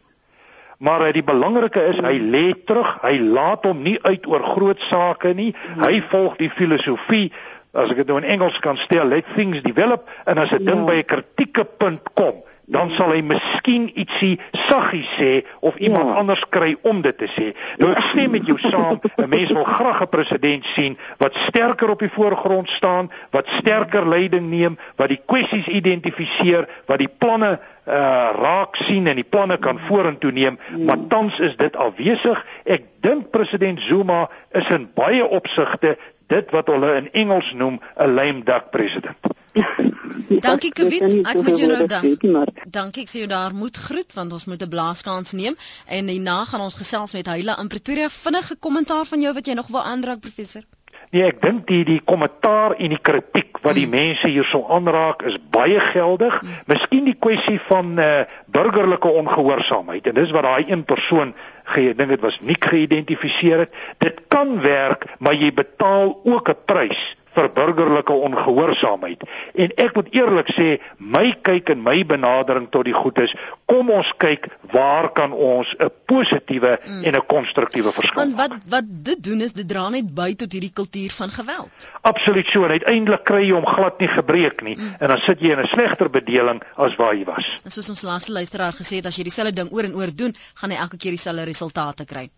Maar 0.79 1.09
uh, 1.09 1.13
die 1.13 1.27
belangrike 1.27 1.83
is 1.91 1.99
hy 1.99 2.19
lê 2.23 2.53
terug, 2.67 3.01
hy 3.03 3.19
laat 3.19 3.67
hom 3.67 3.83
nie 3.83 3.99
uit 4.03 4.27
oor 4.31 4.45
groot 4.47 4.83
sake 4.87 5.35
nie. 5.35 5.51
Hy 5.81 5.99
volg 6.13 6.39
die 6.39 6.51
filosofie 6.55 7.33
as 7.79 7.91
ek 7.93 8.03
dit 8.03 8.11
nou 8.11 8.19
in 8.21 8.27
Engels 8.27 8.59
kan 8.65 8.79
stel, 8.81 9.11
let 9.11 9.27
things 9.37 9.61
develop 9.63 10.09
en 10.27 10.39
as 10.39 10.53
'n 10.53 10.65
ding 10.65 10.83
ja. 10.83 10.87
by 10.87 10.97
'n 10.99 11.05
kritieke 11.05 11.65
punt 11.65 12.03
kom, 12.15 12.43
dan 12.69 12.91
sal 12.93 13.15
hy 13.17 13.23
miskien 13.25 13.89
ietsie 13.97 14.37
saggies 14.69 15.09
sê 15.17 15.31
of 15.65 15.77
iemand 15.81 16.13
ja. 16.13 16.19
anders 16.21 16.43
kry 16.53 16.75
om 16.83 17.01
dit 17.03 17.17
te 17.17 17.29
sê. 17.33 17.47
Nou 17.81 17.91
ek 17.95 18.11
stem 18.11 18.35
met 18.37 18.45
jou 18.49 18.59
saam, 18.61 19.01
'n 19.17 19.29
mens 19.29 19.53
wil 19.57 19.65
graag 19.65 20.03
'n 20.05 20.13
president 20.13 20.69
sien 20.75 20.99
wat 21.19 21.37
sterker 21.49 21.91
op 21.91 22.05
die 22.05 22.13
voorgrond 22.13 22.69
staan, 22.69 23.11
wat 23.31 23.49
sterker 23.61 24.09
leiding 24.09 24.51
neem, 24.51 24.79
wat 24.97 25.09
die 25.09 25.21
kwessies 25.25 25.67
identifiseer, 25.67 26.69
wat 26.87 26.99
die 26.99 27.11
planne 27.19 27.59
uh 27.89 28.31
raak 28.37 28.77
sien 28.77 29.07
en 29.09 29.17
die 29.17 29.25
planne 29.25 29.57
kan 29.57 29.79
vorentoe 29.89 30.33
neem, 30.33 30.59
maar 30.85 30.99
tans 31.09 31.39
is 31.39 31.57
dit 31.57 31.77
afwesig. 31.77 32.45
Ek 32.65 32.85
dink 33.01 33.31
president 33.31 33.81
Zuma 33.81 34.29
is 34.53 34.69
in 34.69 34.91
baie 34.95 35.25
opsigte 35.25 35.97
dit 36.29 36.51
wat 36.53 36.69
hulle 36.69 36.95
in 37.01 37.09
Engels 37.13 37.53
noem 37.57 37.81
'n 37.97 38.15
lame 38.15 38.45
duck 38.45 38.71
president. 38.71 39.17
Dankie 40.47 40.71
Kwiet, 40.73 41.03
ek 41.25 41.41
moet 41.43 41.59
jou 41.59 41.69
nou 41.71 41.87
dank. 41.91 42.25
Dankie, 42.69 43.05
ek 43.07 43.11
sê 43.11 43.23
jou 43.23 43.31
daar 43.31 43.55
moet 43.57 43.77
groet 43.89 44.13
want 44.17 44.33
ons 44.37 44.45
moet 44.51 44.63
'n 44.63 44.69
blaaskans 44.69 45.33
neem 45.33 45.57
en 45.87 46.09
hierna 46.09 46.45
gaan 46.45 46.61
ons 46.61 46.75
gesels 46.75 47.13
met 47.17 47.27
Heile 47.27 47.57
in 47.61 47.69
Pretoria. 47.69 48.09
Vinnige 48.09 48.57
kommentaar 48.57 49.07
van 49.07 49.21
jou 49.21 49.33
wat 49.35 49.47
jy 49.47 49.55
nog 49.55 49.73
wil 49.73 49.83
aandraak 49.83 50.21
professor. 50.21 50.63
Nee, 51.11 51.25
ek 51.25 51.41
dink 51.41 51.67
die 51.67 51.85
die 51.89 52.01
kommentaar 52.05 52.75
en 52.77 52.93
die 52.93 53.01
kritiek 53.01 53.59
wat 53.63 53.79
die 53.79 53.87
mm. 53.87 53.95
mense 53.97 54.29
hierso 54.29 54.67
aanraak 54.69 55.23
is 55.23 55.39
baie 55.51 55.81
geldig. 55.81 56.43
Mm. 56.43 56.59
Miskien 56.67 57.05
die 57.09 57.17
kwessie 57.17 57.61
van 57.69 57.95
uh, 57.99 58.27
burgerlike 58.47 59.09
ongehoorsaamheid 59.09 60.07
en 60.07 60.19
dis 60.19 60.35
wat 60.37 60.45
daai 60.45 60.69
een 60.69 60.85
persoon 60.85 61.33
gee, 61.73 61.95
dink 61.95 62.13
dit 62.13 62.21
was 62.21 62.37
nie 62.41 62.57
geïdentifiseer 62.61 63.65
het. 63.65 63.73
Dit 64.05 64.21
kan 64.29 64.61
werk, 64.61 65.09
maar 65.19 65.37
jy 65.37 65.49
betaal 65.53 66.13
ook 66.25 66.53
'n 66.53 66.61
prys 66.65 67.17
vir 67.39 67.51
burgerlike 67.55 68.13
ongehoorsaamheid. 68.13 69.25
En 69.55 69.75
ek 69.85 69.95
moet 69.99 70.11
eerlik 70.17 70.53
sê, 70.57 70.69
my 70.99 71.31
kyk 71.47 71.75
en 71.75 71.83
my 71.85 72.01
benadering 72.09 72.69
tot 72.75 72.87
die 72.89 72.97
goed 72.97 73.21
is, 73.23 73.35
kom 73.71 73.91
ons 73.95 74.11
kyk 74.21 74.49
waar 74.73 75.11
kan 75.15 75.33
ons 75.33 75.75
'n 75.79 75.91
positiewe 76.11 76.79
mm. 76.79 77.05
en 77.05 77.17
'n 77.17 77.27
konstruktiewe 77.27 77.93
verskil 77.93 78.19
maak. 78.19 78.37
Want 78.37 78.53
wat 78.53 78.71
wat 78.75 78.85
dit 79.11 79.23
doen 79.23 79.41
is 79.41 79.53
dit 79.53 79.69
dra 79.69 79.89
net 79.89 80.15
by 80.15 80.35
tot 80.35 80.53
hierdie 80.53 80.73
kultuur 80.73 81.11
van 81.11 81.31
geweld. 81.31 81.71
Absoluut 82.03 82.47
so. 82.47 82.65
Uiteindelik 82.65 83.25
kry 83.25 83.43
jy 83.47 83.55
hom 83.55 83.67
glad 83.67 83.99
nie 83.99 84.09
gebreek 84.09 84.63
nie 84.63 84.77
mm. 84.77 84.95
en 84.99 85.09
dan 85.09 85.19
sit 85.19 85.41
jy 85.41 85.53
in 85.53 85.61
'n 85.61 85.67
slegter 85.67 86.11
bedeling 86.11 86.63
as 86.77 86.97
waar 86.97 87.15
jy 87.15 87.25
was. 87.25 87.59
En 87.65 87.71
soos 87.71 87.89
ons 87.89 88.03
laaste 88.03 88.33
luisteraar 88.33 88.73
gesê 88.73 88.97
het, 88.97 89.07
as 89.07 89.17
jy 89.17 89.23
dieselfde 89.23 89.55
ding 89.55 89.73
oor 89.73 89.85
en 89.85 89.95
oor 89.95 90.15
doen, 90.15 90.35
gaan 90.55 90.71
jy 90.71 90.77
elke 90.77 90.97
keer 90.97 91.11
dieselfde 91.11 91.45
resultate 91.45 92.05
kry. 92.05 92.31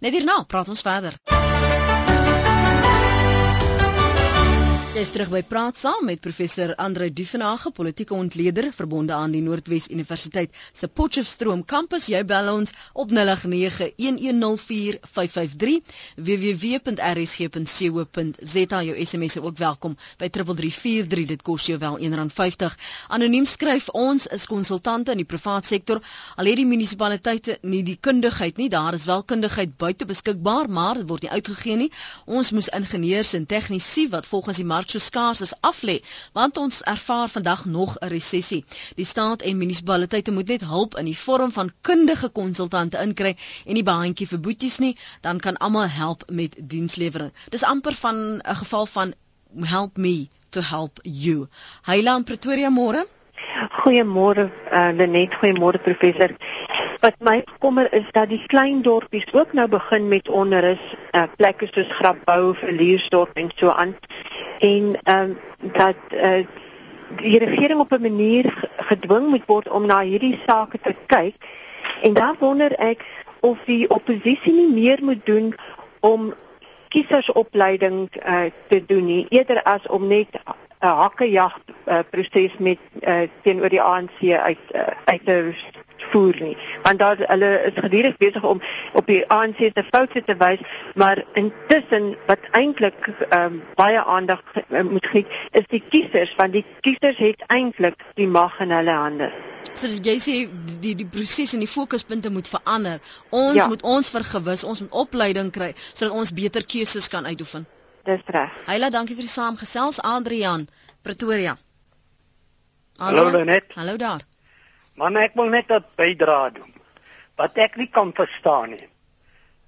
Net 0.00 0.12
hierna 0.12 0.44
praat 0.48 0.68
ons 0.68 0.82
verder. 0.82 1.18
Dis 4.94 5.08
terug 5.10 5.32
by 5.34 5.40
praat 5.42 5.74
saam 5.74 6.04
met 6.06 6.20
professor 6.22 6.70
Andre 6.78 7.08
Duvenage, 7.10 7.72
politieke 7.74 8.14
ontleder 8.14 8.68
verbonde 8.72 9.10
aan 9.12 9.32
die 9.34 9.40
Noordwes 9.42 9.88
Universiteit 9.90 10.54
se 10.72 10.86
Potchefstroom 10.86 11.64
kampus. 11.66 12.06
Jy 12.12 12.20
bel 12.30 12.46
ons 12.52 12.70
op 13.02 13.10
0891104553 13.10 15.82
www.rsg.co.za. 16.28 18.78
Jou 18.86 18.94
SMS 19.06 19.34
is 19.34 19.42
ook 19.42 19.58
welkom 19.58 19.96
by 20.22 20.28
3343. 20.30 21.26
Dit 21.32 21.42
kos 21.42 21.66
jou 21.72 21.78
wel 21.82 21.98
R1.50. 21.98 22.78
Anoniem 23.18 23.50
skryf 23.50 23.90
ons 23.90 24.30
is 24.38 24.46
konsultante 24.46 25.10
in 25.10 25.18
die 25.24 25.30
privaat 25.34 25.66
sektor. 25.66 25.98
Al 26.38 26.46
het 26.52 26.62
die 26.62 26.68
munisipaliteite 26.70 27.58
nie 27.66 27.82
die 27.82 27.98
kundigheid 27.98 28.62
nie, 28.62 28.70
daar 28.70 28.94
is 28.94 29.10
wel 29.10 29.26
kundigheid 29.26 29.74
buite 29.76 30.06
beskikbaar, 30.06 30.70
maar 30.70 30.94
dit 31.02 31.08
word 31.10 31.26
nie 31.26 31.34
uitgegee 31.34 31.82
nie. 31.82 31.90
Ons 32.30 32.54
moes 32.54 32.70
ingenieurs 32.70 33.34
en 33.34 33.42
tegnisië 33.50 34.06
wat 34.14 34.30
volgens 34.30 34.62
die 34.62 34.70
mark 34.70 34.82
so 34.90 34.98
skaars 34.98 35.42
as 35.42 35.54
af 35.60 35.82
lê, 35.82 36.00
want 36.32 36.56
ons 36.56 36.82
ervaar 36.82 37.28
vandag 37.28 37.64
nog 37.64 37.96
'n 38.00 38.08
resessie. 38.08 38.64
Die 38.96 39.04
staat 39.04 39.42
en 39.42 39.56
munisipaliteite 39.56 40.30
moet 40.32 40.48
net 40.48 40.64
hulp 40.64 40.96
in 40.98 41.04
die 41.04 41.18
vorm 41.18 41.52
van 41.52 41.72
kundige 41.80 42.28
konsultante 42.28 43.02
inkry 43.02 43.36
en 43.66 43.74
nie 43.74 43.82
baantjie 43.82 44.28
vir 44.28 44.40
boeties 44.40 44.78
nie, 44.78 44.96
dan 45.20 45.40
kan 45.40 45.56
almal 45.56 45.88
help 45.88 46.24
met 46.30 46.56
dienslewering. 46.58 47.32
Dis 47.50 47.62
amper 47.62 47.94
van 47.94 48.16
'n 48.44 48.56
geval 48.56 48.86
van 48.86 49.14
help 49.62 49.96
me 49.96 50.28
to 50.50 50.60
help 50.60 51.00
you. 51.02 51.48
Heila 51.82 52.16
in 52.16 52.24
Pretoria 52.24 52.70
môre. 52.70 53.06
Goeiemôre 53.70 54.50
uh, 54.72 54.90
Lenet, 54.96 55.34
goeiemôre 55.34 55.78
professor. 55.82 56.34
Wat 57.00 57.14
my 57.20 57.44
kommer 57.58 57.92
is 57.92 58.06
dat 58.12 58.28
die 58.28 58.42
klein 58.46 58.82
dorpies 58.82 59.26
ook 59.32 59.52
nou 59.52 59.68
begin 59.68 60.08
met 60.08 60.28
onrus, 60.28 60.82
uh, 61.12 61.24
plekke 61.36 61.68
soos 61.70 61.90
Grapbou, 61.98 62.54
Verliersdorp 62.54 63.36
en 63.36 63.50
so 63.56 63.70
aan. 63.70 63.96
En 64.58 64.94
ehm 65.02 65.30
um, 65.30 65.38
dat 65.72 65.96
uh, 66.12 66.46
die 67.16 67.38
regering 67.38 67.80
op 67.80 67.92
'n 67.92 68.00
manier 68.00 68.68
gedwing 68.76 69.26
moet 69.26 69.46
word 69.46 69.68
om 69.68 69.86
na 69.86 70.00
hierdie 70.02 70.40
sake 70.46 70.78
te 70.82 70.94
kyk. 71.06 71.34
En 72.02 72.12
dan 72.12 72.36
wonder 72.38 72.72
ek 72.72 73.04
of 73.40 73.58
die 73.64 73.90
oppositie 73.90 74.52
nie 74.52 74.72
meer 74.72 74.98
moet 75.02 75.26
doen 75.26 75.54
om 76.00 76.34
kiesersopleiding 76.88 78.08
uh, 78.26 78.44
te 78.68 78.84
doen 78.86 79.04
nie 79.04 79.26
eerder 79.28 79.62
as 79.62 79.86
om 79.86 80.06
net 80.06 80.28
'n 80.84 80.86
uh, 80.86 80.98
hakkejag 81.00 81.54
uh, 81.86 81.98
proses 82.10 82.52
met 82.58 82.78
uh, 83.00 83.22
teenoor 83.42 83.72
die 83.72 83.82
ANC 83.82 84.18
uit 84.20 84.58
uh, 84.74 84.86
uit 85.04 85.24
te 85.26 85.54
voer 86.10 86.36
nie 86.40 86.56
want 86.82 86.98
daar 86.98 87.16
hulle 87.18 87.50
is 87.68 87.78
gedurig 87.86 88.16
besig 88.16 88.44
om 88.44 88.60
op 88.92 89.06
die 89.06 89.22
ANC 89.36 89.62
se 89.62 89.84
foute 89.92 90.22
te 90.24 90.36
wys 90.42 90.60
maar 90.94 91.22
intussen 91.40 92.12
wat 92.26 92.50
eintlik 92.50 93.08
um, 93.30 93.62
baie 93.80 94.04
aandag 94.16 94.42
uh, 94.54 94.84
moet 94.90 95.06
gee 95.14 95.26
is 95.50 95.66
die 95.72 95.82
kiesers 95.88 96.36
want 96.40 96.52
die 96.58 96.64
kiesers 96.80 97.18
het 97.18 97.44
eintlik 97.46 98.06
die 98.20 98.28
mag 98.28 98.60
in 98.60 98.76
hulle 98.78 99.00
hande 99.06 99.32
So 99.74 99.88
jy 100.06 100.14
sê 100.22 100.34
die 100.82 100.92
die 100.94 101.06
proses 101.14 101.56
en 101.56 101.62
die 101.64 101.70
fokuspunte 101.70 102.30
moet 102.30 102.46
verander. 102.46 103.00
Ons 103.34 103.56
ja. 103.58 103.66
moet 103.66 103.82
ons 103.82 104.10
vergewis, 104.16 104.62
ons 104.62 104.84
moet 104.84 104.98
opleiding 105.02 105.50
kry 105.56 105.72
sodat 105.88 106.14
ons 106.14 106.30
beter 106.36 106.62
keuses 106.74 107.08
kan 107.10 107.26
uitoefen. 107.26 107.66
Dis 108.04 108.24
reg. 108.26 108.52
Heila, 108.68 108.90
dankie 108.92 109.16
vir 109.16 109.24
die 109.24 109.32
saamgesels 109.32 110.00
Adrian 110.04 110.66
Pretoria. 111.02 111.56
Hallo 113.00 113.30
Lenet. 113.30 113.72
Hallo 113.74 113.96
daar. 113.96 114.20
Man 115.00 115.16
ek 115.16 115.34
wil 115.34 115.48
net 115.48 115.70
'n 115.72 115.84
bydra 115.96 116.50
doen. 116.50 116.74
Wat 117.36 117.56
ek 117.58 117.76
nie 117.76 117.88
kan 117.88 118.12
verstaan 118.12 118.70
nie 118.70 118.88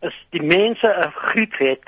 is 0.02 0.16
die 0.30 0.42
mense 0.42 0.88
'n 0.88 1.12
griep 1.12 1.54
het 1.58 1.86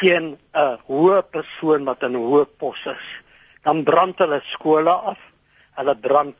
teen 0.00 0.38
'n 0.54 0.78
hoë 0.88 1.22
persoon 1.30 1.84
wat 1.84 2.02
in 2.02 2.16
'n 2.16 2.24
hoë 2.30 2.46
pos 2.58 2.86
is. 2.86 3.06
Dan 3.62 3.84
brand 3.84 4.18
hulle 4.18 4.40
skole 4.44 4.90
af. 4.90 5.18
Hulle 5.76 5.96
brand 5.96 6.36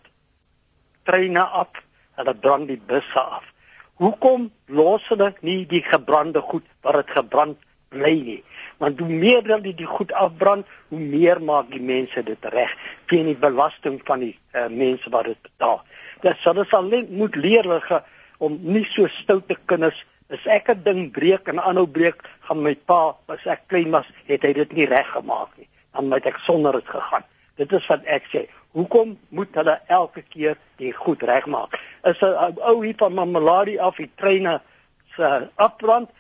treine 1.05 1.45
af. 1.45 1.69
Hulle 2.17 2.35
brand 2.35 2.69
die 2.69 2.81
busse 2.81 3.21
af. 3.21 3.45
Hoekom 3.95 4.51
los 4.67 5.09
hulle 5.09 5.35
nie 5.41 5.67
die 5.67 5.83
gebrande 5.83 6.41
goed 6.41 6.65
wat 6.83 6.95
dit 6.95 7.11
gebrand 7.11 7.59
bly 7.89 8.17
nie? 8.31 8.45
Want 8.79 9.01
hoe 9.01 9.09
meer 9.09 9.43
hulle 9.43 9.61
die, 9.61 9.75
die 9.75 9.87
goed 9.87 10.13
afbrand, 10.13 10.67
hoe 10.89 11.01
meer 11.01 11.43
maak 11.43 11.71
die 11.71 11.83
mense 11.83 12.23
dit 12.23 12.45
reg 12.55 12.75
teen 13.11 13.27
die 13.27 13.39
belasting 13.39 14.01
van 14.05 14.21
die 14.21 14.37
uh, 14.55 14.69
mense 14.71 15.11
wat 15.11 15.25
dit 15.25 15.41
betaal. 15.43 15.83
Dit 16.23 16.39
sal 16.43 16.59
ons 16.59 16.73
al 16.73 16.91
moet 17.09 17.37
leer 17.37 17.67
om 18.39 18.59
nie 18.63 18.85
so 18.87 19.07
stoute 19.11 19.57
kinders 19.67 20.05
as 20.31 20.45
ek 20.47 20.69
'n 20.71 20.83
ding 20.85 21.11
breek 21.13 21.49
en 21.49 21.59
aanhou 21.59 21.87
breek, 21.87 22.23
gaan 22.47 22.63
my 22.63 22.75
pa, 22.75 23.17
as 23.29 23.47
ek 23.47 23.69
klein 23.69 23.91
was, 23.91 24.07
het 24.27 24.43
hy 24.43 24.53
dit 24.53 24.73
nie 24.73 24.87
reg 24.87 25.09
gemaak 25.09 25.57
nie. 25.57 25.69
Dan 25.95 26.09
moet 26.09 26.27
ek 26.27 26.39
sonder 26.45 26.73
dit 26.73 26.89
gegaan. 26.89 27.25
Dit 27.57 27.73
is 27.73 27.87
wat 27.87 28.05
ek 28.05 28.29
sê. 28.33 28.47
Hoekom 28.77 29.17
moet 29.29 29.55
hulle 29.55 29.81
elke 29.89 30.23
keer 30.23 30.59
die 30.77 30.93
goed 30.93 31.23
regmaak? 31.23 31.81
Is 32.05 32.21
'n 32.21 32.61
ou 32.61 32.85
hier 32.85 32.95
van 32.97 33.15
Mamelodi 33.15 33.79
af 33.79 33.97
die 33.97 34.11
treine 34.17 34.61
se 35.17 35.49
afbrand 35.57 36.11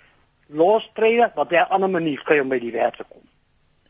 los 0.49 0.88
treë 0.96 1.32
wat 1.36 1.51
jy 1.53 1.61
'n 1.61 1.72
ander 1.76 1.90
manier 1.90 2.22
kry 2.24 2.40
om 2.40 2.49
by 2.49 2.59
die 2.59 2.72
werk 2.72 2.96
te 2.96 3.05
kom. 3.05 3.22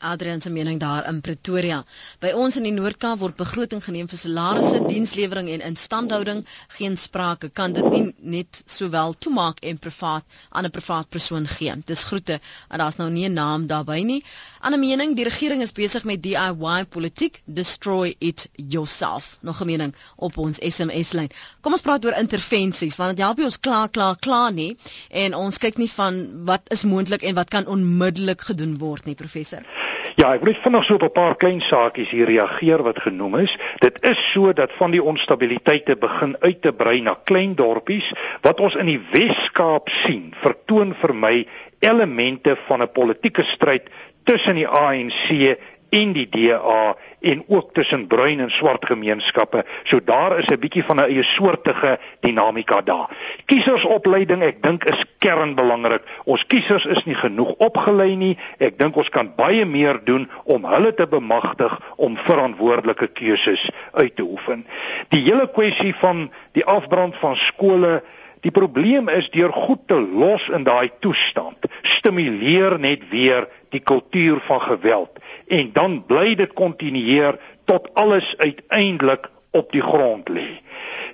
Adrian 0.01 0.41
se 0.41 0.51
mening 0.51 0.79
daar 0.81 1.07
in 1.09 1.21
Pretoria. 1.21 1.85
By 2.23 2.31
ons 2.39 2.57
in 2.57 2.63
die 2.69 2.73
Noord-Kaap 2.75 3.19
word 3.19 3.37
begroting 3.39 3.81
geneem 3.83 4.07
vir 4.11 4.21
salarisse, 4.21 4.79
dienslewering 4.87 5.49
en 5.51 5.65
instandhouding. 5.67 6.45
Geen 6.77 6.97
sprake 6.97 7.51
kan 7.51 7.73
dit 7.75 7.89
nie 7.91 8.03
net 8.19 8.61
sowel 8.71 9.17
toemaak 9.19 9.59
en 9.67 9.79
privaat 9.83 10.25
aan 10.51 10.65
'n 10.69 10.71
privaat 10.71 11.09
persoon 11.11 11.47
gee. 11.47 11.75
Dis 11.87 12.05
groete 12.05 12.39
en 12.71 12.79
daar's 12.79 12.97
nou 12.99 13.11
nie 13.11 13.27
'n 13.29 13.33
naam 13.35 13.67
daarbey 13.67 14.03
nie. 14.03 14.25
Ander 14.61 14.79
mening, 14.79 15.17
die 15.17 15.25
regering 15.25 15.63
is 15.63 15.73
besig 15.73 16.05
met 16.05 16.23
DIY 16.23 16.85
politiek, 16.89 17.43
destroy 17.45 18.15
it 18.21 18.49
yourself. 18.55 19.39
Nog 19.43 19.61
'n 19.61 19.67
mening 19.67 19.95
op 20.17 20.37
ons 20.39 20.59
SMS 20.59 21.13
lyn. 21.13 21.31
Kom 21.61 21.73
ons 21.73 21.83
praat 21.83 22.05
oor 22.05 22.15
intervensies 22.15 22.97
want 22.97 23.17
dit 23.17 23.25
help 23.25 23.39
ons 23.39 23.61
klaar 23.61 23.89
klaar 23.89 24.17
klaar 24.17 24.53
nie 24.53 24.77
en 25.11 25.35
ons 25.35 25.59
kyk 25.59 25.77
nie 25.79 25.91
van 25.91 26.45
wat 26.45 26.63
is 26.73 26.83
moontlik 26.83 27.23
en 27.23 27.35
wat 27.35 27.49
kan 27.49 27.67
onmiddellik 27.67 28.41
gedoen 28.41 28.79
word 28.79 29.05
nie, 29.05 29.15
professor. 29.15 29.88
Ja, 30.19 30.33
ek 30.35 30.43
wil 30.43 30.53
net 30.53 30.63
vinnig 30.63 30.85
so 30.85 30.95
op 30.95 31.03
'n 31.07 31.13
paar 31.15 31.37
klein 31.37 31.61
saakies 31.61 32.11
hier 32.11 32.27
reageer 32.27 32.83
wat 32.83 32.99
genoem 32.99 33.35
is. 33.45 33.57
Dit 33.79 34.03
is 34.03 34.19
so 34.33 34.53
dat 34.53 34.73
van 34.73 34.91
die 34.91 35.03
onstabiliteite 35.03 35.97
begin 35.97 36.37
uit 36.41 36.63
te 36.63 36.73
brei 36.73 37.01
na 37.01 37.15
klein 37.25 37.55
dorpies 37.55 38.13
wat 38.43 38.61
ons 38.61 38.75
in 38.75 38.87
die 38.87 39.01
Wes-Kaap 39.11 39.89
sien. 39.89 40.35
Vertoon 40.41 40.95
vir 40.95 41.15
my 41.15 41.47
elemente 41.79 42.57
van 42.67 42.83
'n 42.83 42.93
politieke 42.93 43.45
stryd 43.45 43.91
tussen 44.25 44.55
die 44.55 44.69
ANC 44.69 45.57
en 45.91 46.13
die 46.13 46.29
DA 46.29 46.97
en 47.21 47.45
ook 47.47 47.73
tussen 47.73 48.07
bruin 48.07 48.41
en 48.41 48.51
swart 48.51 48.87
gemeenskappe. 48.87 49.65
So 49.83 50.01
daar 50.05 50.39
is 50.39 50.47
'n 50.47 50.59
bietjie 50.59 50.85
van 50.85 50.97
'n 50.97 51.09
eie 51.09 51.23
soortige 51.23 51.99
dinamika 52.21 52.83
daar. 52.83 53.09
Kiesersopleiding, 53.45 54.43
ek 54.43 54.63
dink 54.63 54.85
is 54.85 55.05
kernbelangrik. 55.19 56.03
Ons 56.25 56.47
kiesers 56.47 56.85
is 56.85 57.05
nie 57.05 57.15
genoeg 57.15 57.55
opgelei 57.59 58.17
nie. 58.17 58.39
Ek 58.59 58.79
dink 58.79 58.97
ons 58.97 59.09
kan 59.09 59.33
baie 59.37 59.65
meer 59.65 60.01
doen 60.05 60.31
om 60.45 60.65
hulle 60.65 60.95
te 60.95 61.07
bemagtig 61.07 61.81
om 61.97 62.17
verantwoordelike 62.17 63.07
keuses 63.07 63.71
uit 63.93 64.17
te 64.17 64.23
oefen. 64.23 64.67
Die 65.09 65.23
hele 65.23 65.49
kwessie 65.51 65.95
van 65.95 66.31
die 66.53 66.65
afbrand 66.65 67.17
van 67.17 67.37
skole 67.37 68.03
Die 68.41 68.55
probleem 68.55 69.09
is 69.11 69.31
deur 69.35 69.53
goed 69.53 69.87
te 69.91 69.99
los 69.99 70.47
in 70.55 70.63
daai 70.67 70.91
toestand, 71.03 71.67
stimuleer 71.83 72.79
net 72.79 73.09
weer 73.11 73.49
die 73.71 73.81
kultuur 73.81 74.41
van 74.41 74.61
geweld 74.61 75.19
en 75.47 75.73
dan 75.73 76.05
bly 76.07 76.35
dit 76.35 76.53
kontinueer 76.53 77.39
tot 77.65 77.89
alles 77.95 78.35
uiteindelik 78.37 79.31
op 79.51 79.73
die 79.73 79.83
grond 79.83 80.29
lê. 80.29 80.61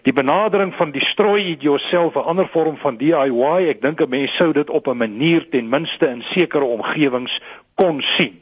Die 0.03 0.13
benadering 0.13 0.75
van 0.75 0.91
destroy 0.93 1.41
it 1.41 1.63
yourself 1.63 2.15
'n 2.15 2.27
ander 2.31 2.49
vorm 2.49 2.77
van 2.77 2.97
DIY, 2.97 3.69
ek 3.69 3.83
dink 3.83 4.01
'n 4.01 4.09
mens 4.09 4.35
sou 4.37 4.53
dit 4.53 4.71
op 4.71 4.87
'n 4.87 4.97
manier 4.97 5.49
ten 5.49 5.69
minste 5.69 6.07
in 6.07 6.23
sekere 6.23 6.65
omgewings 6.65 7.41
kon 7.75 8.01
sien. 8.01 8.41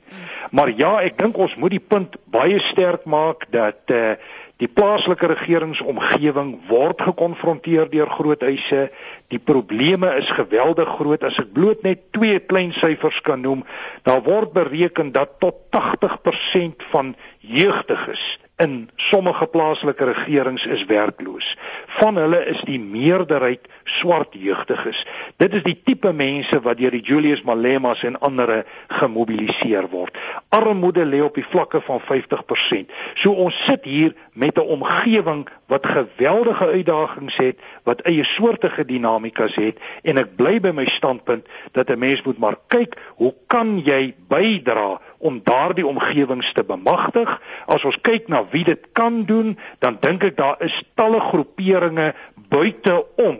Maar 0.51 0.73
ja, 0.77 1.01
ek 1.01 1.19
dink 1.19 1.37
ons 1.37 1.55
moet 1.57 1.71
die 1.71 1.85
punt 1.89 2.17
baie 2.25 2.59
sterk 2.59 3.05
maak 3.05 3.47
dat 3.51 3.81
eh 3.87 3.97
uh, 3.97 4.17
die 4.63 4.71
plaaslike 4.71 5.27
regeringsomgewing 5.33 6.53
word 6.69 7.03
gekonfronteer 7.03 7.89
deur 7.91 8.11
groot 8.13 8.45
eise. 8.47 8.85
Die 9.33 9.41
probleme 9.43 10.13
is 10.21 10.31
geweldig 10.31 10.93
groot. 11.01 11.25
As 11.27 11.41
ek 11.43 11.51
bloot 11.57 11.83
net 11.83 12.05
twee 12.15 12.39
klein 12.39 12.71
syfers 12.77 13.19
kan 13.27 13.43
noem, 13.43 13.65
daar 14.07 14.23
word 14.23 14.55
bereken 14.55 15.11
dat 15.17 15.41
tot 15.43 15.65
80% 15.75 16.87
van 16.93 17.15
jeugdiges 17.43 18.23
in 18.63 18.91
sommige 18.97 19.49
plaaslike 19.51 20.05
regerings 20.13 20.67
is 20.71 20.85
werkloos. 20.87 21.57
Van 21.99 22.21
hulle 22.21 22.45
is 22.53 22.61
die 22.69 22.79
meerderheid 22.79 23.67
swart 23.85 24.35
jeugdiges. 24.35 25.07
Dit 25.37 25.55
is 25.55 25.63
die 25.63 25.77
tipe 25.85 26.13
mense 26.13 26.61
wat 26.61 26.79
deur 26.79 26.95
die 26.95 27.03
Julius 27.03 27.43
Malemas 27.43 28.03
en 28.07 28.19
ander 28.21 28.65
gemobiliseer 28.89 29.89
word. 29.93 30.19
Armoede 30.49 31.05
lê 31.07 31.23
op 31.25 31.35
die 31.35 31.47
vlakke 31.47 31.81
van 31.81 32.01
50%. 32.01 32.93
So 33.15 33.33
ons 33.33 33.65
sit 33.65 33.85
hier 33.85 34.15
met 34.33 34.59
'n 34.59 34.69
omgewing 34.77 35.49
wat 35.67 35.87
geweldige 35.87 36.67
uitdagings 36.67 37.37
het, 37.37 37.59
wat 37.83 38.01
eie 38.01 38.25
soortige 38.25 38.85
dinamikas 38.85 39.55
het 39.55 39.79
en 40.03 40.19
ek 40.19 40.37
bly 40.37 40.61
by 40.61 40.71
my 40.71 40.85
standpunt 40.85 41.47
dat 41.73 41.91
'n 41.91 41.99
mens 41.99 42.23
moet 42.23 42.39
maar 42.39 42.57
kyk, 42.67 42.97
hoe 43.17 43.35
kan 43.47 43.81
jy 43.85 44.15
bydra 44.29 45.01
om 45.19 45.41
daardie 45.45 45.87
omgewings 45.87 46.53
te 46.53 46.65
bemagtig? 46.65 47.41
As 47.67 47.85
ons 47.85 48.01
kyk 48.01 48.29
na 48.29 48.45
wie 48.51 48.65
dit 48.65 48.87
kan 48.93 49.25
doen, 49.25 49.59
dan 49.79 49.97
dink 50.01 50.25
ek 50.25 50.37
daar 50.37 50.57
is 50.59 50.83
talle 50.95 51.21
groeperinge 51.21 52.15
buite 52.49 53.07
om 53.17 53.39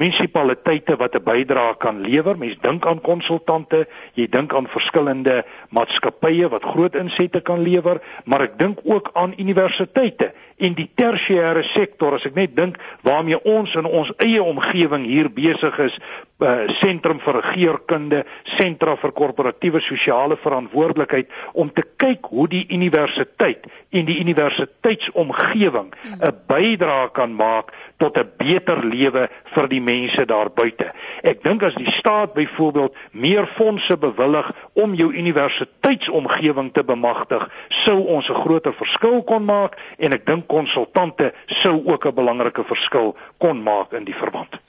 munisipaliteite 0.00 0.96
wat 0.96 1.14
'n 1.14 1.24
bydrae 1.24 1.76
kan 1.76 2.00
lewer. 2.00 2.38
Mens 2.38 2.56
dink 2.60 2.86
aan 2.86 3.00
konsultante, 3.00 3.86
jy 4.14 4.26
dink 4.28 4.54
aan 4.54 4.66
verskillende 4.66 5.44
maatskappye 5.68 6.48
wat 6.48 6.64
groot 6.64 6.94
insette 6.94 7.40
kan 7.40 7.60
lewer, 7.60 8.00
maar 8.24 8.40
ek 8.40 8.58
dink 8.58 8.80
ook 8.84 9.10
aan 9.12 9.34
universiteite 9.36 10.32
en 10.60 10.74
die 10.78 10.88
tersiêre 10.94 11.64
sektor 11.72 12.14
as 12.18 12.26
ek 12.28 12.36
net 12.38 12.56
dink 12.56 12.78
waarmee 13.06 13.40
ons 13.48 13.74
in 13.80 13.88
ons 13.88 14.12
eie 14.18 14.42
omgewing 14.42 15.06
hier 15.08 15.30
besig 15.32 15.78
is 15.86 15.96
uh, 16.40 16.68
sentrum 16.80 17.20
vir 17.22 17.40
regeringskunde, 17.40 18.22
sentra 18.56 18.96
vir 19.00 19.12
korporatiewe 19.16 19.80
sosiale 19.84 20.36
verantwoordelikheid 20.40 21.30
om 21.60 21.70
te 21.74 21.84
kyk 22.00 22.30
hoe 22.32 22.46
die 22.50 22.64
universiteit 22.74 23.66
en 23.90 24.06
die 24.06 24.18
universiteitsomgewing 24.22 25.90
'n 26.20 26.32
bydrae 26.48 27.10
kan 27.12 27.34
maak 27.34 27.72
tot 27.98 28.18
'n 28.18 28.30
beter 28.38 28.84
lewe 28.84 29.28
vir 29.54 29.68
die 29.68 29.80
mense 29.80 30.24
daar 30.26 30.50
buite. 30.50 30.92
Ek 31.22 31.42
dink 31.42 31.62
as 31.62 31.74
die 31.74 31.90
staat 31.90 32.34
byvoorbeeld 32.34 32.94
meer 33.12 33.46
fondse 33.46 33.96
bewillig 33.96 34.52
om 34.72 34.94
jou 34.94 35.12
universiteitsomgewing 35.12 36.72
te 36.72 36.84
bemagtig, 36.84 37.50
sou 37.68 37.98
ons 38.06 38.28
'n 38.28 38.34
groter 38.34 38.72
verskil 38.72 39.22
kon 39.22 39.44
maak 39.44 39.76
en 39.98 40.12
ek 40.12 40.26
dink 40.26 40.46
konsultante 40.50 41.32
sou 41.46 41.76
ook 41.86 42.06
'n 42.06 42.14
belangrike 42.14 42.64
verskil 42.64 43.16
kon 43.38 43.62
maak 43.62 43.92
in 43.92 44.04
die 44.04 44.16
verband. 44.22 44.60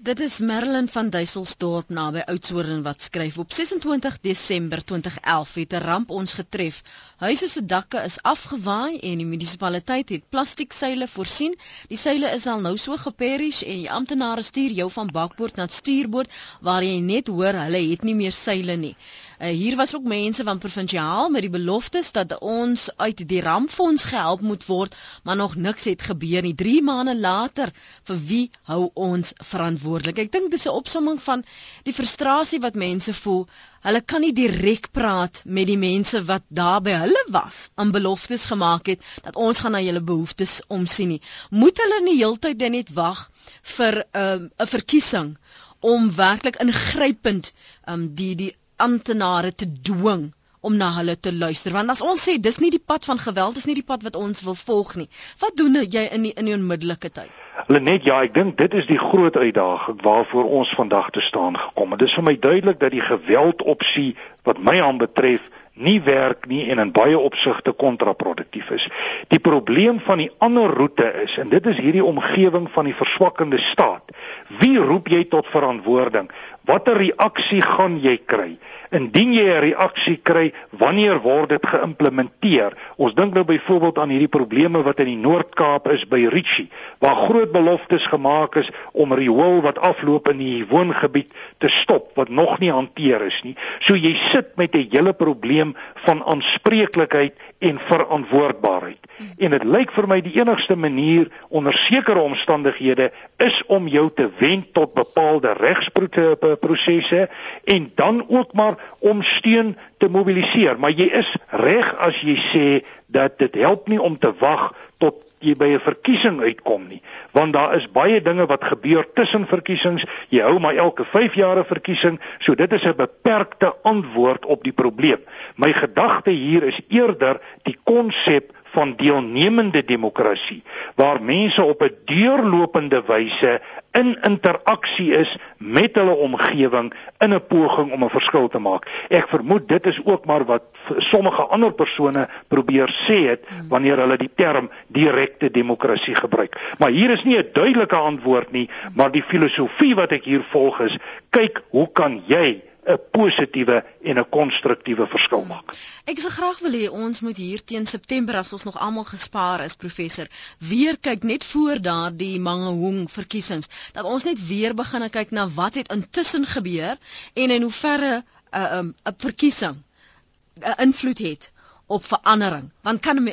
Dit 0.00 0.20
is 0.20 0.38
Merlin 0.38 0.86
van 0.88 1.08
Duiselsdorp 1.10 1.88
naby 1.90 2.20
Oudtshoorn 2.30 2.84
wat 2.86 3.02
skryf 3.02 3.38
op 3.42 3.52
26 3.52 4.20
Desember 4.22 4.84
2011 4.84 5.54
het 5.54 5.72
'n 5.72 5.82
ramp 5.82 6.10
ons 6.10 6.32
getref. 6.32 6.82
Huise 7.16 7.48
se 7.48 7.64
dakke 7.64 8.02
is 8.04 8.22
afgewaai 8.22 8.98
en 8.98 9.18
die 9.18 9.26
munisipaliteit 9.26 10.08
het 10.08 10.28
plastiekseile 10.28 11.08
voorsien. 11.08 11.58
Die 11.88 11.96
seile 11.96 12.30
is 12.30 12.46
al 12.46 12.60
nou 12.60 12.76
so 12.76 12.96
geperish 12.96 13.62
en 13.62 13.74
die 13.74 13.90
amptenare 13.90 14.42
stuur 14.42 14.70
jou 14.70 14.90
van 14.90 15.10
bakboord 15.12 15.56
na 15.56 15.66
stuurboord 15.66 16.30
waar 16.60 16.82
jy 16.82 17.00
net 17.00 17.26
hoor 17.26 17.52
hulle 17.52 17.90
het 17.90 18.02
nie 18.02 18.14
meer 18.14 18.32
seile 18.32 18.76
nie. 18.76 18.94
Uh, 19.40 19.48
hier 19.48 19.76
was 19.76 19.94
ook 19.94 20.02
mense 20.02 20.44
van 20.44 20.58
provinsiaal 20.58 21.28
met 21.30 21.40
die 21.40 21.50
beloftes 21.50 22.12
dat 22.12 22.38
ons 22.38 22.90
uit 22.96 23.28
die 23.28 23.40
rampfonds 23.40 24.04
gehelp 24.04 24.40
moet 24.40 24.66
word, 24.66 24.96
maar 25.22 25.36
nog 25.36 25.56
niks 25.56 25.84
het 25.84 26.02
gebeur 26.02 26.42
nie. 26.42 26.54
3 26.54 26.82
maande 26.82 27.18
later, 27.18 27.72
vir 28.02 28.16
wie 28.26 28.50
hou 28.62 28.90
ons 28.94 29.32
verantwoordelik? 29.38 29.87
Ek 29.96 30.32
dink 30.32 30.50
dis 30.50 30.66
'n 30.66 30.74
opsomming 30.80 31.20
van 31.22 31.44
die 31.84 31.94
frustrasie 31.96 32.60
wat 32.60 32.74
mense 32.74 33.14
voel. 33.14 33.46
Hulle 33.86 34.00
kan 34.00 34.20
nie 34.20 34.32
direk 34.32 34.90
praat 34.92 35.42
met 35.44 35.66
die 35.66 35.78
mense 35.78 36.24
wat 36.30 36.44
daar 36.48 36.80
by 36.80 36.96
hulle 37.04 37.24
was, 37.28 37.70
aan 37.74 37.90
beloftes 37.96 38.44
gemaak 38.52 38.86
het 38.86 39.00
dat 39.24 39.36
ons 39.36 39.58
gaan 39.58 39.72
na 39.72 39.80
julle 39.80 40.00
behoeftes 40.00 40.60
omsien 40.68 41.08
nie. 41.08 41.22
Moet 41.50 41.78
hulle 41.78 42.00
nie 42.04 42.18
heeltyd 42.18 42.68
net 42.70 42.92
wag 42.92 43.30
vir 43.62 44.04
'n 44.04 44.22
uh, 44.22 44.64
'n 44.64 44.72
verkiesing 44.76 45.36
om 45.80 46.14
werklik 46.14 46.56
ingrypend 46.56 47.52
um, 47.86 48.14
die 48.14 48.34
die 48.34 48.52
amptenare 48.76 49.54
te 49.54 49.66
dwing 49.90 50.32
om 50.60 50.76
na 50.76 50.90
hulle 50.96 51.16
te 51.16 51.32
luister 51.32 51.72
want 51.72 51.90
as 51.94 52.02
ons 52.02 52.24
sê 52.28 52.36
dis 52.42 52.58
nie 52.62 52.70
die 52.74 52.82
pad 52.92 53.06
van 53.10 53.20
geweld 53.22 53.58
dis 53.58 53.66
nie 53.70 53.78
die 53.78 53.86
pad 53.90 54.06
wat 54.06 54.18
ons 54.18 54.42
wil 54.46 54.58
volg 54.58 54.96
nie 55.00 55.08
wat 55.42 55.58
doen 55.60 55.78
jy 55.82 56.08
in 56.16 56.26
die, 56.26 56.34
in 56.34 56.50
die 56.50 56.56
onmiddellike 56.56 57.10
tyd 57.20 57.47
Lenet 57.66 58.04
ja 58.06 58.22
ek 58.22 58.34
dink 58.34 58.56
dit 58.58 58.74
is 58.74 58.86
die 58.86 58.98
groot 58.98 59.36
uitdaging 59.36 60.02
waarvoor 60.02 60.50
ons 60.60 60.70
vandag 60.78 61.10
te 61.10 61.20
staan 61.20 61.56
gekom 61.58 61.90
het 61.90 62.04
dis 62.04 62.14
vir 62.14 62.24
my 62.24 62.34
duidelik 62.38 62.78
dat 62.80 62.94
die 62.94 63.02
geweld 63.02 63.62
opsie 63.62 64.12
wat 64.46 64.60
my 64.62 64.78
aanbetref 64.80 65.42
nie 65.78 65.98
werk 66.02 66.46
nie 66.50 66.64
en 66.70 66.78
in 66.82 66.92
baie 66.94 67.18
opsigte 67.18 67.72
kontraproduktief 67.72 68.70
is. 68.74 68.88
Die 69.30 69.38
probleem 69.38 70.00
van 70.02 70.18
die 70.22 70.30
ander 70.42 70.74
roete 70.74 71.06
is 71.22 71.36
en 71.38 71.52
dit 71.52 71.66
is 71.70 71.78
hierdie 71.78 72.04
omgewing 72.04 72.66
van 72.74 72.88
die 72.90 72.96
verswakkende 72.98 73.60
staat. 73.62 74.10
Wie 74.58 74.78
roep 74.78 75.08
jy 75.08 75.24
tot 75.30 75.46
verantwoording? 75.50 76.30
Watter 76.66 76.98
reaksie 76.98 77.62
gaan 77.62 77.98
jy 78.02 78.18
kry? 78.26 78.50
Indien 78.90 79.34
jy 79.36 79.44
'n 79.44 79.60
reaksie 79.60 80.16
kry, 80.22 80.52
wanneer 80.70 81.20
word 81.20 81.48
dit 81.48 81.66
geïmplementeer? 81.66 82.72
Ons 82.96 83.14
dink 83.14 83.34
nou 83.34 83.44
byvoorbeeld 83.44 83.98
aan 83.98 84.08
hierdie 84.08 84.32
probleme 84.32 84.82
wat 84.82 85.00
in 85.00 85.06
die 85.12 85.16
Noord-Kaap 85.16 85.88
is 85.88 86.06
by 86.08 86.26
Richie, 86.26 86.70
waar 86.98 87.16
groot 87.28 87.52
beloftes 87.52 88.06
gemaak 88.06 88.56
is 88.56 88.70
om 88.92 89.12
riool 89.12 89.60
wat 89.60 89.78
afloop 89.78 90.28
in 90.28 90.38
die 90.38 90.64
woongebied 90.68 91.28
te 91.58 91.68
stop 91.68 92.16
wat 92.16 92.28
nog 92.28 92.58
nie 92.58 92.72
hanteer 92.72 93.22
is 93.26 93.42
nie. 93.42 93.56
So 93.80 93.94
jy 93.94 94.14
sit 94.32 94.56
met 94.56 94.74
'n 94.74 94.88
hele 94.90 95.12
probleem 95.12 95.76
van 95.94 96.24
aanspreeklikheid 96.24 97.34
en 97.58 97.78
verantwoordbaarheid. 97.78 98.98
En 99.38 99.50
dit 99.50 99.64
lyk 99.64 99.90
vir 99.92 100.06
my 100.06 100.20
die 100.22 100.38
enigste 100.38 100.76
manier 100.76 101.28
onder 101.48 101.74
sekere 101.74 102.20
omstandighede 102.20 103.10
is 103.36 103.62
om 103.66 103.88
jou 103.90 104.10
te 104.14 104.30
wend 104.38 104.72
tot 104.74 104.94
bepaalde 104.94 105.52
regsprosesse 105.58 107.28
en 107.64 107.92
dan 107.94 108.24
ook 108.28 108.52
maar 108.52 108.77
om 108.98 109.22
steun 109.22 109.76
te 109.98 110.08
mobiliseer. 110.08 110.78
Maar 110.78 110.90
jy 110.90 111.08
is 111.20 111.36
reg 111.50 111.94
as 111.98 112.20
jy 112.20 112.36
sê 112.52 112.66
dat 113.06 113.38
dit 113.38 113.54
help 113.54 113.88
nie 113.88 114.00
om 114.00 114.18
te 114.18 114.32
wag 114.40 114.72
tot 114.98 115.24
jy 115.38 115.54
by 115.54 115.68
'n 115.74 115.80
verkiesing 115.80 116.40
uitkom 116.40 116.88
nie. 116.88 117.02
Want 117.32 117.52
daar 117.52 117.74
is 117.74 117.90
baie 117.90 118.20
dinge 118.22 118.46
wat 118.46 118.64
gebeur 118.64 119.06
tussen 119.14 119.46
verkiesings. 119.46 120.04
Jy 120.28 120.42
hou 120.42 120.58
maar 120.58 120.74
elke 120.74 121.04
5 121.04 121.34
jaar 121.34 121.58
'n 121.58 121.64
verkiesing. 121.64 122.20
So 122.38 122.54
dit 122.54 122.72
is 122.72 122.84
'n 122.84 122.96
beperkte 122.96 123.74
antwoord 123.82 124.46
op 124.46 124.64
die 124.64 124.72
probleem. 124.72 125.20
My 125.56 125.72
gedagte 125.72 126.30
hier 126.30 126.62
is 126.62 126.80
eerder 126.88 127.40
die 127.62 127.78
konsep 127.84 128.52
van 128.70 128.94
deelnemende 128.96 129.84
demokrasie 129.84 130.62
waar 130.94 131.22
mense 131.22 131.62
op 131.62 131.82
'n 131.82 131.96
deurlopende 132.04 133.02
wyse 133.06 133.60
in 133.92 134.18
interaksie 134.22 135.12
is 135.16 135.36
met 135.56 135.94
hulle 135.94 136.14
omgewing 136.14 136.92
in 137.18 137.34
'n 137.34 137.46
poging 137.46 137.92
om 137.92 138.04
'n 138.04 138.10
verskil 138.10 138.48
te 138.48 138.58
maak. 138.58 138.86
Ek 139.08 139.28
vermoed 139.28 139.68
dit 139.68 139.86
is 139.86 140.00
ook 140.04 140.24
maar 140.24 140.44
wat 140.44 140.62
sommige 140.96 141.42
ander 141.42 141.72
persone 141.72 142.28
probeer 142.48 142.88
sê 143.06 143.28
het 143.28 143.44
wanneer 143.68 143.96
hulle 143.96 144.16
die 144.16 144.30
term 144.34 144.70
direkte 144.86 145.50
demokrasie 145.50 146.14
gebruik. 146.14 146.74
Maar 146.78 146.90
hier 146.90 147.10
is 147.10 147.24
nie 147.24 147.38
'n 147.38 147.50
duidelike 147.52 147.96
antwoord 147.96 148.50
nie, 148.50 148.70
maar 148.94 149.10
die 149.10 149.22
filosofie 149.22 149.94
wat 149.94 150.12
ek 150.12 150.24
hier 150.24 150.44
volg 150.50 150.80
is: 150.80 150.96
kyk, 151.30 151.62
hoe 151.68 151.92
kan 151.92 152.22
jy 152.26 152.67
'n 152.88 152.98
positiewe 153.12 153.76
en 154.10 154.18
'n 154.18 154.28
konstruktiewe 154.36 155.06
verskil 155.14 155.44
maak. 155.44 155.74
Ek 156.12 156.18
sou 156.22 156.30
graag 156.32 156.58
wil 156.64 156.72
hê 156.80 156.86
ons 157.04 157.20
moet 157.20 157.36
hier 157.36 157.60
teen 157.64 157.86
September 157.86 158.36
as 158.40 158.52
ons 158.56 158.64
nog 158.68 158.78
almal 158.86 159.04
gespaar 159.04 159.64
is 159.64 159.76
professor, 159.76 160.26
weer 160.58 160.96
kyk 161.08 161.22
net 161.22 161.44
voor 161.44 161.82
daardie 161.90 162.40
Mangaung 162.40 163.10
verkiesings 163.10 163.68
dat 163.92 164.04
ons 164.04 164.24
net 164.24 164.40
weer 164.48 164.74
begin 164.74 165.10
kyk 165.10 165.30
na 165.30 165.48
wat 165.60 165.74
het 165.74 165.92
intussen 165.92 166.46
gebeur 166.46 166.96
en 167.34 167.50
in 167.50 167.62
hoeverre 167.62 168.14
'n 168.16 168.24
uh, 168.56 168.72
'n 168.72 168.78
um, 168.78 168.94
verkiesing 169.18 169.76
'n 169.76 170.64
uh, 170.68 170.72
invloed 170.86 171.18
het 171.18 171.52
op 171.88 172.04
verandering. 172.04 172.70
Want 172.84 173.00
kan 173.00 173.28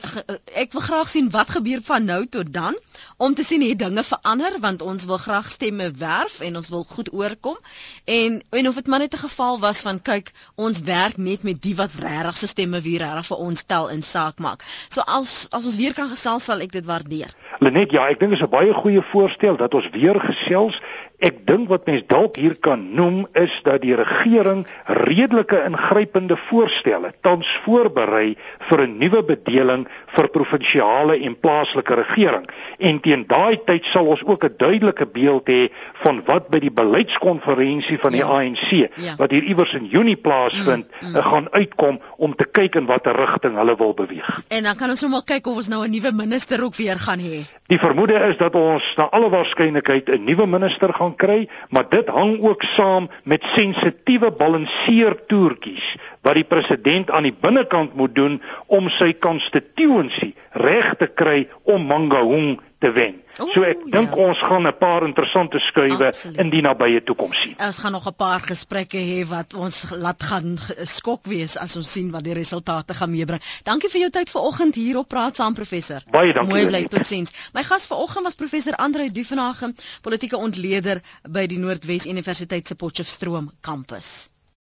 ek 0.53 0.71
wil 0.71 0.81
graag 0.81 1.09
sien 1.11 1.29
wat 1.29 1.49
gebeur 1.49 1.81
van 1.83 2.05
nou 2.07 2.21
tot 2.31 2.53
dan 2.53 2.77
om 3.17 3.33
te 3.35 3.43
sien 3.43 3.61
hoe 3.61 3.75
dinge 3.75 4.03
verander 4.03 4.55
want 4.59 4.81
ons 4.81 5.05
wil 5.05 5.17
graag 5.17 5.49
stemme 5.51 5.91
werf 5.99 6.39
en 6.39 6.55
ons 6.55 6.69
wil 6.69 6.83
goed 6.83 7.11
oorkom 7.13 7.57
en 8.05 8.39
en 8.49 8.67
of 8.67 8.79
dit 8.79 8.87
maar 8.87 9.03
net 9.03 9.13
'n 9.13 9.23
geval 9.27 9.59
was 9.59 9.81
van 9.81 10.01
kyk 10.01 10.31
ons 10.55 10.79
werk 10.79 11.17
net 11.17 11.43
met 11.43 11.61
die 11.61 11.75
wat 11.75 11.91
regtig 11.99 12.37
se 12.37 12.47
stemme 12.47 12.81
weer 12.81 13.03
reg 13.03 13.25
vir 13.25 13.37
ons 13.37 13.63
tel 13.63 13.89
in 13.89 14.01
saak 14.01 14.39
maak. 14.39 14.63
So 14.89 15.01
as 15.01 15.47
as 15.51 15.65
ons 15.65 15.75
weer 15.75 15.93
kan 15.93 16.09
gesels 16.09 16.43
sal 16.43 16.59
ek 16.59 16.71
dit 16.71 16.85
waardeer. 16.85 17.35
Lenet 17.59 17.91
ja, 17.91 18.07
ek 18.07 18.19
dink 18.19 18.31
dit 18.31 18.39
is 18.39 18.45
'n 18.45 18.49
baie 18.49 18.73
goeie 18.73 19.01
voorstel 19.01 19.57
dat 19.57 19.73
ons 19.73 19.89
weer 19.89 20.19
gesels 20.19 20.81
Ek 21.23 21.45
dink 21.47 21.69
wat 21.71 21.85
mens 21.87 22.03
dalk 22.11 22.35
hier 22.35 22.57
kan 22.59 22.81
noem 22.95 23.27
is 23.39 23.53
dat 23.63 23.81
die 23.81 23.95
regering 23.95 24.65
redelike 24.85 25.61
ingrypende 25.63 26.35
voorstelle 26.49 27.13
tans 27.23 27.47
voorberei 27.63 28.35
vir 28.69 28.81
'n 28.81 28.97
nuwe 28.97 29.23
bedeling 29.23 29.87
vir 30.15 30.27
provinsiale 30.27 31.15
en 31.19 31.39
plaaslike 31.39 31.95
regering. 31.95 32.49
En 32.79 32.99
teen 32.99 33.23
daai 33.27 33.57
tyd 33.65 33.85
sal 33.85 34.05
ons 34.05 34.23
ook 34.23 34.43
'n 34.43 34.53
duidelike 34.57 35.05
beeld 35.05 35.47
hê 35.47 35.69
van 36.03 36.21
wat 36.25 36.49
by 36.49 36.59
die 36.59 36.71
beleidskonferensie 36.71 37.99
van 37.99 38.11
die 38.11 38.23
ja. 38.23 38.27
ANC 38.27 38.69
ja. 38.95 39.15
wat 39.17 39.31
hier 39.31 39.43
iewers 39.43 39.73
in 39.73 39.85
Junie 39.85 40.17
plaasvind, 40.17 40.85
mm, 41.01 41.07
mm. 41.07 41.21
gaan 41.21 41.47
uitkom 41.51 41.99
om 42.17 42.35
te 42.35 42.45
kyk 42.45 42.75
in 42.75 42.85
watter 42.85 43.15
rigting 43.15 43.55
hulle 43.55 43.75
wil 43.77 43.93
beweeg. 43.93 44.41
En 44.47 44.63
dan 44.63 44.75
kan 44.75 44.89
ons 44.89 44.99
sommer 44.99 45.23
kyk 45.23 45.47
of 45.47 45.55
ons 45.55 45.67
nou 45.67 45.85
'n 45.85 45.91
nuwe 45.91 46.11
minister 46.11 46.63
ook 46.63 46.75
weer 46.75 46.99
gaan 46.99 47.19
hê. 47.19 47.45
Die 47.67 47.79
vermoede 47.79 48.13
is 48.13 48.37
dat 48.37 48.55
ons 48.55 48.93
na 48.95 49.03
alle 49.09 49.29
waarskynlikheid 49.29 50.09
'n 50.09 50.23
nuwe 50.23 50.47
minister 50.47 50.93
gaan 50.93 51.04
gaan 51.05 51.15
kry, 51.15 51.47
maar 51.69 51.89
dit 51.89 52.07
hang 52.09 52.41
ook 52.41 52.63
saam 52.75 53.09
met 53.23 53.43
sensitiewe 53.53 54.31
balanseertoertjies 54.31 55.95
wat 56.25 56.39
die 56.39 56.47
president 56.47 57.11
aan 57.11 57.27
die 57.29 57.35
binnekant 57.41 57.93
moet 57.95 58.15
doen 58.15 58.41
om 58.67 58.89
sy 58.89 59.13
konstituensie 59.13 60.33
reg 60.51 60.95
te 60.97 61.07
kry 61.07 61.45
om 61.63 61.85
Mangaung 61.85 62.57
te 62.79 62.91
wen. 62.91 63.21
Oeh, 63.39 63.53
so 63.53 63.63
ek 63.67 63.81
dink 63.91 64.13
ja. 64.15 64.27
ons 64.27 64.39
gaan 64.39 64.67
'n 64.67 64.77
paar 64.79 65.03
interessante 65.03 65.59
skuwe 65.59 66.11
in 66.39 66.49
die 66.49 66.61
nabye 66.61 67.01
toekoms 67.03 67.41
sien. 67.41 67.55
Ons 67.59 67.79
gaan 67.83 67.91
nog 67.91 68.07
'n 68.07 68.15
paar 68.15 68.39
gesprekke 68.39 68.97
hê 68.97 69.25
wat 69.27 69.53
ons 69.53 69.89
laat 69.91 70.23
gaan 70.23 70.57
skok 70.83 71.25
wees 71.27 71.57
as 71.57 71.75
ons 71.75 71.91
sien 71.91 72.11
wat 72.11 72.23
die 72.23 72.33
resultate 72.33 72.93
gaan 72.93 73.11
meebring. 73.11 73.41
Dankie 73.63 73.89
vir 73.89 74.01
jou 74.01 74.09
tyd 74.09 74.29
vanoggend 74.29 74.75
hier 74.75 74.97
op 74.97 75.07
Praat 75.07 75.35
saam 75.35 75.53
professor. 75.53 76.03
Baie 76.11 76.33
dankie. 76.33 76.53
Mooi 76.53 76.67
bly 76.67 76.83
totsiens. 76.87 77.31
My 77.53 77.63
gas 77.63 77.87
vanoggend 77.87 78.23
was 78.23 78.35
professor 78.35 78.73
Andre 78.75 79.11
Duvenage, 79.11 79.73
politieke 80.01 80.37
ontleder 80.37 81.01
by 81.27 81.45
die 81.47 81.59
Noordwes 81.59 82.05
Universiteit 82.05 82.67
se 82.67 82.75
Potchefstroom 82.75 83.51
kampus. 83.61 84.34